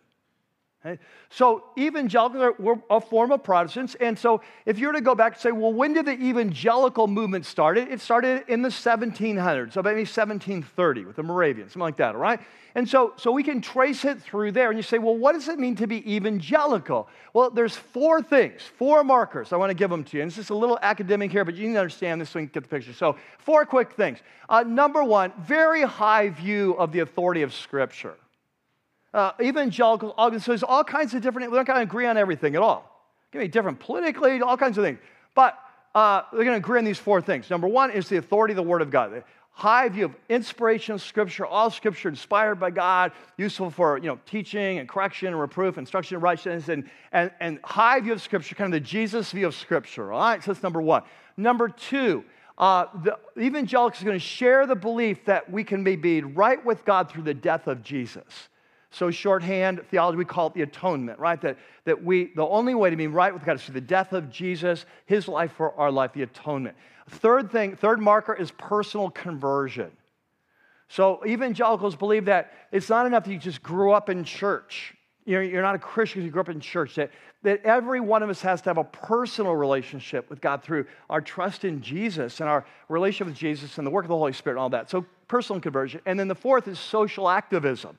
So 1.31 1.65
evangelicals 1.79 2.55
were 2.59 2.79
a 2.91 3.01
form 3.01 3.33
of 3.33 3.43
Protestants. 3.43 3.95
And 3.97 4.19
so 4.19 4.41
if 4.65 4.79
you 4.79 4.87
were 4.89 4.93
to 4.93 5.01
go 5.01 5.15
back 5.15 5.35
and 5.35 5.41
say, 5.41 5.53
well, 5.53 5.73
when 5.73 5.93
did 5.93 6.07
the 6.07 6.13
evangelical 6.13 7.07
movement 7.07 7.47
start? 7.47 7.79
It 7.79 8.01
started 8.01 8.45
in 8.49 8.63
the 8.63 8.69
1700s, 8.69 9.73
so 9.73 9.83
maybe 9.83 10.01
1730 10.01 11.05
with 11.05 11.17
the 11.17 11.23
Moravians, 11.23 11.73
something 11.73 11.81
like 11.81 11.97
that, 11.97 12.15
all 12.15 12.21
right? 12.21 12.41
And 12.75 12.87
so, 12.87 13.15
so 13.17 13.33
we 13.33 13.43
can 13.43 13.63
trace 13.63 14.05
it 14.05 14.21
through 14.21 14.53
there. 14.53 14.69
And 14.69 14.79
you 14.79 14.83
say, 14.83 14.99
well, 14.99 15.17
what 15.17 15.33
does 15.33 15.49
it 15.49 15.59
mean 15.59 15.77
to 15.77 15.87
be 15.87 16.15
evangelical? 16.15 17.09
Well, 17.33 17.49
there's 17.49 17.75
four 17.75 18.21
things, 18.21 18.61
four 18.77 19.03
markers. 19.03 19.55
I 19.55 19.57
want 19.57 19.71
to 19.71 19.75
give 19.75 19.89
them 19.89 20.05
to 20.05 20.17
you. 20.17 20.23
And 20.23 20.29
it's 20.29 20.37
just 20.37 20.51
a 20.51 20.55
little 20.55 20.79
academic 20.83 21.33
here, 21.33 21.45
but 21.45 21.55
you 21.55 21.67
need 21.69 21.75
to 21.75 21.81
understand 21.81 22.21
this 22.21 22.29
so 22.29 22.39
you 22.39 22.47
can 22.47 22.53
get 22.53 22.65
the 22.65 22.69
picture. 22.69 22.93
So 22.93 23.17
four 23.39 23.65
quick 23.65 23.93
things. 23.93 24.19
Uh, 24.49 24.63
number 24.63 25.03
one, 25.03 25.33
very 25.41 25.83
high 25.83 26.29
view 26.29 26.75
of 26.75 26.93
the 26.93 27.01
authority 27.01 27.41
of 27.41 27.55
Scripture 27.55 28.17
uh, 29.17 29.33
evangelical, 29.41 30.15
so 30.17 30.39
there's 30.47 30.63
all 30.63 30.85
kinds 30.85 31.15
of 31.15 31.23
different, 31.23 31.51
we're 31.51 31.57
not 31.57 31.67
going 31.67 31.79
to 31.79 31.83
agree 31.83 32.07
on 32.07 32.19
everything 32.19 32.55
at 32.55 32.61
all. 32.61 32.93
Can 33.33 33.41
be 33.41 33.49
different 33.49 33.81
politically, 33.81 34.41
all 34.43 34.59
kinds 34.59 34.77
of 34.77 34.85
things. 34.85 34.99
But 35.35 35.59
uh, 35.95 36.23
we're 36.33 36.45
going 36.45 36.61
to 36.61 36.65
agree 36.65 36.79
on 36.79 36.85
these 36.85 36.99
four 36.99 37.23
things. 37.23 37.49
Number 37.49 37.67
one 37.67 37.91
is 37.91 38.09
the 38.11 38.19
authority 38.19 38.53
of 38.53 38.57
the 38.57 38.63
Word 38.63 38.83
of 38.83 38.91
God. 38.91 39.13
The 39.13 39.25
high 39.53 39.89
view 39.89 40.05
of 40.05 40.17
inspiration 40.29 40.95
of 40.95 41.01
Scripture, 41.01 41.47
all 41.47 41.71
Scripture 41.71 42.11
inspired 42.11 42.61
by 42.61 42.71
God, 42.71 43.13
useful 43.39 43.71
for 43.71 43.97
you 43.97 44.05
know 44.05 44.21
teaching 44.27 44.79
and 44.79 44.87
correction 44.87 45.29
and 45.29 45.41
reproof, 45.41 45.79
instruction 45.79 46.17
in 46.17 46.21
righteousness, 46.21 46.69
and, 46.69 46.89
and, 47.13 47.31
and 47.41 47.59
high 47.65 47.99
view 48.01 48.13
of 48.13 48.21
Scripture, 48.21 48.55
kind 48.55 48.73
of 48.73 48.83
the 48.83 48.87
Jesus 48.87 49.33
view 49.33 49.47
of 49.47 49.55
Scripture. 49.55 50.13
All 50.13 50.21
right, 50.21 50.45
so 50.45 50.53
that's 50.53 50.63
number 50.63 50.83
one. 50.83 51.03
Number 51.39 51.71
two, 51.71 52.23
uh, 52.59 52.87
the 53.03 53.19
evangelicals 53.43 54.03
are 54.03 54.05
going 54.05 54.19
to 54.19 54.25
share 54.25 54.67
the 54.67 54.77
belief 54.77 55.25
that 55.25 55.51
we 55.51 55.65
can 55.65 55.83
be 55.83 56.21
right 56.21 56.63
with 56.63 56.85
God 56.85 57.11
through 57.11 57.23
the 57.23 57.35
death 57.35 57.67
of 57.67 57.83
Jesus. 57.83 58.49
So, 58.97 59.11
shorthand 59.11 59.83
theology, 59.91 60.17
we 60.17 60.25
call 60.25 60.47
it 60.47 60.55
the 60.55 60.63
atonement, 60.63 61.19
right? 61.19 61.39
That, 61.43 61.59
that 61.85 62.03
we, 62.03 62.33
the 62.35 62.47
only 62.47 62.75
way 62.75 62.89
to 62.89 62.97
be 62.97 63.09
right 63.09 63.31
with 63.31 63.45
God 63.45 63.57
is 63.57 63.63
through 63.63 63.75
the 63.75 63.83
death 63.83 64.15
of 64.15 64.31
Jesus, 64.31 64.87
his 65.05 65.29
life 65.29 65.53
for 65.53 65.75
our 65.75 65.91
life, 65.91 66.15
the 66.15 66.23
atonement. 66.23 66.75
Third 67.11 67.53
thing, 67.53 67.77
third 67.77 68.01
marker 68.01 68.33
is 68.33 68.53
personal 68.53 69.11
conversion. 69.11 69.91
So, 70.89 71.23
evangelicals 71.27 71.95
believe 71.95 72.25
that 72.25 72.55
it's 72.73 72.89
not 72.89 73.05
enough 73.05 73.25
that 73.25 73.33
you 73.33 73.39
just 73.39 73.63
grew 73.63 73.93
up 73.93 74.09
in 74.09 74.25
church. 74.25 74.95
You're, 75.27 75.43
you're 75.43 75.61
not 75.61 75.75
a 75.75 75.79
Christian 75.79 76.23
because 76.23 76.25
you 76.29 76.33
grew 76.33 76.41
up 76.41 76.49
in 76.49 76.61
church. 76.61 76.95
That, 76.95 77.11
that 77.43 77.67
every 77.67 78.01
one 78.01 78.23
of 78.23 78.31
us 78.31 78.41
has 78.41 78.63
to 78.63 78.71
have 78.71 78.79
a 78.79 78.85
personal 78.85 79.53
relationship 79.53 80.31
with 80.31 80.41
God 80.41 80.63
through 80.63 80.87
our 81.11 81.21
trust 81.21 81.67
in 81.67 81.83
Jesus 81.83 82.41
and 82.41 82.49
our 82.49 82.65
relationship 82.89 83.27
with 83.27 83.37
Jesus 83.37 83.77
and 83.77 83.87
the 83.87 83.91
work 83.91 84.07
of 84.07 84.09
the 84.09 84.17
Holy 84.17 84.33
Spirit 84.33 84.55
and 84.55 84.61
all 84.61 84.71
that. 84.71 84.89
So, 84.89 85.05
personal 85.29 85.61
conversion. 85.61 86.01
And 86.07 86.19
then 86.19 86.29
the 86.29 86.35
fourth 86.35 86.67
is 86.67 86.81
social 86.81 87.29
activism 87.29 87.99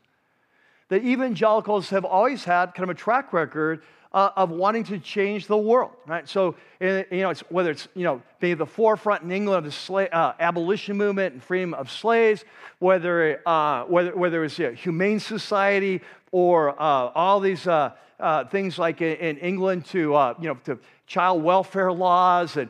that 0.89 1.03
evangelicals 1.03 1.89
have 1.89 2.05
always 2.05 2.43
had 2.43 2.73
kind 2.73 2.89
of 2.89 2.95
a 2.95 2.99
track 2.99 3.33
record 3.33 3.81
uh, 4.13 4.31
of 4.35 4.49
wanting 4.49 4.83
to 4.85 4.97
change 4.99 5.47
the 5.47 5.57
world, 5.57 5.91
right? 6.07 6.27
So, 6.27 6.55
you 6.79 7.05
know, 7.11 7.29
it's, 7.29 7.41
whether 7.49 7.71
it's, 7.71 7.87
you 7.93 8.03
know, 8.03 8.21
being 8.39 8.53
at 8.53 8.57
the 8.57 8.65
forefront 8.65 9.23
in 9.23 9.31
England 9.31 9.65
of 9.65 9.73
the 9.73 10.15
uh, 10.15 10.33
abolition 10.39 10.97
movement 10.97 11.33
and 11.33 11.43
freedom 11.43 11.73
of 11.73 11.91
slaves, 11.91 12.45
whether, 12.79 13.41
uh, 13.45 13.83
whether, 13.83 14.15
whether 14.15 14.43
it's 14.43 14.59
a 14.59 14.71
humane 14.73 15.19
society 15.19 16.01
or 16.31 16.69
uh, 16.81 17.11
all 17.13 17.39
these 17.39 17.67
uh, 17.67 17.91
uh, 18.19 18.45
things 18.45 18.79
like 18.79 19.01
in, 19.01 19.17
in 19.17 19.37
England 19.37 19.85
to, 19.85 19.99
you 20.39 20.47
know, 20.47 20.55
to 20.63 20.79
child 21.05 21.43
welfare 21.43 21.91
laws 21.91 22.57
and 22.57 22.69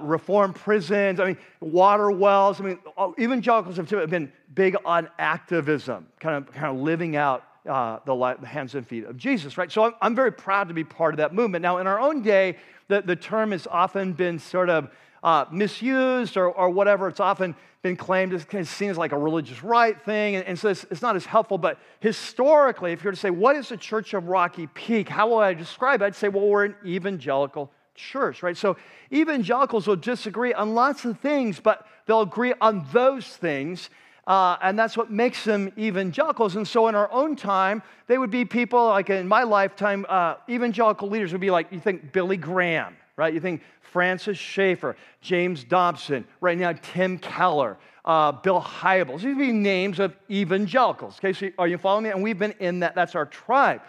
reform 0.00 0.52
prisons, 0.52 1.20
I 1.20 1.26
mean, 1.26 1.38
water 1.60 2.10
wells. 2.10 2.60
I 2.60 2.64
mean, 2.64 2.78
evangelicals 3.18 3.76
have 3.76 4.10
been 4.10 4.32
big 4.54 4.76
on 4.84 5.08
activism, 5.18 6.06
kind 6.20 6.36
of, 6.36 6.52
kind 6.52 6.66
of 6.66 6.82
living 6.82 7.16
out 7.16 7.44
uh, 7.66 7.98
the, 8.04 8.36
hands 8.46 8.74
and 8.74 8.86
feet 8.86 9.04
of 9.04 9.16
Jesus, 9.16 9.58
right? 9.58 9.70
So 9.70 9.84
I'm, 9.84 9.94
I'm, 10.00 10.14
very 10.14 10.32
proud 10.32 10.68
to 10.68 10.74
be 10.74 10.84
part 10.84 11.14
of 11.14 11.18
that 11.18 11.34
movement. 11.34 11.62
Now, 11.62 11.78
in 11.78 11.86
our 11.86 12.00
own 12.00 12.22
day, 12.22 12.56
the, 12.88 13.02
the 13.02 13.16
term 13.16 13.52
has 13.52 13.66
often 13.66 14.12
been 14.12 14.38
sort 14.38 14.70
of 14.70 14.90
uh, 15.22 15.44
misused 15.50 16.36
or, 16.36 16.50
or 16.50 16.70
whatever. 16.70 17.08
It's 17.08 17.20
often 17.20 17.56
been 17.82 17.96
claimed 17.96 18.32
as 18.32 18.44
kind 18.44 18.62
of 18.62 18.68
seen 18.68 18.90
as 18.90 18.96
like 18.96 19.12
a 19.12 19.18
religious 19.18 19.62
right 19.62 20.00
thing, 20.04 20.36
and, 20.36 20.46
and 20.46 20.58
so 20.58 20.68
it's, 20.68 20.84
it's, 20.90 21.02
not 21.02 21.16
as 21.16 21.26
helpful. 21.26 21.58
But 21.58 21.78
historically, 22.00 22.92
if 22.92 23.02
you 23.02 23.08
were 23.08 23.14
to 23.14 23.18
say, 23.18 23.30
what 23.30 23.56
is 23.56 23.68
the 23.68 23.76
Church 23.76 24.14
of 24.14 24.28
Rocky 24.28 24.66
Peak? 24.68 25.08
How 25.08 25.28
will 25.28 25.38
I 25.38 25.54
describe 25.54 26.02
it? 26.02 26.06
I'd 26.06 26.14
say, 26.14 26.28
well, 26.28 26.46
we're 26.46 26.64
an 26.64 26.74
evangelical 26.84 27.70
church, 27.94 28.42
right? 28.42 28.56
So 28.56 28.76
evangelicals 29.12 29.86
will 29.86 29.96
disagree 29.96 30.52
on 30.52 30.74
lots 30.74 31.04
of 31.04 31.18
things, 31.20 31.60
but 31.60 31.86
they'll 32.06 32.22
agree 32.22 32.54
on 32.60 32.86
those 32.92 33.26
things. 33.26 33.90
Uh, 34.26 34.56
and 34.60 34.78
that's 34.78 34.96
what 34.96 35.10
makes 35.10 35.44
them 35.44 35.72
evangelicals. 35.78 36.56
And 36.56 36.66
so, 36.66 36.88
in 36.88 36.94
our 36.94 37.10
own 37.12 37.36
time, 37.36 37.82
they 38.08 38.18
would 38.18 38.30
be 38.30 38.44
people 38.44 38.88
like 38.88 39.08
in 39.08 39.28
my 39.28 39.44
lifetime, 39.44 40.04
uh, 40.08 40.34
evangelical 40.48 41.08
leaders 41.08 41.32
would 41.32 41.40
be 41.40 41.50
like 41.50 41.70
you 41.70 41.78
think 41.78 42.12
Billy 42.12 42.36
Graham, 42.36 42.96
right? 43.16 43.32
You 43.32 43.40
think 43.40 43.62
Francis 43.80 44.36
Schaeffer, 44.36 44.96
James 45.20 45.62
Dobson, 45.62 46.26
right 46.40 46.58
now, 46.58 46.72
Tim 46.72 47.18
Keller, 47.18 47.78
uh, 48.04 48.32
Bill 48.32 48.60
Hybels. 48.60 49.18
These 49.18 49.26
would 49.26 49.38
be 49.38 49.52
names 49.52 50.00
of 50.00 50.16
evangelicals. 50.28 51.18
Okay, 51.18 51.32
so 51.32 51.48
are 51.58 51.68
you 51.68 51.78
following 51.78 52.04
me? 52.04 52.10
And 52.10 52.22
we've 52.22 52.38
been 52.38 52.54
in 52.58 52.80
that, 52.80 52.94
that's 52.94 53.14
our 53.14 53.26
tribe. 53.26 53.80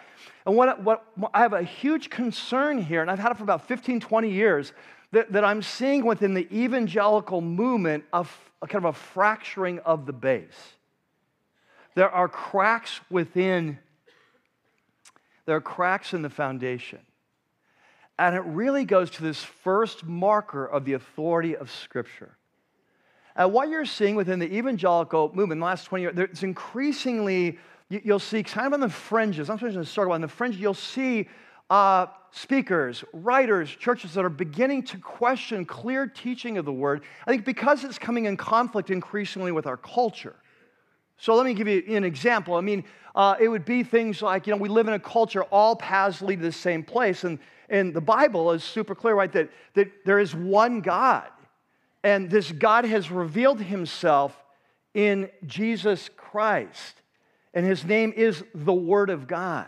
And 0.45 0.55
what, 0.55 0.81
what 0.83 1.03
I 1.33 1.39
have 1.39 1.53
a 1.53 1.63
huge 1.63 2.09
concern 2.09 2.81
here, 2.81 3.01
and 3.01 3.11
I've 3.11 3.19
had 3.19 3.31
it 3.31 3.37
for 3.37 3.43
about 3.43 3.67
15, 3.67 3.99
20 3.99 4.29
years, 4.29 4.71
that, 5.11 5.31
that 5.31 5.43
I'm 5.43 5.61
seeing 5.61 6.05
within 6.05 6.33
the 6.33 6.47
evangelical 6.53 7.41
movement 7.41 8.03
of 8.11 8.35
a 8.61 8.67
kind 8.67 8.83
of 8.85 8.95
a 8.95 8.97
fracturing 8.97 9.79
of 9.79 10.05
the 10.05 10.13
base. 10.13 10.75
There 11.95 12.09
are 12.09 12.27
cracks 12.27 12.99
within, 13.09 13.79
there 15.45 15.55
are 15.55 15.61
cracks 15.61 16.13
in 16.13 16.21
the 16.21 16.29
foundation. 16.29 16.99
And 18.19 18.35
it 18.35 18.43
really 18.45 18.83
goes 18.83 19.11
to 19.11 19.23
this 19.23 19.43
first 19.43 20.03
marker 20.03 20.65
of 20.65 20.85
the 20.85 20.93
authority 20.93 21.55
of 21.55 21.71
Scripture. 21.71 22.35
And 23.35 23.53
what 23.53 23.69
you're 23.69 23.85
seeing 23.85 24.15
within 24.15 24.39
the 24.39 24.51
evangelical 24.51 25.29
movement 25.29 25.53
in 25.53 25.59
the 25.59 25.65
last 25.65 25.85
20 25.85 26.01
years, 26.01 26.13
it's 26.17 26.41
increasingly, 26.41 27.59
you'll 27.89 28.17
see 28.17 28.41
kind 28.41 28.67
of 28.67 28.73
on 28.73 28.79
the 28.79 28.89
fringes, 28.89 29.49
I'm 29.49 29.59
just 29.59 29.73
going 29.73 29.85
to 29.85 29.91
circle 29.91 30.13
on 30.13 30.21
the 30.21 30.27
fringes, 30.27 30.59
you'll 30.59 30.73
see 30.73 31.29
uh, 31.69 32.07
speakers, 32.31 33.03
writers, 33.13 33.69
churches 33.69 34.13
that 34.13 34.23
are 34.23 34.29
beginning 34.29 34.83
to 34.83 34.97
question 34.97 35.65
clear 35.65 36.07
teaching 36.07 36.57
of 36.57 36.65
the 36.65 36.73
word, 36.73 37.03
I 37.25 37.31
think 37.31 37.45
because 37.45 37.83
it's 37.83 37.99
coming 37.99 38.25
in 38.25 38.37
conflict 38.37 38.89
increasingly 38.89 39.51
with 39.51 39.65
our 39.65 39.77
culture. 39.77 40.35
So 41.17 41.35
let 41.35 41.45
me 41.45 41.53
give 41.53 41.67
you 41.67 41.83
an 41.95 42.03
example. 42.03 42.55
I 42.55 42.61
mean, 42.61 42.83
uh, 43.15 43.35
it 43.39 43.47
would 43.47 43.65
be 43.65 43.83
things 43.83 44.21
like, 44.21 44.47
you 44.47 44.53
know, 44.53 44.57
we 44.57 44.69
live 44.69 44.87
in 44.87 44.93
a 44.93 44.99
culture, 44.99 45.43
all 45.43 45.75
paths 45.75 46.21
lead 46.21 46.39
to 46.39 46.45
the 46.45 46.51
same 46.51 46.83
place. 46.83 47.23
And, 47.23 47.39
And 47.69 47.93
the 47.93 48.01
Bible 48.01 48.53
is 48.53 48.63
super 48.63 48.95
clear, 48.95 49.15
right? 49.15 49.31
That, 49.33 49.49
that 49.73 50.05
there 50.05 50.19
is 50.19 50.33
one 50.35 50.81
God. 50.81 51.27
And 52.03 52.29
this 52.29 52.51
God 52.51 52.85
has 52.85 53.11
revealed 53.11 53.59
himself 53.59 54.31
in 54.93 55.29
Jesus 55.45 56.09
Christ. 56.15 57.01
And 57.53 57.65
his 57.65 57.83
name 57.83 58.13
is 58.15 58.43
the 58.53 58.73
Word 58.73 59.09
of 59.09 59.27
God. 59.27 59.67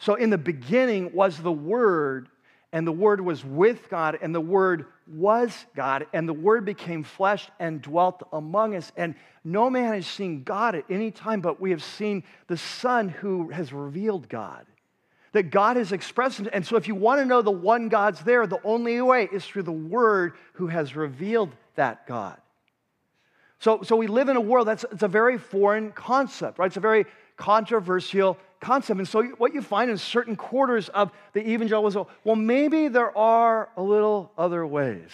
So 0.00 0.14
in 0.14 0.30
the 0.30 0.38
beginning 0.38 1.12
was 1.12 1.38
the 1.38 1.52
Word, 1.52 2.28
and 2.72 2.86
the 2.86 2.92
Word 2.92 3.20
was 3.20 3.44
with 3.44 3.90
God, 3.90 4.18
and 4.22 4.34
the 4.34 4.40
Word 4.40 4.86
was 5.06 5.66
God, 5.76 6.06
and 6.14 6.26
the 6.26 6.32
Word 6.32 6.64
became 6.64 7.04
flesh 7.04 7.50
and 7.60 7.82
dwelt 7.82 8.22
among 8.32 8.74
us. 8.74 8.90
And 8.96 9.14
no 9.44 9.68
man 9.68 9.92
has 9.92 10.06
seen 10.06 10.42
God 10.42 10.74
at 10.74 10.84
any 10.88 11.10
time, 11.10 11.42
but 11.42 11.60
we 11.60 11.70
have 11.70 11.84
seen 11.84 12.24
the 12.46 12.56
Son 12.56 13.10
who 13.10 13.50
has 13.50 13.74
revealed 13.74 14.28
God. 14.30 14.64
That 15.32 15.50
God 15.50 15.76
has 15.76 15.92
expressed 15.92 16.40
And 16.52 16.66
so 16.66 16.76
if 16.76 16.88
you 16.88 16.94
want 16.94 17.20
to 17.20 17.26
know 17.26 17.42
the 17.42 17.50
one 17.50 17.88
God's 17.88 18.20
there, 18.22 18.46
the 18.46 18.58
only 18.64 19.00
way 19.02 19.28
is 19.30 19.44
through 19.44 19.64
the 19.64 19.70
Word 19.70 20.32
who 20.54 20.66
has 20.68 20.96
revealed 20.96 21.54
that 21.74 22.06
God. 22.06 22.38
So, 23.58 23.82
so 23.82 23.96
we 23.96 24.06
live 24.06 24.30
in 24.30 24.36
a 24.36 24.40
world 24.40 24.66
that's 24.66 24.86
it's 24.90 25.02
a 25.02 25.08
very 25.08 25.36
foreign 25.36 25.92
concept, 25.92 26.58
right? 26.58 26.66
It's 26.66 26.78
a 26.78 26.80
very 26.80 27.04
controversial 27.36 28.38
concept. 28.60 28.98
And 28.98 29.08
so 29.08 29.22
what 29.38 29.54
you 29.54 29.62
find 29.62 29.90
in 29.90 29.98
certain 29.98 30.36
quarters 30.36 30.88
of 30.90 31.10
the 31.32 31.40
evangelicalism, 31.40 32.06
well, 32.24 32.36
maybe 32.36 32.88
there 32.88 33.16
are 33.16 33.70
a 33.76 33.82
little 33.82 34.30
other 34.36 34.66
ways. 34.66 35.10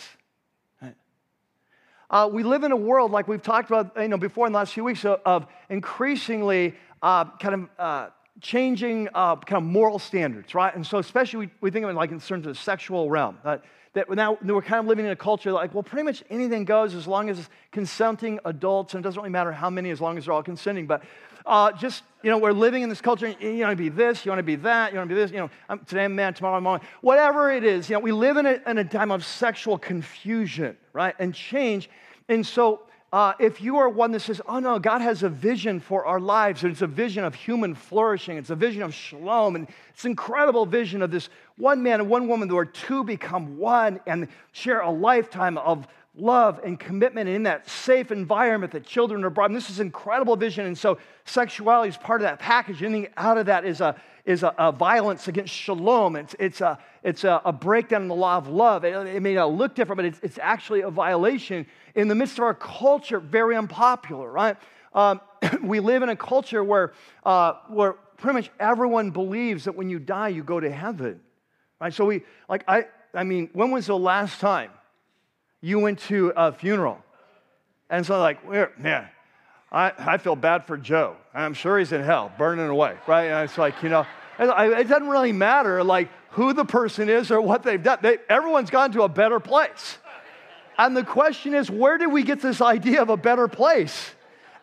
Uh, 2.08 2.28
we 2.32 2.44
live 2.44 2.62
in 2.62 2.70
a 2.70 2.76
world 2.76 3.10
like 3.10 3.26
we've 3.26 3.42
talked 3.42 3.68
about 3.68 3.90
you 4.00 4.06
know, 4.06 4.16
before 4.16 4.46
in 4.46 4.52
the 4.52 4.58
last 4.58 4.72
few 4.72 4.84
weeks 4.84 5.04
of, 5.04 5.20
of 5.24 5.46
increasingly 5.68 6.72
uh, 7.02 7.24
kind 7.38 7.54
of 7.54 7.68
uh, 7.80 8.08
changing 8.40 9.08
uh, 9.12 9.34
kind 9.36 9.56
of 9.56 9.64
moral 9.64 9.98
standards, 9.98 10.54
right? 10.54 10.74
And 10.74 10.86
so 10.86 10.98
especially 10.98 11.46
we, 11.46 11.52
we 11.60 11.70
think 11.72 11.84
of 11.84 11.90
it 11.90 11.94
like 11.94 12.12
in 12.12 12.20
terms 12.20 12.46
of 12.46 12.54
the 12.54 12.60
sexual 12.60 13.10
realm. 13.10 13.38
that 13.42 13.62
now 14.10 14.38
we're 14.44 14.62
kind 14.62 14.80
of 14.80 14.86
living 14.86 15.04
in 15.04 15.10
a 15.10 15.16
culture 15.16 15.50
like, 15.50 15.74
well, 15.74 15.82
pretty 15.82 16.04
much 16.04 16.22
anything 16.30 16.64
goes 16.64 16.94
as 16.94 17.08
long 17.08 17.28
as 17.28 17.40
it's 17.40 17.48
consenting 17.72 18.38
adults, 18.44 18.94
and 18.94 19.02
it 19.02 19.04
doesn't 19.04 19.20
really 19.20 19.32
matter 19.32 19.50
how 19.50 19.70
many 19.70 19.90
as 19.90 20.00
long 20.00 20.16
as 20.16 20.26
they're 20.26 20.34
all 20.34 20.42
consenting. 20.42 20.86
But 20.86 21.02
uh, 21.44 21.72
just, 21.72 22.02
you 22.26 22.32
know, 22.32 22.38
we're 22.38 22.50
living 22.50 22.82
in 22.82 22.88
this 22.88 23.00
culture. 23.00 23.28
You 23.28 23.60
want 23.60 23.70
to 23.70 23.76
be 23.76 23.88
this, 23.88 24.24
you 24.24 24.32
want 24.32 24.40
to 24.40 24.42
be 24.42 24.56
that, 24.56 24.90
you 24.90 24.98
want 24.98 25.08
to 25.08 25.14
be 25.14 25.20
this, 25.20 25.30
you 25.30 25.36
know, 25.36 25.48
I'm, 25.68 25.78
today 25.84 26.06
I'm 26.06 26.16
man, 26.16 26.34
tomorrow 26.34 26.56
I'm 26.56 26.64
woman. 26.64 26.80
Whatever 27.00 27.52
it 27.52 27.62
is, 27.62 27.88
you 27.88 27.94
know, 27.94 28.00
we 28.00 28.10
live 28.10 28.36
in 28.36 28.46
a, 28.46 28.60
in 28.66 28.78
a 28.78 28.84
time 28.84 29.12
of 29.12 29.24
sexual 29.24 29.78
confusion, 29.78 30.76
right? 30.92 31.14
And 31.20 31.32
change. 31.32 31.88
And 32.28 32.44
so 32.44 32.80
uh, 33.12 33.34
if 33.38 33.60
you 33.60 33.76
are 33.76 33.88
one 33.88 34.10
that 34.10 34.22
says, 34.22 34.40
oh 34.48 34.58
no, 34.58 34.80
God 34.80 35.02
has 35.02 35.22
a 35.22 35.28
vision 35.28 35.78
for 35.78 36.04
our 36.04 36.18
lives, 36.18 36.64
and 36.64 36.72
it's 36.72 36.82
a 36.82 36.88
vision 36.88 37.22
of 37.22 37.32
human 37.32 37.76
flourishing, 37.76 38.38
it's 38.38 38.50
a 38.50 38.56
vision 38.56 38.82
of 38.82 38.92
shalom, 38.92 39.54
and 39.54 39.68
it's 39.90 40.04
an 40.04 40.10
incredible 40.10 40.66
vision 40.66 41.02
of 41.02 41.12
this 41.12 41.28
one 41.56 41.80
man 41.80 42.00
and 42.00 42.10
one 42.10 42.26
woman 42.26 42.52
where 42.52 42.64
two 42.64 43.04
become 43.04 43.56
one 43.56 44.00
and 44.04 44.26
share 44.50 44.80
a 44.80 44.90
lifetime 44.90 45.58
of 45.58 45.86
love 46.16 46.60
and 46.64 46.80
commitment 46.80 47.28
and 47.28 47.36
in 47.36 47.42
that 47.42 47.68
safe 47.68 48.10
environment 48.10 48.72
that 48.72 48.84
children 48.84 49.22
are 49.24 49.30
brought. 49.30 49.50
And 49.50 49.56
this 49.56 49.68
is 49.68 49.80
incredible 49.80 50.34
vision. 50.34 50.66
And 50.66 50.76
so 50.76 50.98
sexuality 51.26 51.90
is 51.90 51.96
part 51.96 52.22
of 52.22 52.24
that 52.24 52.38
package. 52.38 52.82
Anything 52.82 53.12
out 53.16 53.36
of 53.36 53.46
that 53.46 53.64
is 53.64 53.80
a, 53.80 54.00
is 54.24 54.42
a, 54.42 54.54
a 54.58 54.72
violence 54.72 55.28
against 55.28 55.52
shalom. 55.52 56.16
It's, 56.16 56.34
it's, 56.38 56.60
a, 56.60 56.78
it's 57.02 57.24
a, 57.24 57.42
a, 57.44 57.52
breakdown 57.52 58.02
in 58.02 58.08
the 58.08 58.14
law 58.14 58.38
of 58.38 58.48
love. 58.48 58.84
It, 58.84 58.94
it 59.06 59.20
may 59.20 59.34
not 59.34 59.52
look 59.52 59.74
different, 59.74 59.98
but 59.98 60.04
it's, 60.06 60.20
it's, 60.22 60.38
actually 60.40 60.80
a 60.80 60.90
violation 60.90 61.66
in 61.94 62.08
the 62.08 62.14
midst 62.14 62.38
of 62.38 62.44
our 62.44 62.54
culture, 62.54 63.20
very 63.20 63.56
unpopular, 63.56 64.30
right? 64.30 64.56
Um, 64.94 65.20
we 65.62 65.80
live 65.80 66.02
in 66.02 66.08
a 66.08 66.16
culture 66.16 66.64
where, 66.64 66.92
uh, 67.24 67.54
where 67.68 67.92
pretty 68.16 68.34
much 68.34 68.50
everyone 68.58 69.10
believes 69.10 69.64
that 69.64 69.76
when 69.76 69.90
you 69.90 69.98
die, 69.98 70.28
you 70.28 70.42
go 70.42 70.60
to 70.60 70.70
heaven, 70.70 71.20
right? 71.80 71.92
So 71.92 72.06
we, 72.06 72.22
like, 72.48 72.64
I, 72.66 72.86
I 73.12 73.24
mean, 73.24 73.50
when 73.52 73.70
was 73.70 73.86
the 73.86 73.98
last 73.98 74.40
time 74.40 74.70
you 75.60 75.78
went 75.78 75.98
to 76.00 76.32
a 76.36 76.52
funeral. 76.52 76.98
And 77.88 78.04
so, 78.04 78.18
like, 78.20 78.48
man, 78.78 79.08
I, 79.70 79.92
I 79.98 80.18
feel 80.18 80.36
bad 80.36 80.66
for 80.66 80.76
Joe. 80.76 81.16
I'm 81.34 81.54
sure 81.54 81.78
he's 81.78 81.92
in 81.92 82.02
hell, 82.02 82.32
burning 82.38 82.68
away, 82.68 82.96
right? 83.06 83.24
And 83.26 83.48
it's 83.48 83.58
like, 83.58 83.82
you 83.82 83.88
know, 83.88 84.06
it 84.38 84.88
doesn't 84.88 85.08
really 85.08 85.32
matter, 85.32 85.84
like, 85.84 86.08
who 86.30 86.52
the 86.52 86.64
person 86.64 87.08
is 87.08 87.30
or 87.30 87.40
what 87.40 87.62
they've 87.62 87.82
done. 87.82 87.98
They, 88.02 88.18
everyone's 88.28 88.70
gone 88.70 88.92
to 88.92 89.02
a 89.02 89.08
better 89.08 89.40
place. 89.40 89.98
And 90.76 90.96
the 90.96 91.04
question 91.04 91.54
is, 91.54 91.70
where 91.70 91.96
did 91.96 92.08
we 92.08 92.22
get 92.22 92.42
this 92.42 92.60
idea 92.60 93.00
of 93.00 93.08
a 93.08 93.16
better 93.16 93.48
place? 93.48 94.10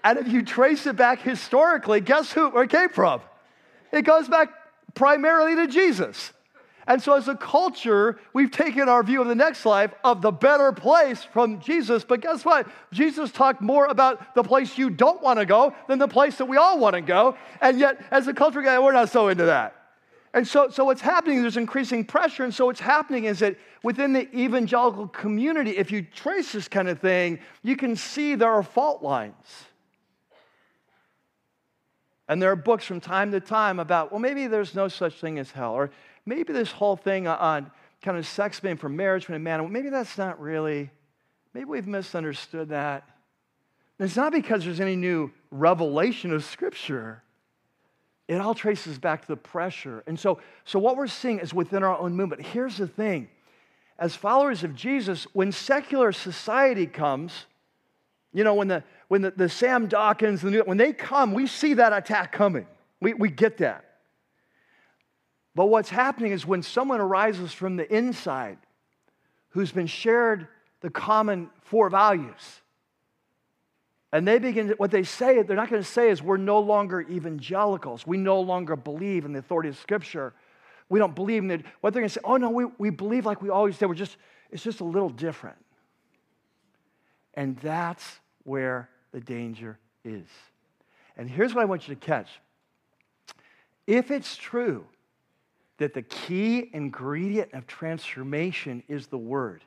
And 0.04 0.20
if 0.20 0.28
you 0.28 0.44
trace 0.44 0.86
it 0.86 0.98
back 0.98 1.22
historically, 1.22 2.02
guess 2.02 2.32
who 2.32 2.60
it 2.60 2.70
came 2.70 2.90
from? 2.90 3.22
It 3.92 4.02
goes 4.02 4.28
back 4.28 4.50
primarily 4.96 5.56
to 5.56 5.68
Jesus. 5.68 6.33
And 6.86 7.02
so, 7.02 7.14
as 7.14 7.28
a 7.28 7.36
culture, 7.36 8.20
we've 8.34 8.52
taken 8.52 8.90
our 8.90 9.04
view 9.04 9.22
of 9.22 9.28
the 9.28 9.36
next 9.36 9.66
life 9.66 9.94
of 10.04 10.22
the 10.22 10.32
better 10.32 10.72
place 10.74 11.24
from 11.24 11.62
Jesus. 11.62 12.04
But 12.04 12.22
guess 12.22 12.44
what? 12.44 12.68
Jesus 12.92 13.32
talked 13.32 13.62
more 13.62 13.86
about 13.86 14.36
the 14.36 14.44
place 14.44 14.78
you 14.78 14.90
don't 14.90 15.22
want 15.22 15.40
to 15.40 15.46
go 15.46 15.74
than 15.88 15.98
the 16.00 16.08
place 16.08 16.38
that 16.38 16.46
we 16.46 16.58
all 16.58 16.80
want 16.80 16.96
to 16.96 17.02
go. 17.02 17.38
And 17.62 17.80
yet, 17.80 18.04
as 18.12 18.28
a 18.28 18.34
culture 18.34 18.62
guy, 18.62 18.80
we're 18.80 18.92
not 18.92 19.10
so 19.10 19.30
into 19.30 19.46
that. 19.46 19.76
And 20.34 20.48
so, 20.48 20.70
so 20.70 20.84
what's 20.84 21.02
happening, 21.02 21.42
there's 21.42 21.58
increasing 21.58 22.04
pressure. 22.04 22.44
And 22.44 22.54
so, 22.54 22.66
what's 22.66 22.82
happening 22.82 23.26
is 23.26 23.40
that 23.40 23.56
within 23.82 24.12
the 24.12 24.28
evangelical 24.36 25.08
community, 25.08 25.78
if 25.78 25.90
you 25.90 26.02
trace 26.02 26.52
this 26.52 26.68
kind 26.68 26.90
of 26.90 27.00
thing, 27.00 27.40
you 27.62 27.78
can 27.78 27.96
see 27.96 28.36
there 28.36 28.52
are 28.52 28.64
fault 28.64 29.02
lines. 29.02 29.36
And 32.28 32.42
there 32.42 32.52
are 32.52 32.56
books 32.56 32.86
from 32.86 33.00
time 33.00 33.32
to 33.34 33.40
time 33.40 33.80
about, 33.80 34.12
well, 34.12 34.20
maybe 34.20 34.48
there's 34.48 34.74
no 34.74 34.88
such 34.88 35.20
thing 35.20 35.38
as 35.40 35.52
hell, 35.52 35.74
or 35.74 35.92
maybe 36.26 36.54
this 36.54 36.72
whole 36.72 36.96
thing 36.96 37.28
on 37.28 37.72
kind 38.02 38.18
of 38.18 38.28
sex 38.28 38.60
being 38.60 38.78
for 38.78 38.90
marriage 38.90 39.26
for 39.26 39.34
a 39.34 39.40
man, 39.40 39.72
maybe 39.72 39.90
that's 39.90 40.18
not 40.18 40.40
really, 40.40 40.90
maybe 41.54 41.66
we've 41.66 41.88
misunderstood 41.88 42.70
that. 42.70 43.04
And 44.00 44.08
it's 44.08 44.18
not 44.18 44.32
because 44.32 44.66
there's 44.66 44.80
any 44.80 44.96
new 44.96 45.32
revelation 45.52 46.34
of 46.34 46.44
Scripture. 46.44 47.24
It 48.28 48.36
all 48.36 48.56
traces 48.56 48.98
back 48.98 49.22
to 49.22 49.28
the 49.28 49.38
pressure. 49.38 50.04
And 50.08 50.20
so, 50.20 50.40
so 50.66 50.80
what 50.80 50.98
we're 50.98 51.08
seeing 51.08 51.40
is 51.40 51.54
within 51.54 51.84
our 51.84 51.98
own 51.98 52.16
movement. 52.16 52.42
Here's 52.42 52.78
the 52.78 52.88
thing 52.88 53.30
as 54.00 54.16
followers 54.16 54.64
of 54.64 54.76
Jesus, 54.76 55.26
when 55.34 55.52
secular 55.52 56.12
society 56.12 56.88
comes, 56.88 57.46
you 58.34 58.44
know, 58.44 58.56
when 58.56 58.68
the, 58.68 58.84
when 59.08 59.22
the, 59.22 59.32
the 59.32 59.48
Sam 59.48 59.88
Dawkins, 59.88 60.42
the, 60.42 60.50
new, 60.50 60.62
when 60.62 60.78
they 60.78 60.94
come, 60.94 61.34
we 61.34 61.46
see 61.46 61.76
that 61.76 61.94
attack 61.94 62.32
coming. 62.32 62.66
We, 63.00 63.14
we 63.14 63.30
get 63.30 63.58
that. 63.60 63.86
But 65.56 65.68
what's 65.68 65.90
happening 65.90 66.32
is 66.32 66.46
when 66.46 66.64
someone 66.64 67.00
arises 67.00 67.54
from 67.54 67.76
the 67.76 67.96
inside 67.96 68.58
who's 69.50 69.72
been 69.72 69.88
shared 69.88 70.48
the 70.82 70.90
common 70.90 71.50
four 71.62 71.90
values, 71.90 72.62
and 74.12 74.28
they 74.28 74.38
begin, 74.38 74.70
what 74.78 74.92
they 74.92 75.04
say, 75.04 75.42
they're 75.42 75.56
not 75.56 75.72
going 75.72 75.82
to 75.82 75.88
say 75.88 76.10
is, 76.10 76.22
we're 76.22 76.38
no 76.38 76.60
longer 76.60 77.02
evangelicals. 77.02 78.06
We 78.06 78.18
no 78.18 78.40
longer 78.42 78.76
believe 78.76 79.26
in 79.26 79.34
the 79.34 79.40
authority 79.40 79.70
of 79.70 79.78
Scripture. 79.78 80.34
We 80.88 81.00
don't 81.00 81.16
believe 81.16 81.44
in 81.44 81.50
it. 81.50 81.66
What 81.82 81.94
they're 81.94 82.02
going 82.02 82.10
to 82.10 82.14
say, 82.14 82.22
oh 82.24 82.38
no, 82.38 82.52
we, 82.52 82.66
we 82.78 82.92
believe 82.92 83.26
like 83.26 83.42
we 83.42 83.50
always 83.50 83.76
did. 83.76 83.88
We're 83.88 83.96
just, 83.96 84.18
it's 84.52 84.62
just 84.62 84.82
a 84.82 84.84
little 84.84 85.10
different. 85.10 85.58
And 87.34 87.58
that's 87.58 88.20
where 88.44 88.88
the 89.14 89.20
danger 89.20 89.80
is. 90.04 90.28
And 91.18 91.28
here's 91.28 91.56
what 91.56 91.62
I 91.62 91.66
want 91.66 91.88
you 91.88 91.96
to 91.96 92.00
catch. 92.00 92.30
If 93.88 94.12
it's 94.12 94.36
true 94.36 94.86
that 95.84 95.94
the 95.94 96.02
key 96.02 96.70
ingredient 96.72 97.52
of 97.52 97.68
transformation 97.68 98.82
is 98.88 99.08
the 99.08 99.18
Word. 99.18 99.66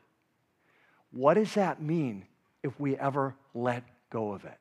What 1.11 1.35
does 1.35 1.53
that 1.55 1.83
mean 1.83 2.25
if 2.63 2.81
we 2.81 2.97
ever 2.97 3.35
let 3.53 3.85
go 4.09 4.33
of 4.33 4.47
it? 4.47 4.59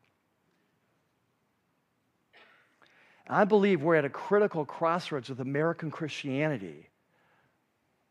I 3.29 3.45
believe 3.45 3.81
we're 3.81 3.95
at 3.95 4.03
a 4.03 4.09
critical 4.09 4.65
crossroads 4.65 5.29
with 5.29 5.39
American 5.39 5.91
Christianity 5.91 6.89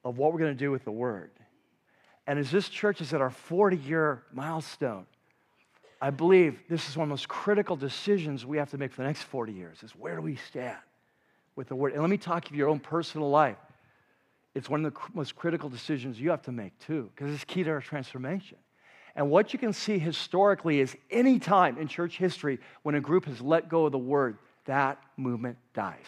of 0.06 0.16
what 0.16 0.32
we're 0.32 0.38
going 0.38 0.56
to 0.56 0.58
do 0.58 0.70
with 0.70 0.84
the 0.84 0.90
Word. 0.90 1.30
And 2.26 2.38
as 2.38 2.50
this 2.50 2.70
church 2.70 3.02
is 3.02 3.12
at 3.12 3.20
our 3.20 3.28
40 3.28 3.76
year 3.76 4.22
milestone, 4.32 5.04
I 6.00 6.08
believe 6.08 6.60
this 6.70 6.88
is 6.88 6.96
one 6.96 7.04
of 7.04 7.08
the 7.10 7.12
most 7.12 7.28
critical 7.28 7.76
decisions 7.76 8.46
we 8.46 8.56
have 8.56 8.70
to 8.70 8.78
make 8.78 8.92
for 8.92 9.02
the 9.02 9.06
next 9.06 9.24
40 9.24 9.52
years 9.52 9.82
is 9.82 9.90
where 9.90 10.16
do 10.16 10.22
we 10.22 10.36
stand? 10.36 10.78
With 11.56 11.68
the 11.68 11.76
word. 11.76 11.92
And 11.92 12.00
let 12.00 12.10
me 12.10 12.16
talk 12.16 12.48
of 12.48 12.56
your 12.56 12.68
own 12.68 12.80
personal 12.80 13.30
life. 13.30 13.56
It's 14.54 14.68
one 14.68 14.84
of 14.84 14.94
the 14.94 15.00
most 15.12 15.34
critical 15.34 15.68
decisions 15.68 16.20
you 16.20 16.30
have 16.30 16.42
to 16.42 16.52
make 16.52 16.78
too, 16.78 17.10
because 17.14 17.34
it's 17.34 17.44
key 17.44 17.64
to 17.64 17.70
our 17.70 17.80
transformation. 17.80 18.58
And 19.16 19.30
what 19.30 19.52
you 19.52 19.58
can 19.58 19.72
see 19.72 19.98
historically 19.98 20.80
is 20.80 20.96
any 21.10 21.38
time 21.38 21.78
in 21.78 21.88
church 21.88 22.18
history 22.18 22.58
when 22.82 22.94
a 22.94 23.00
group 23.00 23.26
has 23.26 23.40
let 23.40 23.68
go 23.68 23.86
of 23.86 23.92
the 23.92 23.98
word, 23.98 24.38
that 24.64 24.98
movement 25.16 25.56
dies. 25.72 26.06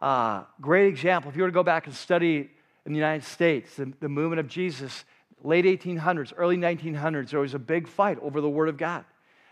Uh, 0.00 0.44
great 0.60 0.88
example. 0.88 1.30
If 1.30 1.36
you 1.36 1.42
were 1.42 1.48
to 1.48 1.54
go 1.54 1.62
back 1.62 1.86
and 1.86 1.94
study 1.94 2.50
in 2.84 2.92
the 2.92 2.98
United 2.98 3.24
States, 3.24 3.76
the, 3.76 3.92
the 4.00 4.08
movement 4.08 4.40
of 4.40 4.48
Jesus, 4.48 5.04
late 5.42 5.64
1800s, 5.64 6.32
early 6.36 6.56
1900s, 6.56 7.30
there 7.30 7.40
was 7.40 7.54
a 7.54 7.58
big 7.58 7.88
fight 7.88 8.18
over 8.20 8.40
the 8.40 8.48
Word 8.48 8.68
of 8.68 8.76
God. 8.76 9.04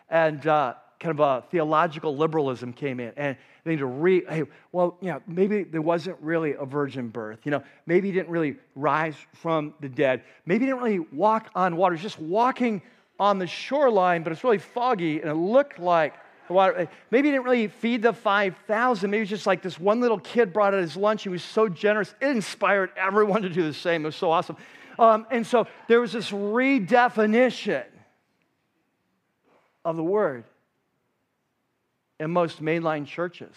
And 0.09 0.47
uh, 0.47 0.74
kind 0.99 1.18
of 1.18 1.20
a 1.20 1.44
theological 1.51 2.16
liberalism 2.16 2.72
came 2.72 3.01
in 3.01 3.12
and 3.16 3.36
they 3.64 3.72
need 3.72 3.78
to 3.78 3.86
re, 3.86 4.24
hey, 4.28 4.44
well, 4.72 4.97
you 5.01 5.09
know, 5.09 5.20
maybe 5.26 5.64
there 5.64 5.82
wasn't 5.82 6.16
really 6.20 6.55
a 6.55 6.64
virgin 6.64 7.09
birth. 7.09 7.40
You 7.44 7.51
know, 7.51 7.62
maybe 7.86 8.09
he 8.09 8.14
didn't 8.14 8.30
really 8.30 8.57
rise 8.74 9.16
from 9.34 9.74
the 9.80 9.88
dead. 9.88 10.22
Maybe 10.47 10.64
he 10.64 10.70
didn't 10.70 10.82
really 10.82 11.01
walk 11.12 11.51
on 11.55 11.76
water. 11.76 11.94
He's 11.97 12.03
just 12.03 12.20
walking 12.20 12.80
on 13.18 13.38
the 13.38 13.47
shoreline, 13.47 14.22
but 14.22 14.32
it's 14.32 14.44
really 14.44 14.59
foggy 14.59 15.20
and 15.20 15.30
it 15.30 15.34
looked 15.34 15.78
like 15.78 16.14
water. 16.49 16.88
Maybe 17.11 17.28
he 17.28 17.32
didn't 17.32 17.44
really 17.44 17.68
feed 17.68 18.03
the 18.03 18.12
5,000. 18.12 19.11
Maybe 19.11 19.22
it's 19.22 19.30
just 19.30 19.47
like 19.47 19.62
this 19.62 19.80
one 19.80 20.01
little 20.01 20.20
kid 20.20 20.53
brought 20.53 20.72
out 20.74 20.80
his 20.80 20.97
lunch. 20.97 21.24
He 21.24 21.28
was 21.28 21.42
so 21.42 21.68
generous. 21.68 22.14
It 22.20 22.28
inspired 22.28 22.90
everyone 22.97 23.42
to 23.42 23.49
do 23.49 23.64
the 23.64 23.74
same. 23.74 24.05
It 24.05 24.07
was 24.07 24.16
so 24.16 24.30
awesome. 24.30 24.57
Um, 24.99 25.26
and 25.30 25.47
so 25.47 25.66
there 25.88 26.01
was 26.01 26.12
this 26.12 26.30
redefinition 26.30 27.84
of 29.84 29.97
the 29.97 30.05
word 30.05 30.44
in 32.19 32.31
most 32.31 32.62
mainline 32.62 33.07
churches. 33.07 33.55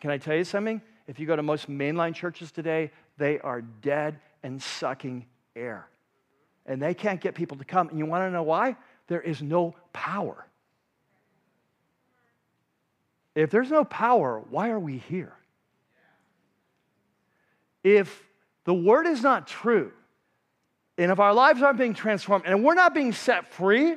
Can 0.00 0.10
I 0.10 0.18
tell 0.18 0.36
you 0.36 0.44
something? 0.44 0.80
If 1.06 1.18
you 1.18 1.26
go 1.26 1.36
to 1.36 1.42
most 1.42 1.68
mainline 1.68 2.14
churches 2.14 2.52
today, 2.52 2.90
they 3.16 3.38
are 3.40 3.62
dead 3.62 4.20
and 4.42 4.62
sucking 4.62 5.26
air. 5.56 5.88
And 6.66 6.80
they 6.80 6.94
can't 6.94 7.20
get 7.20 7.34
people 7.34 7.56
to 7.56 7.64
come. 7.64 7.88
And 7.88 7.98
you 7.98 8.06
want 8.06 8.24
to 8.24 8.30
know 8.30 8.42
why? 8.42 8.76
There 9.08 9.20
is 9.20 9.42
no 9.42 9.74
power. 9.92 10.46
If 13.34 13.50
there's 13.50 13.70
no 13.70 13.84
power, 13.84 14.42
why 14.50 14.70
are 14.70 14.80
we 14.80 14.98
here? 14.98 15.32
If 17.82 18.22
the 18.64 18.74
word 18.74 19.06
is 19.06 19.22
not 19.22 19.46
true, 19.46 19.92
and 20.98 21.12
if 21.12 21.20
our 21.20 21.32
lives 21.32 21.62
aren't 21.62 21.78
being 21.78 21.94
transformed, 21.94 22.44
and 22.46 22.64
we're 22.64 22.74
not 22.74 22.92
being 22.92 23.12
set 23.12 23.52
free, 23.52 23.96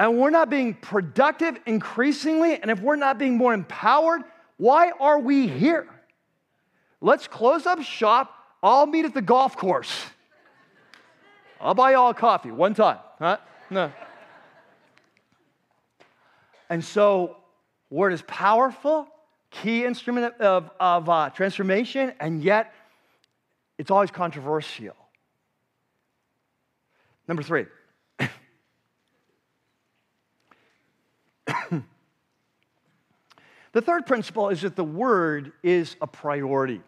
and 0.00 0.16
we're 0.16 0.30
not 0.30 0.48
being 0.48 0.72
productive 0.72 1.60
increasingly, 1.66 2.54
and 2.54 2.70
if 2.70 2.80
we're 2.80 2.96
not 2.96 3.18
being 3.18 3.36
more 3.36 3.52
empowered, 3.52 4.22
why 4.56 4.92
are 4.98 5.18
we 5.18 5.46
here? 5.46 5.86
Let's 7.02 7.28
close 7.28 7.66
up 7.66 7.82
shop. 7.82 8.34
I'll 8.62 8.86
meet 8.86 9.04
at 9.04 9.12
the 9.12 9.20
golf 9.20 9.58
course. 9.58 10.06
I'll 11.60 11.74
buy 11.74 11.90
you 11.90 11.98
all 11.98 12.08
a 12.08 12.14
coffee 12.14 12.50
one 12.50 12.72
time. 12.72 12.96
Huh? 13.18 13.36
No. 13.68 13.92
And 16.70 16.82
so, 16.82 17.36
word 17.90 18.14
is 18.14 18.22
powerful, 18.22 19.06
key 19.50 19.84
instrument 19.84 20.34
of, 20.40 20.70
of 20.80 21.10
uh, 21.10 21.28
transformation, 21.28 22.14
and 22.20 22.42
yet 22.42 22.72
it's 23.76 23.90
always 23.90 24.10
controversial. 24.10 24.96
Number 27.28 27.42
three. 27.42 27.66
the 33.72 33.82
third 33.82 34.06
principle 34.06 34.48
is 34.48 34.62
that 34.62 34.76
the 34.76 34.84
word 34.84 35.52
is 35.62 35.96
a 36.00 36.06
priority. 36.06 36.82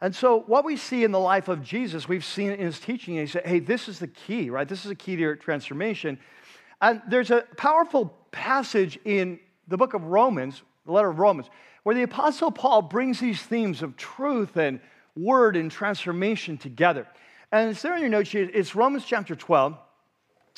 And 0.00 0.14
so, 0.14 0.40
what 0.40 0.64
we 0.64 0.76
see 0.76 1.04
in 1.04 1.12
the 1.12 1.20
life 1.20 1.48
of 1.48 1.62
Jesus, 1.62 2.08
we've 2.08 2.24
seen 2.24 2.50
in 2.50 2.60
his 2.60 2.78
teaching, 2.78 3.16
he 3.16 3.26
said, 3.26 3.46
hey, 3.46 3.58
this 3.60 3.88
is 3.88 3.98
the 3.98 4.08
key, 4.08 4.50
right? 4.50 4.68
This 4.68 4.84
is 4.84 4.90
the 4.90 4.94
key 4.94 5.16
to 5.16 5.22
your 5.22 5.36
transformation. 5.36 6.18
And 6.82 7.00
there's 7.08 7.30
a 7.30 7.44
powerful 7.56 8.14
passage 8.30 8.98
in 9.04 9.38
the 9.68 9.76
book 9.76 9.94
of 9.94 10.04
Romans, 10.04 10.62
the 10.84 10.92
letter 10.92 11.08
of 11.08 11.18
Romans, 11.18 11.48
where 11.84 11.94
the 11.94 12.02
Apostle 12.02 12.50
Paul 12.50 12.82
brings 12.82 13.20
these 13.20 13.40
themes 13.40 13.82
of 13.82 13.96
truth 13.96 14.56
and 14.56 14.80
word 15.16 15.56
and 15.56 15.70
transformation 15.70 16.58
together. 16.58 17.06
And 17.52 17.70
it's 17.70 17.82
there 17.82 17.94
in 17.94 18.00
your 18.00 18.10
notes, 18.10 18.34
it's 18.34 18.74
Romans 18.74 19.04
chapter 19.06 19.34
12. 19.34 19.78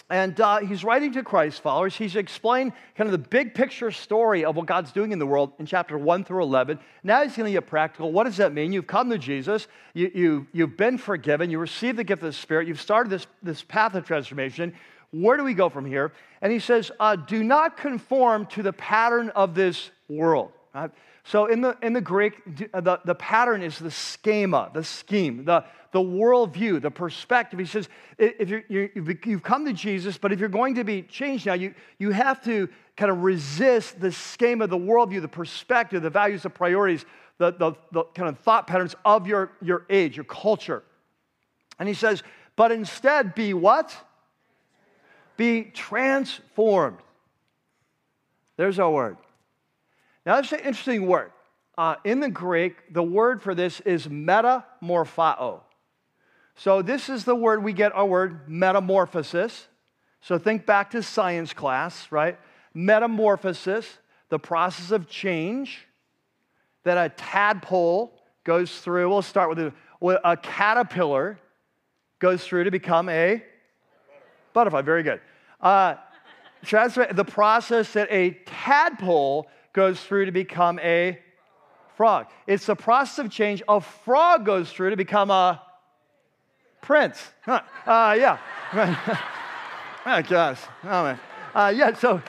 And 0.09 0.41
uh, 0.41 0.59
he's 0.59 0.85
writing 0.85 1.13
to 1.15 1.25
Christ 1.25 1.61
followers. 1.61 1.97
He's 1.97 2.15
explained 2.15 2.73
kind 2.95 3.09
of 3.09 3.13
the 3.13 3.29
big 3.29 3.55
picture 3.55 3.91
story 3.91 4.45
of 4.45 4.55
what 4.55 4.67
God's 4.67 4.93
doing 4.93 5.11
in 5.11 5.19
the 5.19 5.27
world 5.27 5.53
in 5.59 5.67
chapter 5.67 5.99
1 5.99 6.25
through 6.25 6.45
11. 6.45 6.79
Now 7.03 7.25
he's 7.25 7.37
going 7.37 7.47
to 7.47 7.53
get 7.53 7.67
practical. 7.67 8.13
What 8.13 8.25
does 8.25 8.37
that 8.37 8.53
mean? 8.53 8.73
You've 8.73 8.87
come 8.87 9.11
to 9.11 9.19
Jesus, 9.19 9.67
you, 9.95 10.11
you, 10.15 10.47
you've 10.53 10.77
been 10.77 10.97
forgiven, 10.97 11.51
you 11.51 11.59
received 11.59 11.99
the 11.99 12.05
gift 12.05 12.23
of 12.23 12.27
the 12.27 12.33
Spirit, 12.33 12.69
you've 12.69 12.81
started 12.81 13.11
this, 13.11 13.27
this 13.43 13.63
path 13.63 13.95
of 13.95 14.07
transformation. 14.07 14.75
Where 15.11 15.37
do 15.37 15.43
we 15.43 15.55
go 15.55 15.69
from 15.69 15.85
here? 15.85 16.13
And 16.41 16.53
he 16.53 16.61
says, 16.61 16.93
uh, 17.01 17.17
Do 17.17 17.43
not 17.43 17.77
conform 17.77 18.47
to 18.47 18.63
the 18.63 18.73
pattern 18.73 19.31
of 19.31 19.57
this 19.57 19.91
world. 20.09 20.53
Right? 20.73 20.91
So 21.27 21.47
in 21.47 21.61
the, 21.61 21.77
in 21.83 21.93
the 21.93 22.01
Greek, 22.01 22.35
uh, 22.73 22.81
the, 22.81 23.01
the 23.05 23.15
pattern 23.17 23.61
is 23.61 23.81
the 23.81 23.91
schema, 23.91 24.71
the 24.73 24.85
scheme, 24.85 25.45
the, 25.45 25.65
the 25.91 25.99
worldview, 25.99 26.81
the 26.81 26.91
perspective. 26.91 27.59
He 27.59 27.67
says, 27.67 27.89
if 28.17 28.49
you're, 28.49 28.63
you 28.69 28.91
have 29.33 29.43
come 29.43 29.65
to 29.65 29.73
Jesus, 29.73 30.19
but 30.19 30.33
if 30.33 30.39
you're 30.39 30.49
going 30.49 30.77
to 30.77 30.85
be 30.85 31.03
changed 31.03 31.47
now, 31.47 31.55
you, 31.55 31.75
you 31.99 32.13
have 32.13 32.45
to 32.45 32.69
kind 32.97 33.11
of 33.11 33.25
resist 33.25 34.01
the 34.01 34.13
schema, 34.13 34.69
the 34.69 34.79
worldview, 34.79 35.21
the 35.21 35.27
perspective, 35.27 36.01
the 36.01 36.11
values, 36.11 36.45
the 36.45 36.51
priorities, 36.51 37.05
the, 37.39 37.51
the, 37.51 37.73
the 37.91 38.05
kind 38.15 38.29
of 38.29 38.39
thought 38.39 38.69
patterns 38.69 38.95
of 39.05 39.27
your, 39.27 39.51
your 39.61 39.85
age, 39.91 40.17
your 40.17 40.25
culture. 40.25 40.85
And 41.81 41.89
he 41.89 41.95
says, 41.95 42.23
but 42.55 42.71
instead 42.71 43.35
be 43.35 43.53
what? 43.53 43.93
Be 45.37 45.65
transformed. 45.65 46.99
There's 48.57 48.79
our 48.79 48.91
word. 48.93 49.17
Now, 50.27 50.35
that's 50.35 50.51
an 50.51 50.59
interesting 50.59 51.07
word. 51.07 51.31
Uh, 51.79 51.95
in 52.05 52.19
the 52.19 52.29
Greek, 52.29 52.93
the 52.93 53.03
word 53.03 53.41
for 53.41 53.55
this 53.55 53.81
is 53.81 54.09
metamorphao. 54.09 55.61
So, 56.57 56.83
this 56.83 57.09
is 57.09 57.25
the 57.25 57.37
word 57.37 57.63
we 57.63 57.73
get 57.73 57.95
our 57.95 58.05
word 58.05 58.49
metamorphosis. 58.49 59.69
So, 60.21 60.37
think 60.37 60.67
back 60.67 60.91
to 60.91 61.03
science 61.03 61.53
class, 61.53 62.11
right? 62.11 62.39
Metamorphosis, 62.75 63.87
the 64.29 64.39
process 64.39 64.91
of 64.91 65.09
change 65.09 65.87
that 66.83 66.99
a 66.99 67.09
tadpole 67.15 68.21
goes 68.43 68.81
through. 68.81 69.09
We'll 69.09 69.23
start 69.23 69.49
with 69.49 69.59
a, 69.61 69.73
with 70.01 70.19
a 70.25 70.37
caterpillar 70.37 71.39
goes 72.19 72.43
through 72.45 72.65
to 72.65 72.71
become 72.71 73.09
a 73.09 73.45
butterfly. 74.53 74.83
Very 74.83 75.03
good. 75.03 75.21
Uh, 75.61 75.97
the 76.63 77.27
process 77.29 77.93
that 77.93 78.09
a 78.11 78.31
tadpole 78.47 79.47
goes 79.77 80.01
through 80.01 80.25
to 80.25 80.33
become 80.33 80.81
a 80.81 81.19
frog. 81.97 82.27
It's 82.47 82.65
the 82.67 82.75
process 82.75 83.19
of 83.19 83.31
change 83.31 83.63
a 83.69 83.81
frog 83.81 84.47
goes 84.47 84.73
through 84.73 84.91
to 84.91 84.97
become 84.97 85.31
a 85.31 85.63
prince. 86.81 87.23
Huh. 87.43 87.61
Uh, 87.87 88.17
yeah. 88.19 88.39
oh, 90.07 90.23
gosh. 90.23 90.61
Oh, 90.83 91.05
man. 91.05 91.21
Uh, 91.55 91.73
yeah, 91.77 91.95
so, 91.95 92.23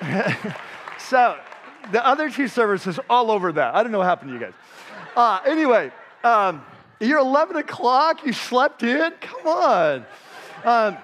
so 0.98 1.38
the 1.92 2.06
other 2.06 2.30
two 2.30 2.46
services 2.46 3.00
all 3.08 3.30
over 3.30 3.52
that. 3.52 3.74
I 3.74 3.82
don't 3.82 3.90
know 3.90 3.98
what 3.98 4.06
happened 4.06 4.30
to 4.30 4.34
you 4.34 4.40
guys. 4.40 4.54
Uh, 5.16 5.40
anyway, 5.46 5.90
um, 6.22 6.62
you're 7.00 7.18
11 7.18 7.56
o'clock, 7.56 8.24
you 8.26 8.34
slept 8.34 8.82
in? 8.82 9.12
Come 9.20 9.46
on. 9.46 10.06
Um, 10.64 10.98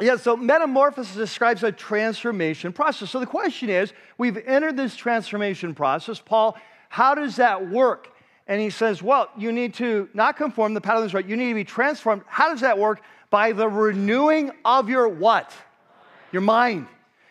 yeah, 0.00 0.16
so 0.16 0.36
metamorphosis 0.36 1.14
describes 1.14 1.62
a 1.62 1.72
transformation 1.72 2.72
process. 2.72 3.10
So 3.10 3.20
the 3.20 3.26
question 3.26 3.70
is 3.70 3.92
we've 4.18 4.36
entered 4.36 4.76
this 4.76 4.94
transformation 4.94 5.74
process. 5.74 6.20
Paul, 6.20 6.56
how 6.88 7.14
does 7.14 7.36
that 7.36 7.70
work? 7.70 8.08
And 8.46 8.60
he 8.60 8.70
says, 8.70 9.02
well, 9.02 9.28
you 9.36 9.52
need 9.52 9.74
to 9.74 10.08
not 10.14 10.36
conform, 10.36 10.74
the 10.74 10.80
pattern 10.80 11.04
is 11.04 11.14
right, 11.14 11.26
you 11.26 11.36
need 11.36 11.48
to 11.48 11.54
be 11.54 11.64
transformed. 11.64 12.22
How 12.26 12.50
does 12.50 12.60
that 12.60 12.78
work? 12.78 13.00
By 13.30 13.52
the 13.52 13.68
renewing 13.68 14.52
of 14.64 14.88
your 14.88 15.08
what? 15.08 15.52
Your 16.30 16.42
mind. 16.42 16.86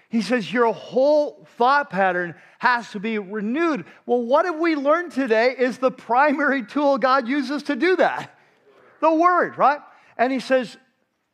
He 0.09 0.22
says 0.22 0.51
your 0.51 0.74
whole 0.74 1.47
thought 1.57 1.89
pattern 1.89 2.36
has 2.59 2.89
to 2.91 2.99
be 2.99 3.20
renewed. 3.20 3.86
Well, 4.05 4.22
what 4.22 4.45
have 4.45 4.57
we 4.57 4.76
learned 4.76 5.11
today 5.11 5.55
is 5.57 5.78
the 5.78 5.91
primary 5.91 6.66
tool 6.66 6.97
God 6.97 7.28
uses 7.28 7.63
to 7.63 7.76
do 7.76 7.95
that? 7.97 8.38
The 9.01 9.13
Word, 9.13 9.57
right? 9.57 9.80
And 10.18 10.32
he 10.34 10.39
says, 10.39 10.78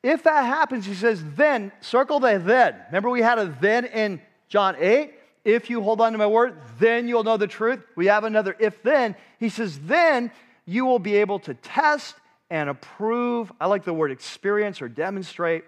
if 0.03 0.23
that 0.23 0.45
happens, 0.45 0.85
he 0.85 0.95
says, 0.95 1.23
then, 1.35 1.71
circle 1.79 2.19
the 2.19 2.39
then. 2.39 2.75
Remember, 2.87 3.09
we 3.09 3.21
had 3.21 3.37
a 3.37 3.55
then 3.61 3.85
in 3.85 4.21
John 4.47 4.75
8? 4.79 5.13
If 5.43 5.69
you 5.69 5.81
hold 5.81 6.01
on 6.01 6.11
to 6.11 6.17
my 6.17 6.27
word, 6.27 6.55
then 6.79 7.07
you'll 7.07 7.23
know 7.23 7.37
the 7.37 7.47
truth. 7.47 7.83
We 7.95 8.07
have 8.07 8.23
another 8.23 8.55
if 8.59 8.81
then. 8.83 9.15
He 9.39 9.49
says, 9.49 9.79
then 9.79 10.31
you 10.65 10.85
will 10.85 10.99
be 10.99 11.15
able 11.17 11.39
to 11.39 11.53
test 11.53 12.15
and 12.49 12.69
approve. 12.69 13.51
I 13.59 13.67
like 13.67 13.83
the 13.83 13.93
word 13.93 14.11
experience 14.11 14.81
or 14.81 14.89
demonstrate 14.89 15.63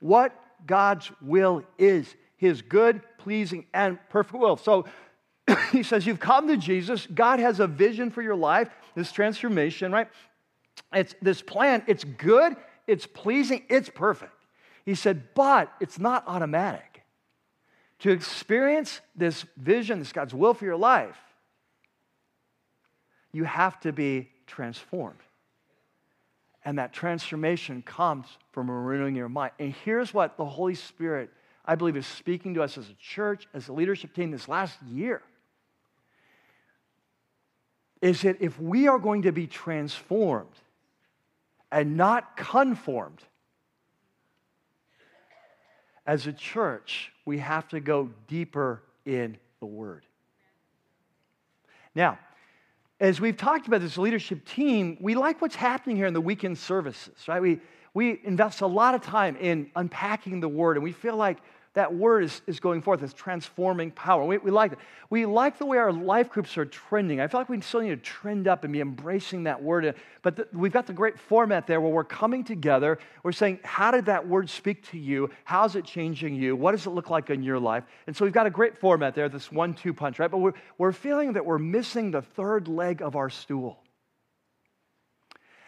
what 0.00 0.32
God's 0.66 1.10
will 1.20 1.62
is 1.78 2.14
his 2.36 2.62
good, 2.62 3.00
pleasing, 3.18 3.66
and 3.72 3.98
perfect 4.08 4.38
will. 4.38 4.56
So 4.56 4.86
he 5.72 5.82
says, 5.82 6.06
You've 6.06 6.20
come 6.20 6.48
to 6.48 6.56
Jesus. 6.56 7.06
God 7.06 7.38
has 7.38 7.60
a 7.60 7.66
vision 7.66 8.10
for 8.10 8.22
your 8.22 8.34
life, 8.34 8.68
this 8.94 9.12
transformation, 9.12 9.92
right? 9.92 10.08
It's 10.92 11.14
this 11.22 11.42
plan, 11.42 11.82
it's 11.86 12.04
good, 12.04 12.56
it's 12.86 13.06
pleasing, 13.06 13.62
it's 13.68 13.88
perfect. 13.88 14.32
He 14.84 14.94
said, 14.94 15.34
but 15.34 15.72
it's 15.80 15.98
not 15.98 16.24
automatic. 16.26 17.02
To 18.00 18.10
experience 18.10 19.00
this 19.16 19.44
vision, 19.56 19.98
this 19.98 20.12
God's 20.12 20.34
will 20.34 20.52
for 20.54 20.64
your 20.64 20.76
life, 20.76 21.16
you 23.32 23.44
have 23.44 23.80
to 23.80 23.92
be 23.92 24.30
transformed. 24.46 25.18
And 26.64 26.78
that 26.78 26.92
transformation 26.92 27.82
comes 27.82 28.26
from 28.52 28.70
renewing 28.70 29.16
your 29.16 29.28
mind. 29.28 29.52
And 29.58 29.74
here's 29.84 30.12
what 30.12 30.36
the 30.36 30.44
Holy 30.44 30.74
Spirit 30.74 31.30
I 31.64 31.74
believe, 31.76 31.96
is 31.96 32.06
speaking 32.06 32.54
to 32.54 32.62
us 32.62 32.76
as 32.76 32.88
a 32.90 32.94
church, 32.94 33.48
as 33.54 33.68
a 33.68 33.72
leadership 33.72 34.14
team 34.14 34.30
this 34.30 34.48
last 34.48 34.80
year 34.82 35.22
is 38.02 38.20
that 38.20 38.36
if 38.40 38.60
we 38.60 38.86
are 38.86 38.98
going 38.98 39.22
to 39.22 39.32
be 39.32 39.46
transformed 39.46 40.50
and 41.74 41.96
not 41.96 42.36
conformed, 42.36 43.20
as 46.06 46.28
a 46.28 46.32
church, 46.32 47.10
we 47.24 47.38
have 47.38 47.66
to 47.70 47.80
go 47.80 48.10
deeper 48.28 48.80
in 49.04 49.36
the 49.58 49.66
Word. 49.66 50.06
Now, 51.92 52.20
as 53.00 53.20
we've 53.20 53.36
talked 53.36 53.66
about 53.66 53.80
this 53.80 53.98
leadership 53.98 54.46
team, 54.46 54.98
we 55.00 55.16
like 55.16 55.42
what's 55.42 55.56
happening 55.56 55.96
here 55.96 56.06
in 56.06 56.14
the 56.14 56.20
weekend 56.20 56.58
services, 56.58 57.26
right? 57.26 57.42
We, 57.42 57.60
we 57.92 58.20
invest 58.22 58.60
a 58.60 58.68
lot 58.68 58.94
of 58.94 59.02
time 59.02 59.34
in 59.36 59.72
unpacking 59.74 60.38
the 60.38 60.48
Word, 60.48 60.76
and 60.76 60.84
we 60.84 60.92
feel 60.92 61.16
like 61.16 61.38
that 61.74 61.92
word 61.92 62.24
is, 62.24 62.40
is 62.46 62.60
going 62.60 62.82
forth. 62.82 63.02
It's 63.02 63.12
transforming 63.12 63.90
power. 63.90 64.24
We, 64.24 64.38
we 64.38 64.52
like 64.52 64.72
it. 64.72 64.78
We 65.10 65.26
like 65.26 65.58
the 65.58 65.66
way 65.66 65.76
our 65.78 65.92
life 65.92 66.30
groups 66.30 66.56
are 66.56 66.64
trending. 66.64 67.20
I 67.20 67.26
feel 67.26 67.40
like 67.40 67.48
we 67.48 67.60
still 67.60 67.80
need 67.80 67.90
to 67.90 67.96
trend 67.96 68.46
up 68.46 68.62
and 68.62 68.72
be 68.72 68.80
embracing 68.80 69.44
that 69.44 69.60
word. 69.60 69.94
But 70.22 70.36
the, 70.36 70.48
we've 70.52 70.72
got 70.72 70.86
the 70.86 70.92
great 70.92 71.18
format 71.18 71.66
there 71.66 71.80
where 71.80 71.90
we're 71.90 72.04
coming 72.04 72.44
together. 72.44 72.98
We're 73.24 73.32
saying, 73.32 73.58
how 73.64 73.90
did 73.90 74.06
that 74.06 74.26
word 74.26 74.48
speak 74.48 74.88
to 74.90 74.98
you? 74.98 75.30
How's 75.44 75.74
it 75.74 75.84
changing 75.84 76.36
you? 76.36 76.54
What 76.54 76.72
does 76.72 76.86
it 76.86 76.90
look 76.90 77.10
like 77.10 77.28
in 77.30 77.42
your 77.42 77.58
life? 77.58 77.82
And 78.06 78.16
so 78.16 78.24
we've 78.24 78.32
got 78.32 78.46
a 78.46 78.50
great 78.50 78.78
format 78.78 79.16
there, 79.16 79.28
this 79.28 79.50
one 79.50 79.74
two 79.74 79.92
punch, 79.92 80.20
right? 80.20 80.30
But 80.30 80.38
we're, 80.38 80.54
we're 80.78 80.92
feeling 80.92 81.32
that 81.32 81.44
we're 81.44 81.58
missing 81.58 82.12
the 82.12 82.22
third 82.22 82.68
leg 82.68 83.02
of 83.02 83.16
our 83.16 83.30
stool. 83.30 83.80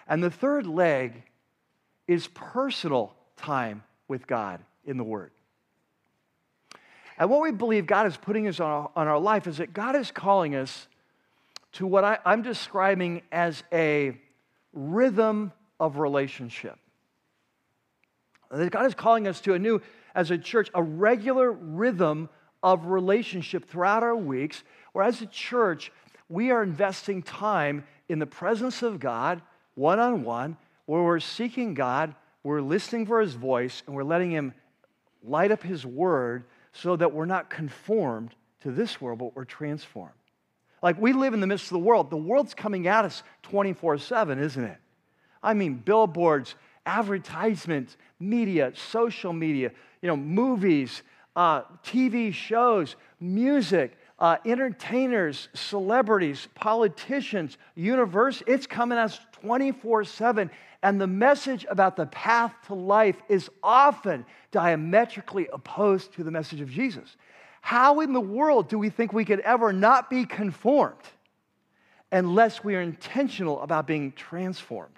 And 0.07 0.23
the 0.23 0.31
third 0.31 0.69
leg 0.69 1.25
is 2.07 2.29
personal 2.29 3.13
time 3.37 3.83
with 4.07 4.29
God 4.29 4.61
in 4.85 4.99
the 4.99 5.05
Word. 5.05 5.33
And 7.19 7.31
what 7.31 7.41
we 7.41 7.51
believe 7.51 7.87
God 7.87 8.07
is 8.07 8.17
putting 8.17 8.47
us 8.47 8.61
on 8.61 8.71
our, 8.71 8.91
on 8.95 9.09
our 9.09 9.19
life 9.19 9.47
is 9.47 9.59
that 9.59 9.73
God 9.73 9.97
is 9.97 10.11
calling 10.11 10.55
us 10.55 10.87
to 11.73 11.87
what 11.87 12.05
I, 12.05 12.19
I'm 12.25 12.43
describing 12.43 13.23
as 13.33 13.63
a 13.73 14.19
rhythm 14.73 15.53
of 15.81 15.99
relationship. 15.99 16.79
That 18.51 18.71
God 18.71 18.87
is 18.87 18.95
calling 18.95 19.27
us 19.27 19.41
to 19.43 19.55
a 19.55 19.59
new, 19.59 19.81
as 20.15 20.31
a 20.31 20.39
church, 20.39 20.71
a 20.75 20.83
regular 20.83 21.51
rhythm 21.51 22.29
of 22.63 22.87
relationship 22.87 23.69
throughout 23.69 24.03
our 24.03 24.17
weeks, 24.17 24.63
where 24.93 25.05
as 25.05 25.21
a 25.21 25.27
church, 25.27 25.93
we 26.29 26.51
are 26.51 26.63
investing 26.63 27.23
time 27.23 27.85
in 28.09 28.19
the 28.19 28.27
presence 28.27 28.83
of 28.83 29.01
God, 29.01 29.43
one 29.75 29.99
on 29.99 30.23
one, 30.23 30.57
where 30.87 31.03
we're 31.03 31.21
seeking 31.21 31.75
God, 31.75 32.15
we're 32.43 32.61
listening 32.61 33.07
for 33.07 33.21
His 33.21 33.35
voice, 33.35 33.83
and 33.87 33.95
we're 33.95 34.05
letting 34.05 34.31
Him 34.31 34.55
light 35.23 35.51
up 35.51 35.63
His 35.63 35.85
word 35.85 36.45
so 36.81 36.97
that 36.97 37.13
we're 37.13 37.27
not 37.27 37.51
conformed 37.51 38.35
to 38.61 38.71
this 38.71 39.01
world, 39.01 39.19
but 39.19 39.35
we're 39.35 39.45
transformed. 39.45 40.13
Like 40.83 41.01
we 41.01 41.13
live 41.13 41.35
in 41.35 41.41
the 41.41 41.47
midst 41.47 41.67
of 41.67 41.73
the 41.73 41.79
world. 41.79 42.11
The 42.11 42.17
world's 42.17 42.55
coming 42.55 42.87
at 42.87 43.05
us 43.05 43.23
24 43.43 43.99
7, 43.99 44.39
isn't 44.39 44.65
it? 44.65 44.79
I 45.43 45.55
mean, 45.55 45.75
billboards, 45.75 46.55
advertisements, 46.85 47.97
media, 48.21 48.73
social 48.75 49.33
media, 49.33 49.73
you 50.03 50.09
know, 50.09 50.17
movies, 50.17 51.03
uh, 51.35 51.63
TV 51.85 52.33
shows, 52.33 52.97
music, 53.21 53.97
uh, 54.19 54.37
entertainers, 54.45 55.49
celebrities, 55.55 56.49
politicians, 56.55 57.59
universe. 57.75 58.43
It's 58.47 58.67
coming 58.67 58.99
at 58.99 59.05
us 59.05 59.21
24 59.33 60.05
7. 60.05 60.51
And 60.87 61.01
the 61.01 61.09
message 61.09 61.67
about 61.69 61.97
the 61.97 62.07
path 62.07 62.55
to 62.69 62.75
life 62.75 63.21
is 63.29 63.51
often 63.61 64.25
diametrically 64.53 65.49
opposed 65.53 66.13
to 66.13 66.23
the 66.23 66.31
message 66.31 66.61
of 66.61 66.71
Jesus. 66.71 67.17
How 67.61 67.99
in 67.99 68.13
the 68.13 68.21
world 68.21 68.69
do 68.69 68.79
we 68.79 68.89
think 68.89 69.13
we 69.13 69.25
could 69.25 69.41
ever 69.41 69.73
not 69.73 70.09
be 70.09 70.25
conformed 70.27 71.03
unless 72.13 72.63
we 72.63 72.77
are 72.77 72.81
intentional 72.81 73.61
about 73.63 73.89
being 73.89 74.13
transformed? 74.13 74.97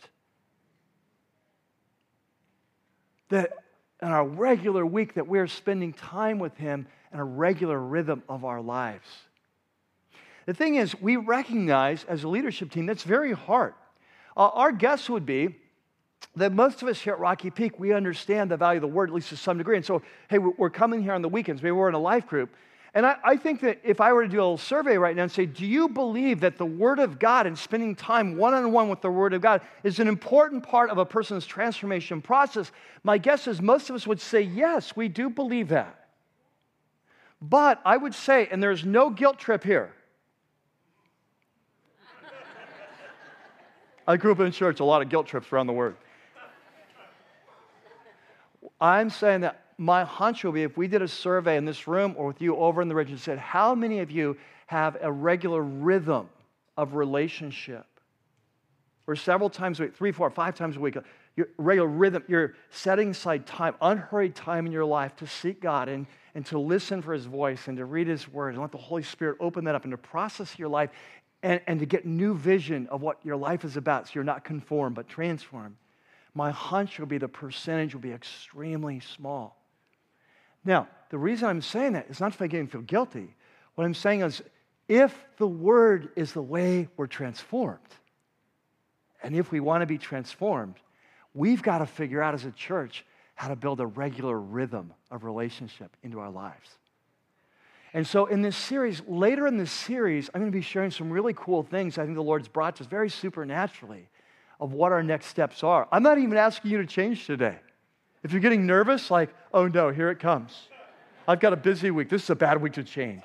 That 3.31 3.55
in 4.03 4.09
our 4.09 4.29
regular 4.29 4.85
week 4.85 5.15
that 5.15 5.27
we're 5.27 5.47
spending 5.47 5.95
time 5.95 6.39
with 6.39 6.55
him 6.59 6.87
in 7.15 7.19
a 7.19 7.25
regular 7.25 7.79
rhythm 7.81 8.23
of 8.29 8.45
our 8.45 8.61
lives. 8.61 9.09
The 10.45 10.53
thing 10.53 10.75
is, 10.75 11.01
we 11.01 11.17
recognize 11.17 12.05
as 12.05 12.25
a 12.25 12.29
leadership 12.29 12.73
team 12.73 12.85
that's 12.85 13.05
very 13.05 13.33
hard. 13.33 13.73
Uh, 14.37 14.49
our 14.49 14.71
guess 14.71 15.09
would 15.09 15.25
be 15.25 15.57
that 16.37 16.53
most 16.53 16.83
of 16.83 16.89
us 16.89 17.01
here 17.01 17.13
at 17.13 17.19
Rocky 17.19 17.51
Peak, 17.51 17.79
we 17.79 17.93
understand 17.93 18.51
the 18.51 18.57
value 18.57 18.79
of 18.79 18.83
the 18.83 18.89
word, 18.89 19.11
at 19.11 19.15
least 19.15 19.29
to 19.31 19.37
some 19.37 19.59
degree. 19.59 19.77
And 19.77 19.85
so, 19.85 20.03
hey, 20.29 20.39
we're 20.39 20.71
coming 20.71 21.03
here 21.03 21.13
on 21.13 21.23
the 21.23 21.29
weekends. 21.29 21.63
Maybe 21.63 21.73
we're 21.73 21.89
in 21.89 21.95
a 21.95 22.01
life 22.01 22.27
group. 22.27 22.51
And 22.95 23.05
I, 23.05 23.17
I, 23.23 23.37
think 23.37 23.61
that 23.61 23.81
if 23.85 24.01
I 24.01 24.13
were 24.13 24.23
to 24.23 24.29
do 24.29 24.39
a 24.39 24.41
little 24.41 24.57
survey 24.57 24.97
right 24.97 25.15
now 25.15 25.25
and 25.25 25.31
say, 25.31 25.45
do 25.47 25.67
you 25.67 25.89
believe 25.89 26.41
that 26.41 26.57
the 26.57 26.67
Word 26.67 26.99
of 26.99 27.19
God 27.19 27.47
and 27.47 27.57
spending 27.57 27.95
time 27.95 28.37
one 28.37 28.55
on 28.55 28.73
one 28.73 28.89
with 28.89 29.03
the 29.03 29.11
Word 29.11 29.35
of 29.35 29.43
God 29.43 29.61
is 29.85 30.01
an 30.01 30.09
important 30.09 30.63
part 30.63 30.89
of 30.91 30.97
a 30.97 31.05
person's 31.05 31.45
transformation 31.47 32.23
process? 32.23 32.73
My 33.05 33.19
guess 33.19 33.47
is 33.47 33.61
most 33.61 33.91
of 33.91 33.97
us 33.97 34.07
would 34.07 34.21
say, 34.21 34.41
yes, 34.41 34.97
we 34.97 35.09
do 35.09 35.29
believe 35.29 35.69
that. 35.69 36.09
But 37.43 37.81
I 37.85 37.97
would 37.97 38.15
say, 38.15 38.49
and 38.51 38.63
there's 38.63 38.85
no 38.85 39.11
guilt 39.11 39.39
trip 39.39 39.63
here, 39.63 39.93
I 44.09 44.17
grew 44.17 44.33
up 44.33 44.41
in 44.41 44.51
church, 44.51 44.81
a 44.81 44.85
lot 44.85 45.03
of 45.03 45.11
guilt 45.11 45.27
trips 45.27 45.53
around 45.53 45.67
the 45.67 45.75
Word. 45.75 45.97
I'm 48.81 49.11
saying 49.11 49.41
that 49.43 49.65
my 49.79 50.05
hunch 50.05 50.45
will 50.45 50.53
be 50.53 50.65
if 50.65 50.77
we 50.77 50.89
did 50.89 51.03
a 51.03 51.09
survey 51.09 51.57
in 51.57 51.65
this 51.65 51.87
room 51.87 52.15
or 52.17 52.27
with 52.27 52.41
you 52.41 52.57
over 52.57 52.83
in 52.83 52.89
the 52.89 52.95
region 52.95 53.15
and 53.15 53.21
said, 53.21 53.39
How 53.39 53.75
many 53.75 54.01
of 54.01 54.11
you 54.11 54.37
have 54.67 54.97
a 55.01 55.11
regular 55.11 55.63
rhythm 55.63 56.29
of 56.77 56.95
relationship? 56.95 57.87
Or 59.07 59.17
several 59.17 59.49
times 59.49 59.81
a 59.81 59.85
week, 59.85 59.97
three, 59.97 60.13
four, 60.13 60.29
five 60.31 60.55
times 60.55 60.77
a 60.77 60.81
week, 60.81 60.97
your 61.37 61.49
regular 61.57 61.89
rhythm, 61.89 62.25
you're 62.29 62.55
setting 62.71 63.11
aside 63.11 63.47
time, 63.47 63.75
unhurried 63.81 64.35
time 64.35 64.67
in 64.67 64.73
your 64.73 64.85
life 64.85 65.15
to 65.17 65.27
seek 65.27 65.61
God 65.61 65.89
and, 65.89 66.07
and 66.35 66.45
to 66.47 66.59
listen 66.59 67.01
for 67.01 67.13
His 67.13 67.25
voice 67.25 67.69
and 67.69 67.77
to 67.79 67.85
read 67.85 68.09
His 68.09 68.29
Word 68.29 68.55
and 68.55 68.61
let 68.61 68.73
the 68.73 68.79
Holy 68.79 69.05
Spirit 69.05 69.39
open 69.41 69.65
that 69.65 69.75
up 69.75 69.85
and 69.85 69.93
to 69.93 69.99
process 69.99 70.59
your 70.59 70.69
life 70.69 70.91
and, 71.43 71.61
and 71.67 71.79
to 71.81 71.87
get 71.87 72.05
new 72.05 72.35
vision 72.35 72.89
of 72.89 73.01
what 73.01 73.25
your 73.25 73.37
life 73.37 73.65
is 73.65 73.77
about 73.77 74.09
so 74.09 74.13
you're 74.17 74.25
not 74.25 74.45
conformed 74.45 74.97
but 74.97 75.09
transformed 75.09 75.77
my 76.39 76.53
hunch 76.53 77.01
will 77.01 77.07
be 77.07 77.19
the 77.19 77.27
percentage 77.27 77.95
will 77.95 78.01
be 78.01 78.13
extremely 78.13 79.01
small. 79.01 79.61
Now, 80.65 80.87
the 81.11 81.19
reason 81.19 81.49
I'm 81.49 81.61
saying 81.61 81.95
that 81.95 82.07
is 82.09 82.21
not 82.21 82.33
to 82.33 82.41
make 82.41 82.55
anyone 82.55 82.69
feel 82.69 82.81
guilty. 82.83 83.35
What 83.75 83.85
I'm 83.85 83.93
saying 83.93 84.21
is, 84.21 84.41
if 84.87 85.27
the 85.39 85.49
word 85.49 86.11
is 86.15 86.33
the 86.33 86.41
way 86.41 86.89
we're 86.97 87.09
transformed, 87.09 87.81
and 89.21 89.35
if 89.35 89.51
we 89.51 89.59
want 89.59 89.83
to 89.83 89.87
be 89.87 89.99
transformed, 89.99 90.77
we've 91.35 91.61
got 91.61 91.79
to 91.79 91.87
figure 91.87 92.23
out 92.23 92.35
as 92.35 92.45
a 92.45 92.53
church 92.53 93.05
how 93.35 93.49
to 93.49 93.57
build 93.57 93.81
a 93.81 93.87
regular 93.87 94.39
rhythm 94.39 94.95
of 95.11 95.25
relationship 95.25 95.97
into 96.05 96.21
our 96.21 96.31
lives. 96.31 96.71
And 97.93 98.07
so, 98.07 98.27
in 98.27 98.43
this 98.43 98.57
series, 98.57 99.03
later 99.09 99.49
in 99.49 99.57
this 99.57 99.73
series, 99.73 100.31
I'm 100.33 100.41
going 100.41 100.53
to 100.53 100.57
be 100.57 100.63
sharing 100.63 100.93
some 100.93 101.11
really 101.11 101.35
cool 101.35 101.65
things 101.65 101.99
I 101.99 102.05
think 102.05 102.15
the 102.15 102.23
Lord's 102.23 102.47
brought 102.47 102.77
to 102.77 102.85
us 102.85 102.89
very 102.89 103.11
supernaturally 103.11 104.09
of 104.61 104.73
what 104.73 104.93
our 104.93 105.03
next 105.03 105.27
steps 105.27 105.63
are. 105.63 105.87
I'm 105.93 106.03
not 106.03 106.19
even 106.19 106.37
asking 106.37 106.71
you 106.71 106.79
to 106.79 106.87
change 106.87 107.27
today. 107.27 107.59
If 108.23 108.33
you're 108.33 108.41
getting 108.41 108.67
nervous, 108.67 109.11
like, 109.11 109.31
oh 109.55 109.69
no, 109.69 109.91
here 109.91 110.11
it 110.11 110.19
comes. 110.19 110.69
I've 111.27 111.41
got 111.41 111.53
a 111.53 111.57
busy 111.57 111.91
week. 111.91 112.09
This 112.09 112.25
is 112.25 112.31
a 112.31 112.35
bad 112.35 112.61
week 112.61 112.73
to 112.75 112.83
change. 112.83 113.23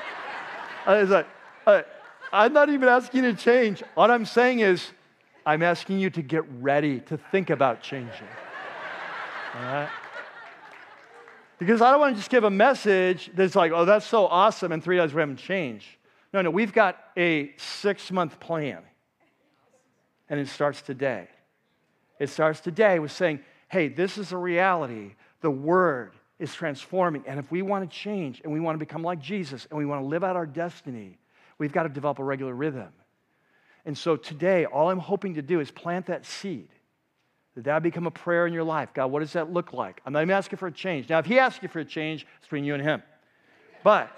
I 0.86 1.02
like, 1.02 1.26
uh, 1.66 1.82
I'm 2.32 2.52
not 2.52 2.68
even 2.68 2.88
asking 2.88 3.24
you 3.24 3.32
to 3.32 3.36
change. 3.36 3.82
What 3.94 4.10
I'm 4.10 4.24
saying 4.24 4.60
is, 4.60 4.90
I'm 5.44 5.62
asking 5.62 5.98
you 5.98 6.10
to 6.10 6.22
get 6.22 6.44
ready 6.60 7.00
to 7.00 7.16
think 7.16 7.50
about 7.50 7.82
changing. 7.82 8.12
All 9.54 9.62
right? 9.62 9.88
Because 11.58 11.80
I 11.80 11.90
don't 11.90 12.00
want 12.00 12.14
to 12.14 12.18
just 12.18 12.30
give 12.30 12.44
a 12.44 12.50
message 12.50 13.30
that's 13.34 13.54
like, 13.56 13.72
oh, 13.72 13.84
that's 13.84 14.06
so 14.06 14.26
awesome, 14.26 14.72
and 14.72 14.82
three 14.82 14.96
days 14.96 15.14
we 15.14 15.20
haven't 15.20 15.36
changed. 15.36 15.86
No, 16.32 16.42
no, 16.42 16.50
we've 16.50 16.72
got 16.72 16.98
a 17.16 17.52
six 17.56 18.10
month 18.10 18.38
plan 18.40 18.82
and 20.32 20.40
it 20.40 20.48
starts 20.48 20.80
today. 20.80 21.28
It 22.18 22.30
starts 22.30 22.60
today 22.60 22.98
with 22.98 23.12
saying, 23.12 23.40
hey, 23.68 23.88
this 23.88 24.16
is 24.16 24.32
a 24.32 24.36
reality. 24.38 25.14
The 25.42 25.50
Word 25.50 26.14
is 26.38 26.54
transforming. 26.54 27.22
And 27.26 27.38
if 27.38 27.50
we 27.52 27.60
want 27.60 27.88
to 27.88 27.94
change 27.94 28.40
and 28.42 28.50
we 28.50 28.58
want 28.58 28.74
to 28.74 28.78
become 28.78 29.02
like 29.02 29.20
Jesus 29.20 29.66
and 29.68 29.78
we 29.78 29.84
want 29.84 30.00
to 30.00 30.06
live 30.06 30.24
out 30.24 30.34
our 30.34 30.46
destiny, 30.46 31.18
we've 31.58 31.70
got 31.70 31.82
to 31.82 31.90
develop 31.90 32.18
a 32.18 32.24
regular 32.24 32.54
rhythm. 32.54 32.88
And 33.84 33.96
so 33.96 34.16
today, 34.16 34.64
all 34.64 34.88
I'm 34.88 34.98
hoping 34.98 35.34
to 35.34 35.42
do 35.42 35.60
is 35.60 35.70
plant 35.70 36.06
that 36.06 36.24
seed. 36.24 36.68
That 37.54 37.64
that 37.64 37.82
become 37.82 38.06
a 38.06 38.10
prayer 38.10 38.46
in 38.46 38.54
your 38.54 38.64
life. 38.64 38.88
God, 38.94 39.08
what 39.08 39.20
does 39.20 39.34
that 39.34 39.52
look 39.52 39.74
like? 39.74 40.00
I'm 40.06 40.14
not 40.14 40.22
even 40.22 40.34
asking 40.34 40.56
for 40.56 40.68
a 40.68 40.72
change. 40.72 41.10
Now, 41.10 41.18
if 41.18 41.26
He 41.26 41.38
asks 41.38 41.62
you 41.62 41.68
for 41.68 41.80
a 41.80 41.84
change, 41.84 42.26
it's 42.38 42.46
between 42.46 42.64
you 42.64 42.72
and 42.72 42.82
Him. 42.82 43.02
But 43.84 44.10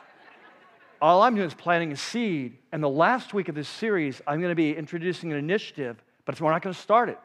all 1.05 1.21
I'm 1.21 1.35
doing 1.35 1.47
is 1.47 1.53
planting 1.53 1.93
a 1.93 1.99
seed. 1.99 2.57
And 2.73 2.83
the 2.83 2.89
last 2.89 3.35
week 3.35 3.51
of 3.51 3.55
this 3.55 3.69
series, 3.69 4.23
I'm 4.27 4.41
going 4.41 4.51
to 4.51 4.57
be 4.57 4.75
introducing 4.75 5.33
an 5.33 5.39
initiative, 5.39 6.03
but 6.25 6.41
we're 6.41 6.51
not 6.51 6.63
going 6.63 6.75
to 6.75 6.81
start 6.81 7.11
it. 7.11 7.19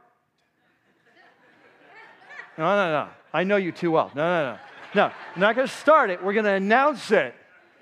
No, 2.57 2.75
no, 2.75 2.91
no. 2.91 3.09
I 3.31 3.45
know 3.45 3.55
you 3.55 3.71
too 3.71 3.91
well. 3.91 4.11
No, 4.13 4.21
no, 4.21 4.51
no. 4.51 4.59
No, 4.95 5.13
we're 5.33 5.39
not 5.39 5.55
going 5.55 5.65
to 5.65 5.73
start 5.73 6.09
it. 6.09 6.21
We're 6.21 6.33
going 6.33 6.43
to 6.43 6.51
announce 6.51 7.09
it. 7.11 7.33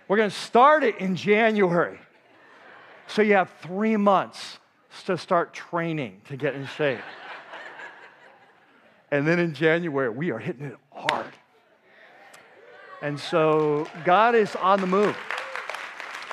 We're 0.08 0.18
going 0.18 0.30
to 0.30 0.36
start 0.36 0.84
it 0.84 1.00
in 1.00 1.16
January. 1.16 2.00
So 3.08 3.24
you 3.24 3.34
have 3.34 3.50
three 3.64 3.98
months 3.98 4.60
to 5.08 5.18
start 5.18 5.52
training 5.52 6.22
to 6.28 6.38
get 6.38 6.54
in 6.54 6.68
shape. 6.68 7.00
and 9.10 9.28
then 9.28 9.40
in 9.40 9.56
January, 9.56 10.12
we 10.12 10.30
are 10.30 10.38
hitting 10.38 10.66
it 10.66 10.78
hard. 10.92 11.34
And 13.02 13.20
so 13.20 13.88
God 14.06 14.36
is 14.36 14.56
on 14.58 14.80
the 14.80 14.88
move. 14.88 15.18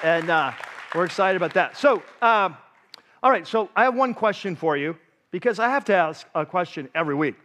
And 0.04 0.28
uh, 0.28 0.52
we're 0.94 1.06
excited 1.06 1.38
about 1.38 1.54
that. 1.54 1.78
So, 1.78 2.02
um, 2.20 2.58
all 3.22 3.30
right, 3.30 3.46
so 3.46 3.70
I 3.74 3.84
have 3.84 3.94
one 3.94 4.12
question 4.12 4.54
for 4.54 4.76
you 4.76 4.98
because 5.30 5.58
I 5.58 5.70
have 5.70 5.86
to 5.86 5.94
ask 5.94 6.26
a 6.34 6.44
question 6.44 6.90
every 6.94 7.14
week. 7.14 7.36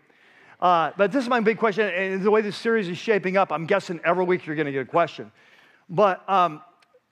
Uh, 0.60 0.92
but 0.98 1.14
this 1.14 1.24
is 1.24 1.30
my 1.30 1.40
big 1.40 1.58
question, 1.58 1.88
and 1.88 2.22
the 2.22 2.30
way 2.30 2.42
this 2.42 2.58
series 2.58 2.90
is 2.90 2.98
shaping 2.98 3.38
up, 3.38 3.54
I'm 3.54 3.66
guessing 3.66 4.02
every 4.04 4.26
week 4.26 4.46
you're 4.46 4.58
going 4.58 4.66
to 4.66 4.74
get 4.74 4.82
a 4.82 4.92
question. 4.92 5.32
But 5.90 6.30
um, 6.30 6.62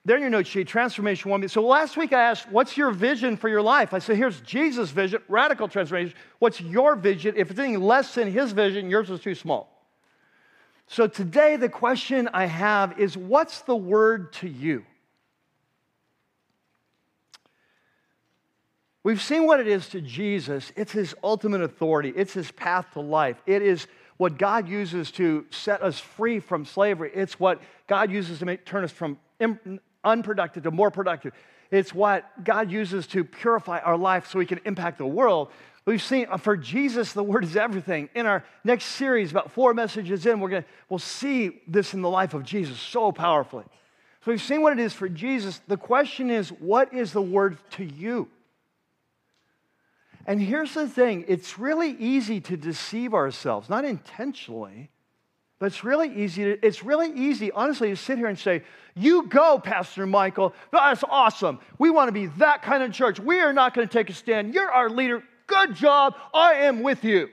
there 0.04 0.18
in 0.18 0.22
your 0.22 0.30
note 0.30 0.48
sheet, 0.48 0.68
transformation 0.68 1.32
one. 1.32 1.48
So 1.48 1.66
last 1.66 1.96
week 1.96 2.12
I 2.12 2.24
asked, 2.24 2.52
What's 2.52 2.76
your 2.76 2.92
vision 2.92 3.38
for 3.38 3.48
your 3.48 3.62
life? 3.62 3.94
I 3.94 4.00
said, 4.00 4.18
Here's 4.18 4.42
Jesus' 4.42 4.90
vision, 4.90 5.22
radical 5.30 5.70
transformation. 5.70 6.14
What's 6.40 6.60
your 6.60 6.98
vision? 6.98 7.36
If 7.38 7.52
it's 7.52 7.60
anything 7.60 7.82
less 7.82 8.16
than 8.16 8.30
his 8.30 8.52
vision, 8.52 8.90
yours 8.90 9.10
is 9.10 9.22
too 9.22 9.34
small. 9.34 9.82
So 10.88 11.08
today 11.08 11.56
the 11.56 11.70
question 11.70 12.28
I 12.34 12.48
have 12.48 13.00
is, 13.00 13.16
What's 13.16 13.62
the 13.62 13.78
word 13.78 14.34
to 14.34 14.50
you? 14.50 14.84
We've 19.08 19.22
seen 19.22 19.48
what 19.48 19.62
it 19.62 19.70
is 19.70 19.88
to 19.92 20.02
Jesus. 20.02 20.74
It's 20.76 20.92
his 20.92 21.16
ultimate 21.24 21.62
authority, 21.62 22.12
it's 22.14 22.34
his 22.34 22.52
path 22.52 22.92
to 22.92 23.00
life. 23.00 23.42
It 23.46 23.62
is 23.62 23.88
what 24.18 24.38
God 24.38 24.68
uses 24.68 25.12
to 25.12 25.46
set 25.50 25.82
us 25.82 25.98
free 25.98 26.42
from 26.42 26.66
slavery. 26.66 27.12
It's 27.14 27.40
what 27.40 27.62
God 27.88 28.12
uses 28.12 28.40
to 28.40 28.46
make, 28.46 28.66
turn 28.66 28.84
us 28.84 28.92
from 28.92 29.18
unproductive 30.04 30.64
to 30.64 30.72
more 30.72 30.92
productive. 30.92 31.32
It's 31.72 31.94
what 31.94 32.44
God 32.44 32.70
uses 32.70 33.08
to 33.08 33.24
purify 33.24 33.80
our 33.80 33.96
life 33.96 34.28
so 34.28 34.40
we 34.40 34.46
can 34.46 34.60
impact 34.66 34.98
the 34.98 35.08
world. 35.08 35.52
We've 35.86 36.04
seen 36.04 36.28
uh, 36.30 36.36
for 36.36 36.58
Jesus, 36.58 37.14
the 37.14 37.24
word 37.24 37.46
is 37.46 37.56
everything. 37.56 38.10
In 38.14 38.26
our 38.26 38.44
next 38.66 38.88
series, 38.88 39.32
about 39.32 39.54
four 39.54 39.74
messages 39.74 40.26
in, 40.26 40.42
we're 40.42 40.50
gonna 40.50 40.66
we'll 40.90 41.00
see 41.00 41.62
this 41.66 41.94
in 41.94 42.02
the 42.02 42.10
life 42.10 42.34
of 42.34 42.44
Jesus 42.44 42.78
so 42.78 43.14
powerfully. 43.14 43.64
So 44.26 44.32
we've 44.32 44.42
seen 44.42 44.62
what 44.62 44.74
it 44.74 44.80
is 44.80 44.92
for 44.92 45.08
Jesus. 45.08 45.62
The 45.66 45.78
question 45.78 46.30
is, 46.30 46.50
what 46.50 46.94
is 46.94 47.14
the 47.14 47.22
word 47.22 47.58
to 47.72 47.86
you? 47.86 48.28
And 50.28 50.42
here's 50.42 50.74
the 50.74 50.88
thing 50.88 51.24
it's 51.28 51.58
really 51.58 51.92
easy 51.92 52.42
to 52.42 52.58
deceive 52.58 53.14
ourselves, 53.14 53.70
not 53.70 53.86
intentionally, 53.86 54.92
but 55.58 55.68
it's 55.68 55.84
really 55.84 56.14
easy 56.14 56.44
to, 56.44 56.66
it's 56.66 56.84
really 56.84 57.12
easy, 57.14 57.52
honestly, 57.52 57.90
to 57.90 57.96
sit 57.96 58.18
here 58.18 58.28
and 58.28 58.38
say, 58.38 58.64
You 58.94 59.28
go, 59.28 59.58
Pastor 59.58 60.06
Michael. 60.06 60.54
That's 60.72 61.04
awesome. 61.10 61.60
We 61.80 61.90
want 61.90 62.10
to 62.10 62.12
be 62.12 62.28
that 62.38 62.62
kind 62.62 62.84
of 62.84 62.92
church. 62.92 63.20
We 63.20 63.40
are 63.40 63.54
not 63.54 63.74
going 63.74 63.88
to 63.88 63.92
take 63.92 64.10
a 64.10 64.14
stand. 64.14 64.54
You're 64.54 64.70
our 64.70 64.90
leader. 64.90 65.24
Good 65.48 65.74
job. 65.74 66.16
I 66.34 66.56
am 66.56 66.84
with 66.84 67.06
you. 67.06 67.30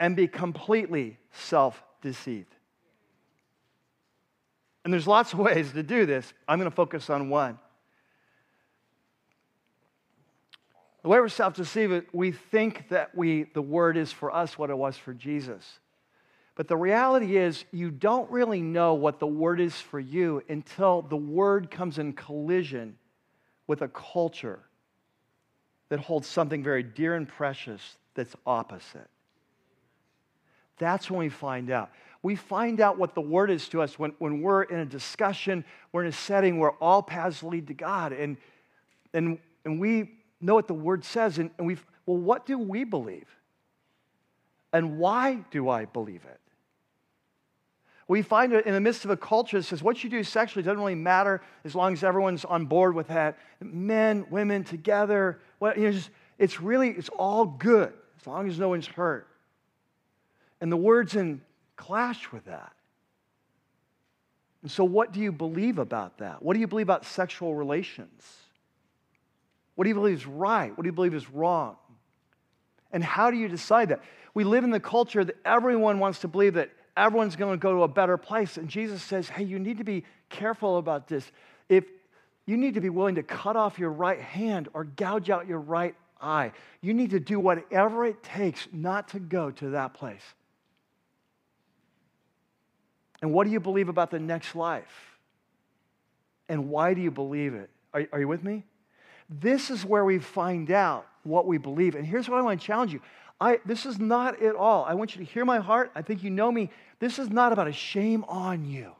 And 0.00 0.16
be 0.16 0.26
completely 0.26 1.16
self 1.32 1.80
deceived. 2.02 2.52
And 4.84 4.92
there's 4.92 5.06
lots 5.06 5.32
of 5.32 5.38
ways 5.38 5.72
to 5.72 5.82
do 5.82 6.04
this. 6.04 6.30
I'm 6.46 6.58
going 6.58 6.68
to 6.68 6.74
focus 6.74 7.08
on 7.08 7.30
one. 7.30 7.58
The 11.04 11.10
way 11.10 11.20
we're 11.20 11.28
self 11.28 11.52
deceived, 11.52 12.06
we 12.14 12.32
think 12.32 12.88
that 12.88 13.14
we, 13.14 13.42
the 13.52 13.60
word 13.60 13.98
is 13.98 14.10
for 14.10 14.34
us 14.34 14.56
what 14.56 14.70
it 14.70 14.78
was 14.78 14.96
for 14.96 15.12
Jesus. 15.12 15.78
But 16.54 16.66
the 16.66 16.78
reality 16.78 17.36
is, 17.36 17.66
you 17.72 17.90
don't 17.90 18.30
really 18.30 18.62
know 18.62 18.94
what 18.94 19.20
the 19.20 19.26
word 19.26 19.60
is 19.60 19.74
for 19.74 20.00
you 20.00 20.42
until 20.48 21.02
the 21.02 21.16
word 21.16 21.70
comes 21.70 21.98
in 21.98 22.14
collision 22.14 22.96
with 23.66 23.82
a 23.82 23.88
culture 23.88 24.60
that 25.90 26.00
holds 26.00 26.26
something 26.26 26.62
very 26.62 26.82
dear 26.82 27.16
and 27.16 27.28
precious 27.28 27.98
that's 28.14 28.34
opposite. 28.46 29.10
That's 30.78 31.10
when 31.10 31.18
we 31.18 31.28
find 31.28 31.70
out. 31.70 31.90
We 32.22 32.34
find 32.34 32.80
out 32.80 32.96
what 32.96 33.14
the 33.14 33.20
word 33.20 33.50
is 33.50 33.68
to 33.68 33.82
us 33.82 33.98
when, 33.98 34.14
when 34.20 34.40
we're 34.40 34.62
in 34.62 34.78
a 34.78 34.86
discussion, 34.86 35.66
we're 35.92 36.04
in 36.04 36.08
a 36.08 36.12
setting 36.12 36.58
where 36.58 36.72
all 36.82 37.02
paths 37.02 37.42
lead 37.42 37.66
to 37.66 37.74
God. 37.74 38.14
And, 38.14 38.38
and, 39.12 39.38
and 39.66 39.78
we 39.78 40.23
know 40.44 40.54
what 40.54 40.68
the 40.68 40.74
word 40.74 41.04
says, 41.04 41.38
and, 41.38 41.50
and 41.58 41.66
we've, 41.66 41.84
well, 42.06 42.18
what 42.18 42.46
do 42.46 42.58
we 42.58 42.84
believe? 42.84 43.28
And 44.72 44.98
why 44.98 45.44
do 45.50 45.68
I 45.68 45.86
believe 45.86 46.24
it? 46.24 46.40
We 48.06 48.20
find 48.20 48.52
it 48.52 48.66
in 48.66 48.74
the 48.74 48.80
midst 48.80 49.04
of 49.06 49.10
a 49.10 49.16
culture 49.16 49.56
that 49.56 49.62
says 49.62 49.82
what 49.82 50.04
you 50.04 50.10
do 50.10 50.22
sexually 50.22 50.62
doesn't 50.62 50.78
really 50.78 50.94
matter 50.94 51.40
as 51.64 51.74
long 51.74 51.94
as 51.94 52.04
everyone's 52.04 52.44
on 52.44 52.66
board 52.66 52.94
with 52.94 53.08
that. 53.08 53.38
Men, 53.60 54.26
women 54.28 54.62
together, 54.62 55.40
you 55.62 55.74
know, 55.76 55.92
just, 55.92 56.10
it's 56.38 56.60
really, 56.60 56.90
it's 56.90 57.08
all 57.08 57.46
good 57.46 57.94
as 58.20 58.26
long 58.26 58.46
as 58.46 58.58
no 58.58 58.68
one's 58.68 58.86
hurt. 58.86 59.26
And 60.60 60.70
the 60.70 60.76
word's 60.76 61.16
in 61.16 61.40
clash 61.76 62.30
with 62.30 62.44
that. 62.44 62.72
And 64.60 64.70
so, 64.70 64.84
what 64.84 65.12
do 65.12 65.20
you 65.20 65.32
believe 65.32 65.78
about 65.78 66.18
that? 66.18 66.42
What 66.42 66.54
do 66.54 66.60
you 66.60 66.66
believe 66.66 66.86
about 66.86 67.04
sexual 67.04 67.54
relations? 67.54 68.43
What 69.74 69.84
do 69.84 69.88
you 69.88 69.94
believe 69.94 70.18
is 70.18 70.26
right? 70.26 70.70
What 70.70 70.82
do 70.82 70.88
you 70.88 70.92
believe 70.92 71.14
is 71.14 71.28
wrong? 71.30 71.76
And 72.92 73.02
how 73.02 73.30
do 73.30 73.36
you 73.36 73.48
decide 73.48 73.88
that? 73.88 74.00
We 74.34 74.44
live 74.44 74.64
in 74.64 74.70
the 74.70 74.80
culture 74.80 75.24
that 75.24 75.36
everyone 75.44 75.98
wants 75.98 76.20
to 76.20 76.28
believe 76.28 76.54
that 76.54 76.70
everyone's 76.96 77.36
going 77.36 77.52
to 77.52 77.62
go 77.62 77.74
to 77.74 77.82
a 77.82 77.88
better 77.88 78.16
place. 78.16 78.56
And 78.56 78.68
Jesus 78.68 79.02
says, 79.02 79.28
hey, 79.28 79.44
you 79.44 79.58
need 79.58 79.78
to 79.78 79.84
be 79.84 80.04
careful 80.28 80.78
about 80.78 81.08
this. 81.08 81.30
If 81.68 81.84
you 82.46 82.56
need 82.56 82.74
to 82.74 82.80
be 82.80 82.90
willing 82.90 83.16
to 83.16 83.22
cut 83.22 83.56
off 83.56 83.78
your 83.78 83.90
right 83.90 84.20
hand 84.20 84.68
or 84.74 84.84
gouge 84.84 85.30
out 85.30 85.48
your 85.48 85.58
right 85.58 85.94
eye, 86.20 86.52
you 86.80 86.94
need 86.94 87.10
to 87.10 87.20
do 87.20 87.40
whatever 87.40 88.04
it 88.04 88.22
takes 88.22 88.68
not 88.72 89.08
to 89.08 89.18
go 89.18 89.50
to 89.52 89.70
that 89.70 89.94
place. 89.94 90.22
And 93.22 93.32
what 93.32 93.44
do 93.44 93.50
you 93.50 93.60
believe 93.60 93.88
about 93.88 94.10
the 94.10 94.18
next 94.18 94.54
life? 94.54 95.18
And 96.48 96.68
why 96.68 96.92
do 96.94 97.00
you 97.00 97.10
believe 97.10 97.54
it? 97.54 97.70
Are, 97.92 98.06
are 98.12 98.20
you 98.20 98.28
with 98.28 98.44
me? 98.44 98.64
This 99.28 99.70
is 99.70 99.84
where 99.84 100.04
we 100.04 100.18
find 100.18 100.70
out 100.70 101.06
what 101.22 101.46
we 101.46 101.58
believe. 101.58 101.94
And 101.94 102.06
here's 102.06 102.28
what 102.28 102.38
I 102.38 102.42
want 102.42 102.60
to 102.60 102.66
challenge 102.66 102.92
you. 102.92 103.00
I, 103.40 103.58
this 103.66 103.84
is 103.84 103.98
not 103.98 104.40
at 104.42 104.54
all. 104.54 104.84
I 104.84 104.94
want 104.94 105.16
you 105.16 105.24
to 105.24 105.30
hear 105.30 105.44
my 105.44 105.58
heart. 105.58 105.90
I 105.94 106.02
think 106.02 106.22
you 106.22 106.30
know 106.30 106.52
me. 106.52 106.70
This 106.98 107.18
is 107.18 107.30
not 107.30 107.52
about 107.52 107.68
a 107.68 107.72
shame 107.72 108.24
on 108.24 108.64
you. 108.64 108.92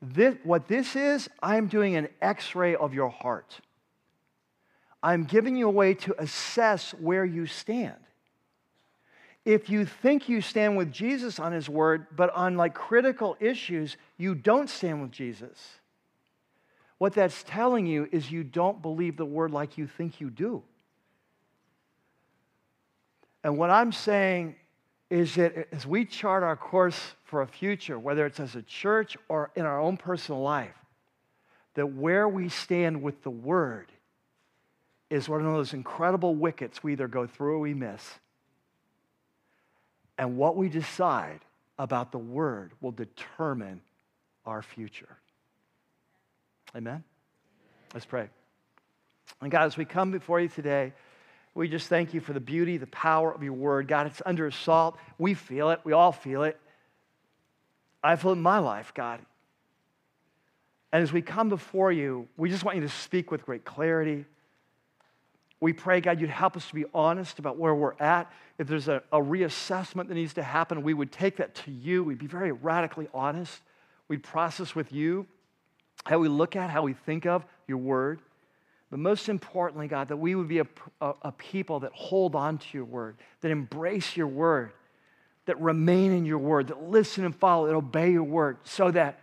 This, 0.00 0.36
what 0.42 0.66
this 0.66 0.96
is, 0.96 1.28
I'm 1.42 1.68
doing 1.68 1.94
an 1.96 2.08
x 2.20 2.54
ray 2.54 2.74
of 2.74 2.94
your 2.94 3.10
heart. 3.10 3.60
I'm 5.02 5.24
giving 5.24 5.56
you 5.56 5.68
a 5.68 5.70
way 5.70 5.94
to 5.94 6.20
assess 6.20 6.92
where 6.94 7.24
you 7.24 7.46
stand. 7.46 7.94
If 9.44 9.68
you 9.68 9.84
think 9.84 10.28
you 10.28 10.40
stand 10.40 10.76
with 10.76 10.92
Jesus 10.92 11.40
on 11.40 11.52
his 11.52 11.68
word, 11.68 12.06
but 12.14 12.32
on 12.34 12.56
like 12.56 12.74
critical 12.74 13.36
issues, 13.40 13.96
you 14.16 14.34
don't 14.34 14.70
stand 14.70 15.02
with 15.02 15.10
Jesus 15.10 15.58
what 17.02 17.14
that's 17.14 17.42
telling 17.42 17.84
you 17.84 18.08
is 18.12 18.30
you 18.30 18.44
don't 18.44 18.80
believe 18.80 19.16
the 19.16 19.24
word 19.24 19.50
like 19.50 19.76
you 19.76 19.88
think 19.88 20.20
you 20.20 20.30
do. 20.30 20.62
And 23.42 23.58
what 23.58 23.70
I'm 23.70 23.90
saying 23.90 24.54
is 25.10 25.34
that 25.34 25.66
as 25.72 25.84
we 25.84 26.04
chart 26.04 26.44
our 26.44 26.54
course 26.54 27.00
for 27.24 27.42
a 27.42 27.46
future, 27.48 27.98
whether 27.98 28.24
it's 28.24 28.38
as 28.38 28.54
a 28.54 28.62
church 28.62 29.16
or 29.28 29.50
in 29.56 29.64
our 29.64 29.80
own 29.80 29.96
personal 29.96 30.42
life, 30.42 30.76
that 31.74 31.86
where 31.86 32.28
we 32.28 32.48
stand 32.48 33.02
with 33.02 33.20
the 33.24 33.30
word 33.30 33.90
is 35.10 35.28
one 35.28 35.44
of 35.44 35.52
those 35.52 35.74
incredible 35.74 36.36
wickets 36.36 36.84
we 36.84 36.92
either 36.92 37.08
go 37.08 37.26
through 37.26 37.56
or 37.56 37.58
we 37.58 37.74
miss. 37.74 38.08
And 40.16 40.36
what 40.36 40.56
we 40.56 40.68
decide 40.68 41.40
about 41.80 42.12
the 42.12 42.18
word 42.18 42.70
will 42.80 42.92
determine 42.92 43.80
our 44.46 44.62
future. 44.62 45.18
Amen? 46.76 47.04
Let's 47.92 48.06
pray. 48.06 48.28
And 49.40 49.50
God, 49.50 49.64
as 49.64 49.76
we 49.76 49.84
come 49.84 50.10
before 50.10 50.40
you 50.40 50.48
today, 50.48 50.92
we 51.54 51.68
just 51.68 51.88
thank 51.88 52.14
you 52.14 52.20
for 52.20 52.32
the 52.32 52.40
beauty, 52.40 52.78
the 52.78 52.86
power 52.86 53.32
of 53.32 53.42
your 53.42 53.52
word. 53.52 53.88
God, 53.88 54.06
it's 54.06 54.22
under 54.24 54.46
assault. 54.46 54.96
We 55.18 55.34
feel 55.34 55.70
it. 55.70 55.80
We 55.84 55.92
all 55.92 56.12
feel 56.12 56.44
it. 56.44 56.58
I 58.02 58.16
feel 58.16 58.30
it 58.30 58.34
in 58.34 58.42
my 58.42 58.58
life, 58.58 58.92
God. 58.94 59.20
And 60.92 61.02
as 61.02 61.12
we 61.12 61.22
come 61.22 61.48
before 61.48 61.92
you, 61.92 62.28
we 62.36 62.48
just 62.48 62.64
want 62.64 62.76
you 62.76 62.82
to 62.82 62.88
speak 62.88 63.30
with 63.30 63.44
great 63.44 63.64
clarity. 63.64 64.24
We 65.60 65.72
pray, 65.72 66.00
God, 66.00 66.20
you'd 66.20 66.30
help 66.30 66.56
us 66.56 66.66
to 66.68 66.74
be 66.74 66.84
honest 66.92 67.38
about 67.38 67.56
where 67.58 67.74
we're 67.74 67.94
at. 68.00 68.32
If 68.58 68.66
there's 68.66 68.88
a, 68.88 69.02
a 69.12 69.18
reassessment 69.18 70.08
that 70.08 70.14
needs 70.14 70.34
to 70.34 70.42
happen, 70.42 70.82
we 70.82 70.94
would 70.94 71.12
take 71.12 71.36
that 71.36 71.54
to 71.56 71.70
you. 71.70 72.02
We'd 72.02 72.18
be 72.18 72.26
very 72.26 72.52
radically 72.52 73.08
honest. 73.14 73.60
We'd 74.08 74.22
process 74.22 74.74
with 74.74 74.92
you 74.92 75.26
how 76.04 76.18
we 76.18 76.28
look 76.28 76.56
at, 76.56 76.70
how 76.70 76.82
we 76.82 76.94
think 76.94 77.26
of 77.26 77.44
your 77.66 77.78
word. 77.78 78.20
But 78.90 78.98
most 78.98 79.28
importantly, 79.28 79.88
God, 79.88 80.08
that 80.08 80.16
we 80.16 80.34
would 80.34 80.48
be 80.48 80.58
a, 80.58 80.66
a, 81.00 81.14
a, 81.22 81.32
people 81.32 81.80
that 81.80 81.92
hold 81.94 82.34
on 82.34 82.58
to 82.58 82.66
your 82.72 82.84
word, 82.84 83.16
that 83.40 83.50
embrace 83.50 84.16
your 84.16 84.26
word, 84.26 84.72
that 85.46 85.58
remain 85.60 86.12
in 86.12 86.26
your 86.26 86.38
word, 86.38 86.68
that 86.68 86.82
listen 86.90 87.24
and 87.24 87.34
follow, 87.34 87.66
and 87.66 87.76
obey 87.76 88.12
your 88.12 88.24
word, 88.24 88.58
so 88.64 88.90
that 88.90 89.18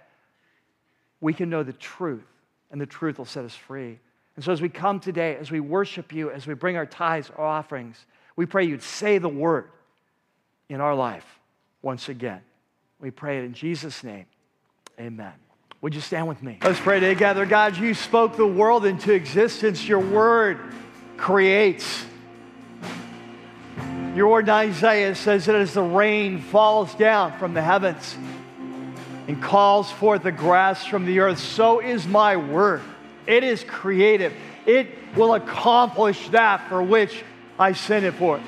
we 1.22 1.34
can 1.34 1.50
know 1.50 1.64
the 1.64 1.74
truth, 1.74 2.26
and 2.72 2.82
the 2.82 2.86
truth 2.86 3.20
will 3.20 3.26
set 3.26 3.46
us 3.46 3.54
free. 3.54 4.00
And 4.36 4.44
so, 4.44 4.52
as 4.52 4.62
we 4.62 4.70
come 4.70 5.00
today, 5.00 5.36
as 5.36 5.52
we 5.52 5.60
worship 5.60 6.14
you, 6.14 6.32
as 6.32 6.48
we 6.48 6.54
bring 6.54 6.78
our 6.78 6.86
tithes, 6.86 7.30
our 7.38 7.46
offerings, 7.46 8.06
we 8.36 8.46
pray 8.46 8.64
you'd 8.64 8.82
say 8.82 9.18
the 9.18 9.30
word 9.30 9.70
in 10.70 10.82
our 10.82 10.96
life 10.96 11.26
once 11.82 12.10
again. 12.10 12.42
We 13.00 13.12
pray 13.12 13.40
it 13.40 13.44
in 13.44 13.54
Jesus' 13.54 14.04
name. 14.04 14.26
Amen. 15.00 15.49
Would 15.82 15.96
you 15.96 16.02
stand 16.02 16.28
with 16.28 16.44
me? 16.44 16.58
Let's 16.62 16.80
pray 16.80 17.00
together. 17.00 17.46
God, 17.46 17.78
you 17.78 17.94
spoke 17.94 18.36
the 18.36 18.46
world 18.46 18.86
into 18.86 19.14
existence. 19.14 19.88
Your 19.88 20.00
word 20.00 20.60
creates. 21.16 22.06
Your 24.14 24.28
word 24.28 24.46
in 24.46 24.50
Isaiah 24.50 25.16
says 25.16 25.46
that 25.46 25.56
as 25.56 25.76
the 25.76 25.82
rain 25.82 26.42
falls 26.42 26.94
down 26.96 27.40
from 27.40 27.54
the 27.54 27.62
heavens 27.62 28.18
and 29.30 29.42
calls 29.42 29.90
forth 29.90 30.24
the 30.24 30.34
grass 30.34 30.86
from 30.86 31.06
the 31.06 31.20
earth, 31.20 31.40
so 31.40 31.80
is 31.80 32.06
my 32.06 32.36
word. 32.36 32.82
It 33.26 33.46
is 33.46 33.64
creative. 33.64 34.34
It 34.66 34.90
will 35.16 35.36
accomplish 35.36 36.28
that 36.30 36.68
for 36.68 36.84
which 36.84 37.24
I 37.58 37.72
sent 37.72 38.04
it 38.04 38.16
for. 38.16 38.42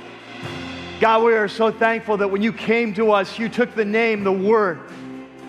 God, 1.00 1.24
we 1.24 1.34
are 1.34 1.48
so 1.48 1.72
thankful 1.72 2.18
that 2.18 2.28
when 2.28 2.42
you 2.42 2.52
came 2.52 2.94
to 2.96 3.12
us, 3.12 3.40
you 3.40 3.48
took 3.48 3.74
the 3.74 3.86
name, 3.86 4.24
the 4.24 4.32
Word, 4.32 4.82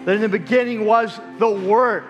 that 0.05 0.17
in 0.17 0.21
the 0.21 0.29
beginning 0.29 0.85
was 0.85 1.19
the 1.39 1.51
Word, 1.51 2.05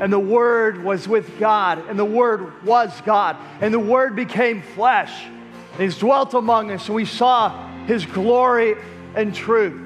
and 0.00 0.12
the 0.12 0.18
Word 0.18 0.82
was 0.82 1.06
with 1.06 1.38
God, 1.38 1.86
and 1.88 1.98
the 1.98 2.04
Word 2.04 2.64
was 2.64 2.98
God, 3.02 3.36
and 3.60 3.72
the 3.72 3.78
Word 3.78 4.16
became 4.16 4.62
flesh, 4.62 5.26
and 5.26 5.82
He's 5.82 5.98
dwelt 5.98 6.34
among 6.34 6.70
us, 6.70 6.86
and 6.86 6.94
we 6.94 7.04
saw 7.04 7.68
His 7.86 8.06
glory 8.06 8.76
and 9.14 9.34
truth. 9.34 9.82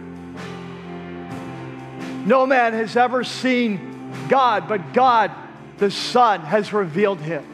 No 2.25 2.47
man 2.47 2.73
has 2.75 2.97
ever 2.97 3.25
seen 3.25 4.13
God, 4.29 4.69
but 4.69 4.93
God, 4.93 5.33
the 5.79 5.91
Son, 5.91 6.41
has 6.43 6.73
revealed 6.73 7.21
Him. 7.21 7.47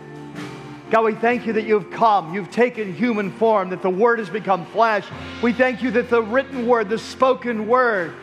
God, 0.91 1.05
we 1.05 1.15
thank 1.15 1.47
you 1.47 1.55
that 1.55 1.65
you've 1.65 1.91
come. 1.91 2.33
You've 2.35 2.51
taken 2.51 2.95
human 2.95 3.33
form, 3.33 3.71
that 3.71 3.83
the 3.83 3.91
Word 3.91 4.19
has 4.19 4.31
become 4.31 4.67
flesh. 4.67 5.05
We 5.43 5.53
thank 5.53 5.83
you 5.83 5.91
that 5.93 6.11
the 6.11 6.23
written 6.23 6.67
Word, 6.67 6.89
the 6.89 6.99
spoken 6.99 7.67
Word, 7.67 8.15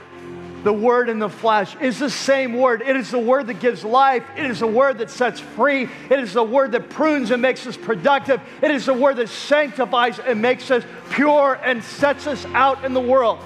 the 0.64 0.74
Word 0.74 1.10
in 1.10 1.20
the 1.20 1.30
flesh 1.30 1.76
is 1.82 2.00
the 2.00 2.10
same 2.10 2.54
Word. 2.54 2.82
It 2.82 2.96
is 2.96 3.12
the 3.12 3.20
Word 3.20 3.48
that 3.48 3.60
gives 3.60 3.84
life. 3.84 4.24
It 4.38 4.46
is 4.46 4.60
the 4.60 4.68
Word 4.68 5.00
that 5.00 5.10
sets 5.10 5.40
free. 5.40 5.90
It 6.10 6.20
is 6.20 6.34
the 6.34 6.44
Word 6.44 6.72
that 6.72 6.90
prunes 6.90 7.32
and 7.32 7.42
makes 7.42 7.68
us 7.68 7.76
productive. 7.76 8.42
It 8.62 8.72
is 8.72 8.86
the 8.86 8.94
Word 8.94 9.18
that 9.18 9.30
sanctifies 9.30 10.20
and 10.20 10.42
makes 10.42 10.72
us 10.72 10.84
pure 11.12 11.60
and 11.64 11.84
sets 11.84 12.28
us 12.28 12.46
out 12.54 12.86
in 12.86 12.94
the 12.94 13.02
world. 13.02 13.40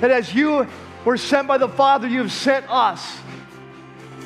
That 0.00 0.10
as 0.10 0.34
you 0.34 0.66
were 1.04 1.18
sent 1.18 1.48
by 1.48 1.58
the 1.58 1.68
Father, 1.68 2.08
you 2.08 2.20
have 2.20 2.32
sent 2.32 2.68
us. 2.70 3.18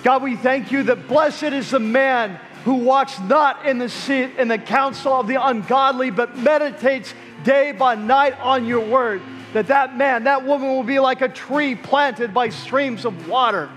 God, 0.04 0.22
we 0.22 0.36
thank 0.36 0.72
you 0.72 0.84
that 0.84 1.08
blessed 1.08 1.44
is 1.44 1.70
the 1.70 1.80
man 1.80 2.40
who 2.64 2.74
walks 2.74 3.18
not 3.20 3.66
in 3.66 3.78
the 3.78 3.88
seat 3.88 4.36
in 4.38 4.48
the 4.48 4.58
counsel 4.58 5.12
of 5.12 5.26
the 5.26 5.44
ungodly, 5.44 6.10
but 6.10 6.36
meditates 6.38 7.14
day 7.42 7.72
by 7.72 7.94
night 7.96 8.38
on 8.40 8.64
your 8.64 8.86
word. 8.86 9.20
That 9.52 9.66
that 9.66 9.96
man, 9.96 10.24
that 10.24 10.46
woman 10.46 10.68
will 10.68 10.82
be 10.82 10.98
like 10.98 11.20
a 11.20 11.28
tree 11.28 11.74
planted 11.74 12.32
by 12.32 12.48
streams 12.48 13.04
of 13.04 13.28
water. 13.28 13.68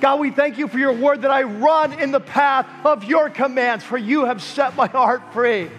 God, 0.00 0.20
we 0.20 0.30
thank 0.30 0.56
you 0.56 0.68
for 0.68 0.78
your 0.78 0.92
word 0.92 1.22
that 1.22 1.30
I 1.30 1.42
run 1.42 1.92
in 1.94 2.10
the 2.10 2.20
path 2.20 2.66
of 2.84 3.04
your 3.04 3.28
commands, 3.28 3.84
for 3.84 3.98
you 3.98 4.24
have 4.24 4.42
set 4.42 4.74
my 4.76 4.86
heart 4.86 5.32
free. 5.32 5.70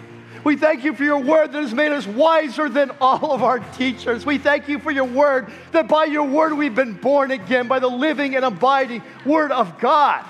We 0.44 0.56
thank 0.56 0.84
you 0.84 0.92
for 0.94 1.04
your 1.04 1.18
word 1.18 1.52
that 1.52 1.62
has 1.62 1.72
made 1.72 1.92
us 1.92 2.06
wiser 2.06 2.68
than 2.68 2.90
all 3.00 3.32
of 3.32 3.42
our 3.42 3.60
teachers. 3.60 4.26
We 4.26 4.38
thank 4.38 4.68
you 4.68 4.80
for 4.80 4.90
your 4.90 5.04
word 5.04 5.52
that 5.70 5.86
by 5.86 6.04
your 6.04 6.24
word 6.24 6.52
we've 6.54 6.74
been 6.74 6.94
born 6.94 7.30
again 7.30 7.68
by 7.68 7.78
the 7.78 7.88
living 7.88 8.34
and 8.34 8.44
abiding 8.44 9.02
word 9.24 9.52
of 9.52 9.78
God. 9.78 10.24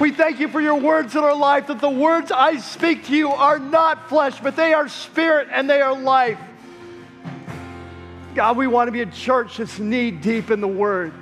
We 0.00 0.10
thank 0.12 0.40
you 0.40 0.48
for 0.48 0.60
your 0.60 0.76
words 0.76 1.14
in 1.16 1.22
our 1.22 1.34
life, 1.34 1.66
that 1.66 1.80
the 1.80 1.90
words 1.90 2.32
I 2.32 2.58
speak 2.58 3.06
to 3.06 3.16
you 3.16 3.30
are 3.30 3.58
not 3.58 4.08
flesh, 4.08 4.40
but 4.40 4.56
they 4.56 4.72
are 4.72 4.88
spirit 4.88 5.48
and 5.50 5.68
they 5.68 5.82
are 5.82 5.94
life. 5.94 6.38
God, 8.34 8.56
we 8.56 8.68
want 8.68 8.88
to 8.88 8.92
be 8.92 9.00
a 9.00 9.06
church 9.06 9.56
that's 9.56 9.78
knee 9.78 10.12
deep 10.12 10.50
in 10.50 10.60
the 10.60 10.68
word. 10.68 11.12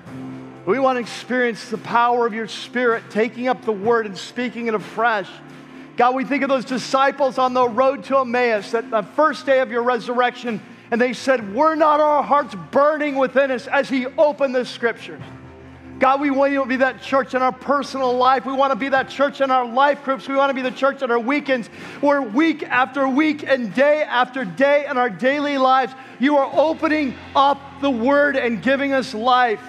We 0.67 0.79
want 0.79 0.97
to 0.97 1.01
experience 1.01 1.71
the 1.71 1.79
power 1.79 2.27
of 2.27 2.35
your 2.35 2.49
spirit, 2.49 3.05
taking 3.09 3.49
up 3.49 3.65
the 3.65 3.73
word 3.73 4.05
and 4.05 4.17
speaking 4.17 4.67
it 4.67 4.75
afresh. 4.75 5.29
God, 5.97 6.15
we 6.15 6.27
think 6.27 6.43
of 6.43 6.51
those 6.51 6.67
disciples 6.67 7.39
on 7.39 7.55
the 7.55 7.67
road 7.67 8.05
to 8.05 8.19
Emmaus, 8.19 8.73
that 8.73 8.91
the 8.91 9.03
first 9.03 9.47
day 9.47 9.61
of 9.61 9.71
your 9.71 9.83
resurrection, 9.83 10.61
and 10.91 11.01
they 11.01 11.15
said, 11.15 11.55
Were 11.55 11.75
not 11.75 12.01
our 12.01 12.23
hearts 12.23 12.55
burning 12.71 13.17
within 13.17 13.51
us 13.51 13.67
as 13.67 13.89
he 13.89 14.07
opened 14.07 14.55
the 14.55 14.67
scriptures? 14.67 15.23
God, 15.99 16.21
we 16.21 16.31
want 16.31 16.53
you 16.53 16.61
to 16.61 16.67
be 16.67 16.77
that 16.77 17.03
church 17.03 17.35
in 17.35 17.43
our 17.43 17.51
personal 17.51 18.13
life. 18.13 18.47
We 18.47 18.53
want 18.53 18.71
to 18.71 18.77
be 18.77 18.89
that 18.91 19.09
church 19.09 19.41
in 19.41 19.51
our 19.51 19.67
life 19.67 20.05
groups. 20.05 20.29
We 20.29 20.37
want 20.37 20.51
to 20.51 20.55
be 20.55 20.63
the 20.63 20.71
church 20.71 21.03
in 21.03 21.11
our 21.11 21.19
weekends 21.19 21.67
where 22.01 22.23
week 22.23 22.63
after 22.63 23.09
week 23.09 23.43
and 23.43 23.75
day 23.75 24.05
after 24.05 24.45
day 24.45 24.87
in 24.89 24.97
our 24.97 25.11
daily 25.11 25.59
lives, 25.59 25.93
you 26.21 26.37
are 26.37 26.49
opening 26.55 27.17
up 27.35 27.61
the 27.81 27.91
word 27.91 28.37
and 28.37 28.63
giving 28.63 28.93
us 28.93 29.13
life. 29.13 29.61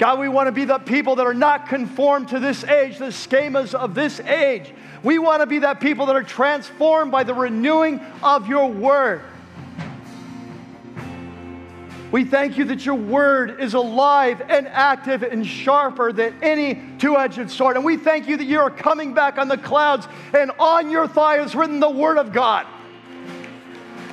God, 0.00 0.18
we 0.18 0.28
want 0.28 0.48
to 0.48 0.52
be 0.52 0.64
the 0.64 0.78
people 0.78 1.14
that 1.16 1.26
are 1.26 1.34
not 1.34 1.68
conformed 1.68 2.30
to 2.30 2.40
this 2.40 2.64
age, 2.64 2.98
the 2.98 3.06
schemas 3.06 3.72
of 3.72 3.94
this 3.94 4.18
age. 4.18 4.72
We 5.04 5.20
want 5.20 5.42
to 5.42 5.46
be 5.46 5.60
that 5.60 5.80
people 5.80 6.06
that 6.06 6.16
are 6.16 6.24
transformed 6.24 7.12
by 7.12 7.22
the 7.22 7.34
renewing 7.34 8.00
of 8.22 8.48
your 8.48 8.68
word. 8.68 9.22
We 12.12 12.24
thank 12.24 12.58
you 12.58 12.64
that 12.66 12.84
your 12.84 12.96
word 12.96 13.60
is 13.60 13.74
alive 13.74 14.42
and 14.48 14.66
active 14.66 15.22
and 15.22 15.46
sharper 15.46 16.12
than 16.12 16.42
any 16.42 16.82
two 16.98 17.16
edged 17.16 17.50
sword. 17.50 17.76
And 17.76 17.84
we 17.84 17.96
thank 17.96 18.26
you 18.26 18.36
that 18.36 18.46
you 18.46 18.58
are 18.58 18.70
coming 18.70 19.14
back 19.14 19.38
on 19.38 19.46
the 19.46 19.56
clouds, 19.56 20.08
and 20.34 20.50
on 20.58 20.90
your 20.90 21.06
thigh 21.06 21.40
is 21.40 21.54
written 21.54 21.78
the 21.78 21.90
word 21.90 22.18
of 22.18 22.32
God. 22.32 22.66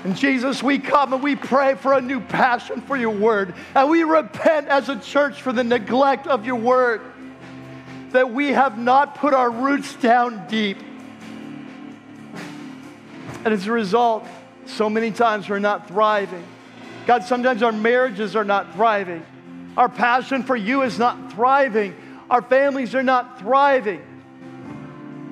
And 0.04 0.16
Jesus, 0.16 0.62
we 0.62 0.78
come 0.78 1.12
and 1.12 1.24
we 1.24 1.36
pray 1.36 1.74
for 1.74 1.93
a 1.93 2.02
new 2.02 2.22
passion 2.22 2.82
for 2.82 2.95
your 2.95 3.10
word. 3.10 3.56
And 3.74 3.89
we 3.89 4.04
repent 4.04 4.68
as 4.68 4.89
a 4.89 5.00
church 5.00 5.41
for 5.41 5.52
the 5.52 5.64
neglect 5.64 6.28
of 6.28 6.45
your 6.45 6.56
word, 6.56 7.02
that 8.12 8.32
we 8.32 8.50
have 8.50 8.78
not 8.78 9.16
put 9.16 9.34
our 9.34 9.50
roots 9.50 9.95
down 9.95 10.48
deep. 10.48 10.78
And 13.43 13.54
as 13.54 13.66
a 13.66 13.72
result, 13.72 14.26
so 14.68 14.88
many 14.88 15.10
times 15.10 15.50
we're 15.50 15.60
not 15.60 15.88
thriving. 15.88 16.45
God, 17.08 17.24
sometimes 17.24 17.64
our 17.64 17.72
marriages 17.72 18.36
are 18.36 18.43
not 18.43 18.74
thriving. 18.74 19.26
Our 19.78 19.88
passion 19.88 20.43
for 20.43 20.58
you 20.58 20.82
is 20.82 20.99
not 20.99 21.32
thriving. 21.32 21.95
Our 22.30 22.41
families 22.41 22.93
are 22.95 23.03
not 23.03 23.39
thriving. 23.39 24.01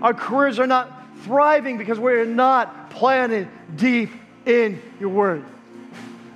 Our 0.01 0.13
careers 0.13 0.57
are 0.57 0.67
not 0.67 0.89
thriving 1.23 1.77
because 1.77 1.99
we're 1.99 2.23
not 2.23 2.91
planted 2.91 3.49
deep 3.75 4.09
in 4.45 4.81
your 5.01 5.09
word. 5.09 5.43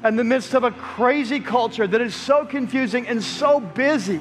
In 0.03 0.17
the 0.17 0.25
midst 0.25 0.55
of 0.55 0.65
a 0.65 0.71
crazy 0.71 1.39
culture 1.39 1.87
that 1.87 2.01
is 2.01 2.13
so 2.13 2.45
confusing 2.45 3.07
and 3.07 3.23
so 3.23 3.61
busy, 3.61 4.19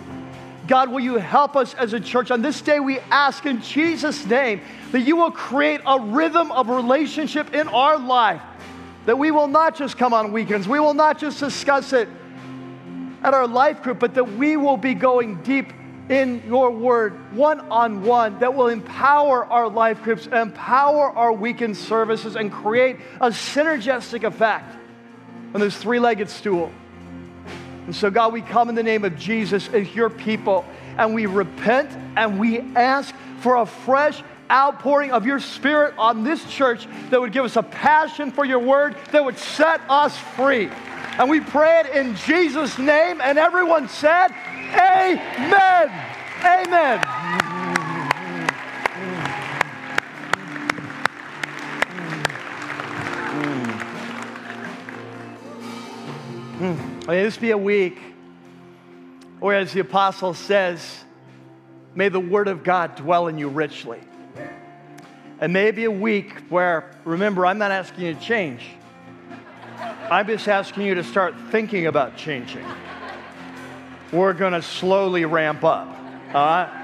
God, 0.69 0.89
will 0.89 1.01
you 1.01 1.17
help 1.17 1.57
us 1.57 1.75
as 1.75 1.95
a 1.95 2.01
church? 2.01 2.31
On 2.31 2.43
this 2.43 2.61
day, 2.61 2.79
we 2.79 3.01
ask 3.11 3.45
in 3.45 3.61
Jesus' 3.61 4.25
name 4.25 4.61
that 4.93 5.01
you 5.01 5.17
will 5.17 5.33
create 5.33 5.81
a 5.85 5.99
rhythm 5.99 6.53
of 6.53 6.69
relationship 6.69 7.55
in 7.55 7.67
our 7.67 7.99
life 7.99 8.43
that 9.09 9.17
we 9.17 9.31
will 9.31 9.49
not 9.49 9.75
just 9.75 9.97
come 9.97 10.13
on 10.13 10.33
weekends, 10.33 10.69
we 10.69 10.79
will 10.79 10.93
not 10.93 11.19
just 11.19 11.41
discuss 11.41 11.95
it 11.95 12.11
at 13.23 13.33
our 13.33 13.47
life 13.47 13.83
group, 13.83 13.99
but 13.99 14.13
that 14.13 14.35
we 14.35 14.59
will 14.59 14.77
be 14.77 14.93
going 14.93 15.43
deep 15.43 15.73
in 16.11 16.43
your 16.47 16.71
word 16.71 17.35
one 17.35 17.59
on 17.71 18.03
one 18.03 18.39
that 18.41 18.53
will 18.53 18.69
empower 18.69 19.47
our 19.47 19.67
life 19.67 20.03
groups, 20.03 20.27
empower 20.27 21.09
our 21.09 21.33
weekend 21.33 21.75
services, 21.75 22.37
and 22.37 22.53
create 22.53 22.99
a 23.23 23.29
synergistic 23.29 24.25
effect 24.25 24.77
on 25.55 25.61
this 25.63 25.75
three 25.75 25.99
legged 25.99 26.29
stool. 26.29 26.71
And 27.87 27.97
so, 27.97 28.11
God, 28.11 28.35
we 28.35 28.43
come 28.43 28.69
in 28.69 28.75
the 28.75 28.83
name 28.83 29.07
of 29.07 29.17
Jesus 29.17 29.71
as 29.71 29.95
your 29.95 30.11
people, 30.11 30.67
and 30.99 31.15
we 31.15 31.25
repent 31.25 31.91
and 32.15 32.39
we 32.39 32.61
ask 32.77 33.15
for 33.41 33.57
a 33.57 33.65
fresh 33.65 34.23
outpouring 34.51 35.13
of 35.13 35.27
your 35.27 35.41
spirit 35.41 35.95
on 35.99 36.25
this 36.25 36.45
church 36.51 36.87
that 37.11 37.21
would 37.21 37.33
give 37.33 37.45
us 37.45 37.57
a 37.57 37.63
passion 37.63 38.31
for 38.31 38.45
your 38.45 38.59
word 38.59 38.97
that 39.13 39.25
would 39.25 39.39
set 39.39 39.81
us 39.89 40.17
free. 40.19 40.71
And 41.19 41.29
we 41.29 41.41
pray 41.41 41.81
it 41.81 41.97
in 41.97 42.15
Jesus' 42.17 42.79
name. 42.79 43.21
And 43.21 43.39
everyone 43.39 43.89
said, 43.89 44.29
Amen. 44.73 45.91
Amen. 46.45 47.39
May 57.09 57.23
this 57.23 57.37
be 57.37 57.53
a 57.53 57.59
week 57.59 57.99
where, 59.41 59.57
as 59.57 59.73
the 59.73 59.81
apostle 59.81 60.35
says, 60.35 61.05
may 61.95 62.09
the 62.09 62.21
word 62.21 62.49
of 62.49 62.63
God 62.63 62.97
dwell 62.97 63.29
in 63.29 63.39
you 63.39 63.49
richly. 63.49 64.01
And 65.41 65.53
maybe 65.53 65.85
a 65.85 65.91
week 65.91 66.33
where, 66.49 66.91
remember, 67.05 67.47
I'm 67.47 67.59
not 67.59 67.71
asking 67.71 68.05
you 68.05 68.15
to 68.15 68.21
change. 68.21 68.63
I'm 70.11 70.27
just 70.27 70.49
asking 70.49 70.85
you 70.85 70.95
to 70.97 71.05
start 71.05 71.35
thinking 71.51 71.87
about 71.87 72.17
changing. 72.17 72.65
We're 74.11 74.33
going 74.33 74.55
to 74.55 74.63
slowly 74.63 75.25
ramp 75.25 75.63
up. 75.63 75.87
All 76.29 76.35
right? 76.35 76.79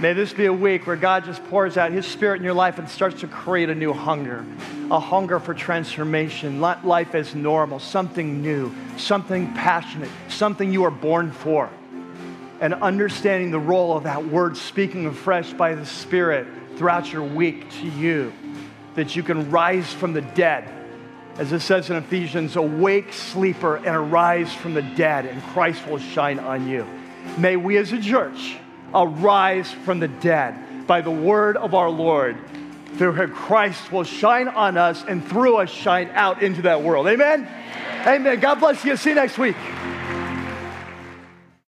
May 0.00 0.14
this 0.14 0.32
be 0.32 0.46
a 0.46 0.52
week 0.52 0.86
where 0.86 0.96
God 0.96 1.26
just 1.26 1.44
pours 1.48 1.76
out 1.76 1.92
His 1.92 2.06
Spirit 2.06 2.38
in 2.38 2.44
your 2.44 2.54
life 2.54 2.78
and 2.78 2.88
starts 2.88 3.20
to 3.20 3.28
create 3.28 3.68
a 3.68 3.74
new 3.74 3.92
hunger, 3.92 4.46
a 4.90 4.98
hunger 4.98 5.38
for 5.38 5.52
transformation, 5.52 6.60
life 6.60 7.14
as 7.14 7.34
normal, 7.34 7.78
something 7.78 8.40
new, 8.40 8.74
something 8.96 9.52
passionate, 9.52 10.08
something 10.28 10.72
you 10.72 10.84
are 10.84 10.90
born 10.90 11.30
for. 11.30 11.68
And 12.62 12.74
understanding 12.74 13.50
the 13.50 13.58
role 13.58 13.94
of 13.94 14.04
that 14.04 14.26
word 14.26 14.56
speaking 14.56 15.06
afresh 15.06 15.52
by 15.52 15.74
the 15.74 15.84
Spirit 15.84 16.46
throughout 16.80 17.12
your 17.12 17.22
week 17.22 17.70
to 17.70 17.86
you, 17.86 18.32
that 18.94 19.14
you 19.14 19.22
can 19.22 19.50
rise 19.50 19.92
from 19.92 20.14
the 20.14 20.22
dead 20.22 20.66
as 21.36 21.52
it 21.52 21.60
says 21.60 21.90
in 21.90 21.96
Ephesians, 21.96 22.56
awake, 22.56 23.12
sleeper, 23.12 23.76
and 23.76 23.88
arise 23.88 24.50
from 24.54 24.72
the 24.72 24.80
dead, 24.80 25.26
and 25.26 25.42
Christ 25.42 25.86
will 25.86 25.98
shine 25.98 26.38
on 26.38 26.66
you. 26.66 26.86
May 27.36 27.56
we 27.56 27.76
as 27.76 27.92
a 27.92 28.00
church 28.00 28.56
arise 28.94 29.70
from 29.70 30.00
the 30.00 30.08
dead 30.08 30.86
by 30.86 31.02
the 31.02 31.10
word 31.10 31.58
of 31.58 31.74
our 31.74 31.90
Lord, 31.90 32.38
through 32.96 33.12
whom 33.12 33.30
Christ 33.30 33.92
will 33.92 34.04
shine 34.04 34.48
on 34.48 34.78
us 34.78 35.04
and 35.06 35.22
through 35.22 35.58
us 35.58 35.68
shine 35.68 36.10
out 36.14 36.42
into 36.42 36.62
that 36.62 36.82
world. 36.82 37.06
Amen? 37.08 37.46
Amen. 37.46 38.08
Amen. 38.08 38.40
God 38.40 38.54
bless 38.56 38.82
you. 38.86 38.96
See 38.96 39.10
you 39.10 39.16
next 39.16 39.36
week. 39.36 39.56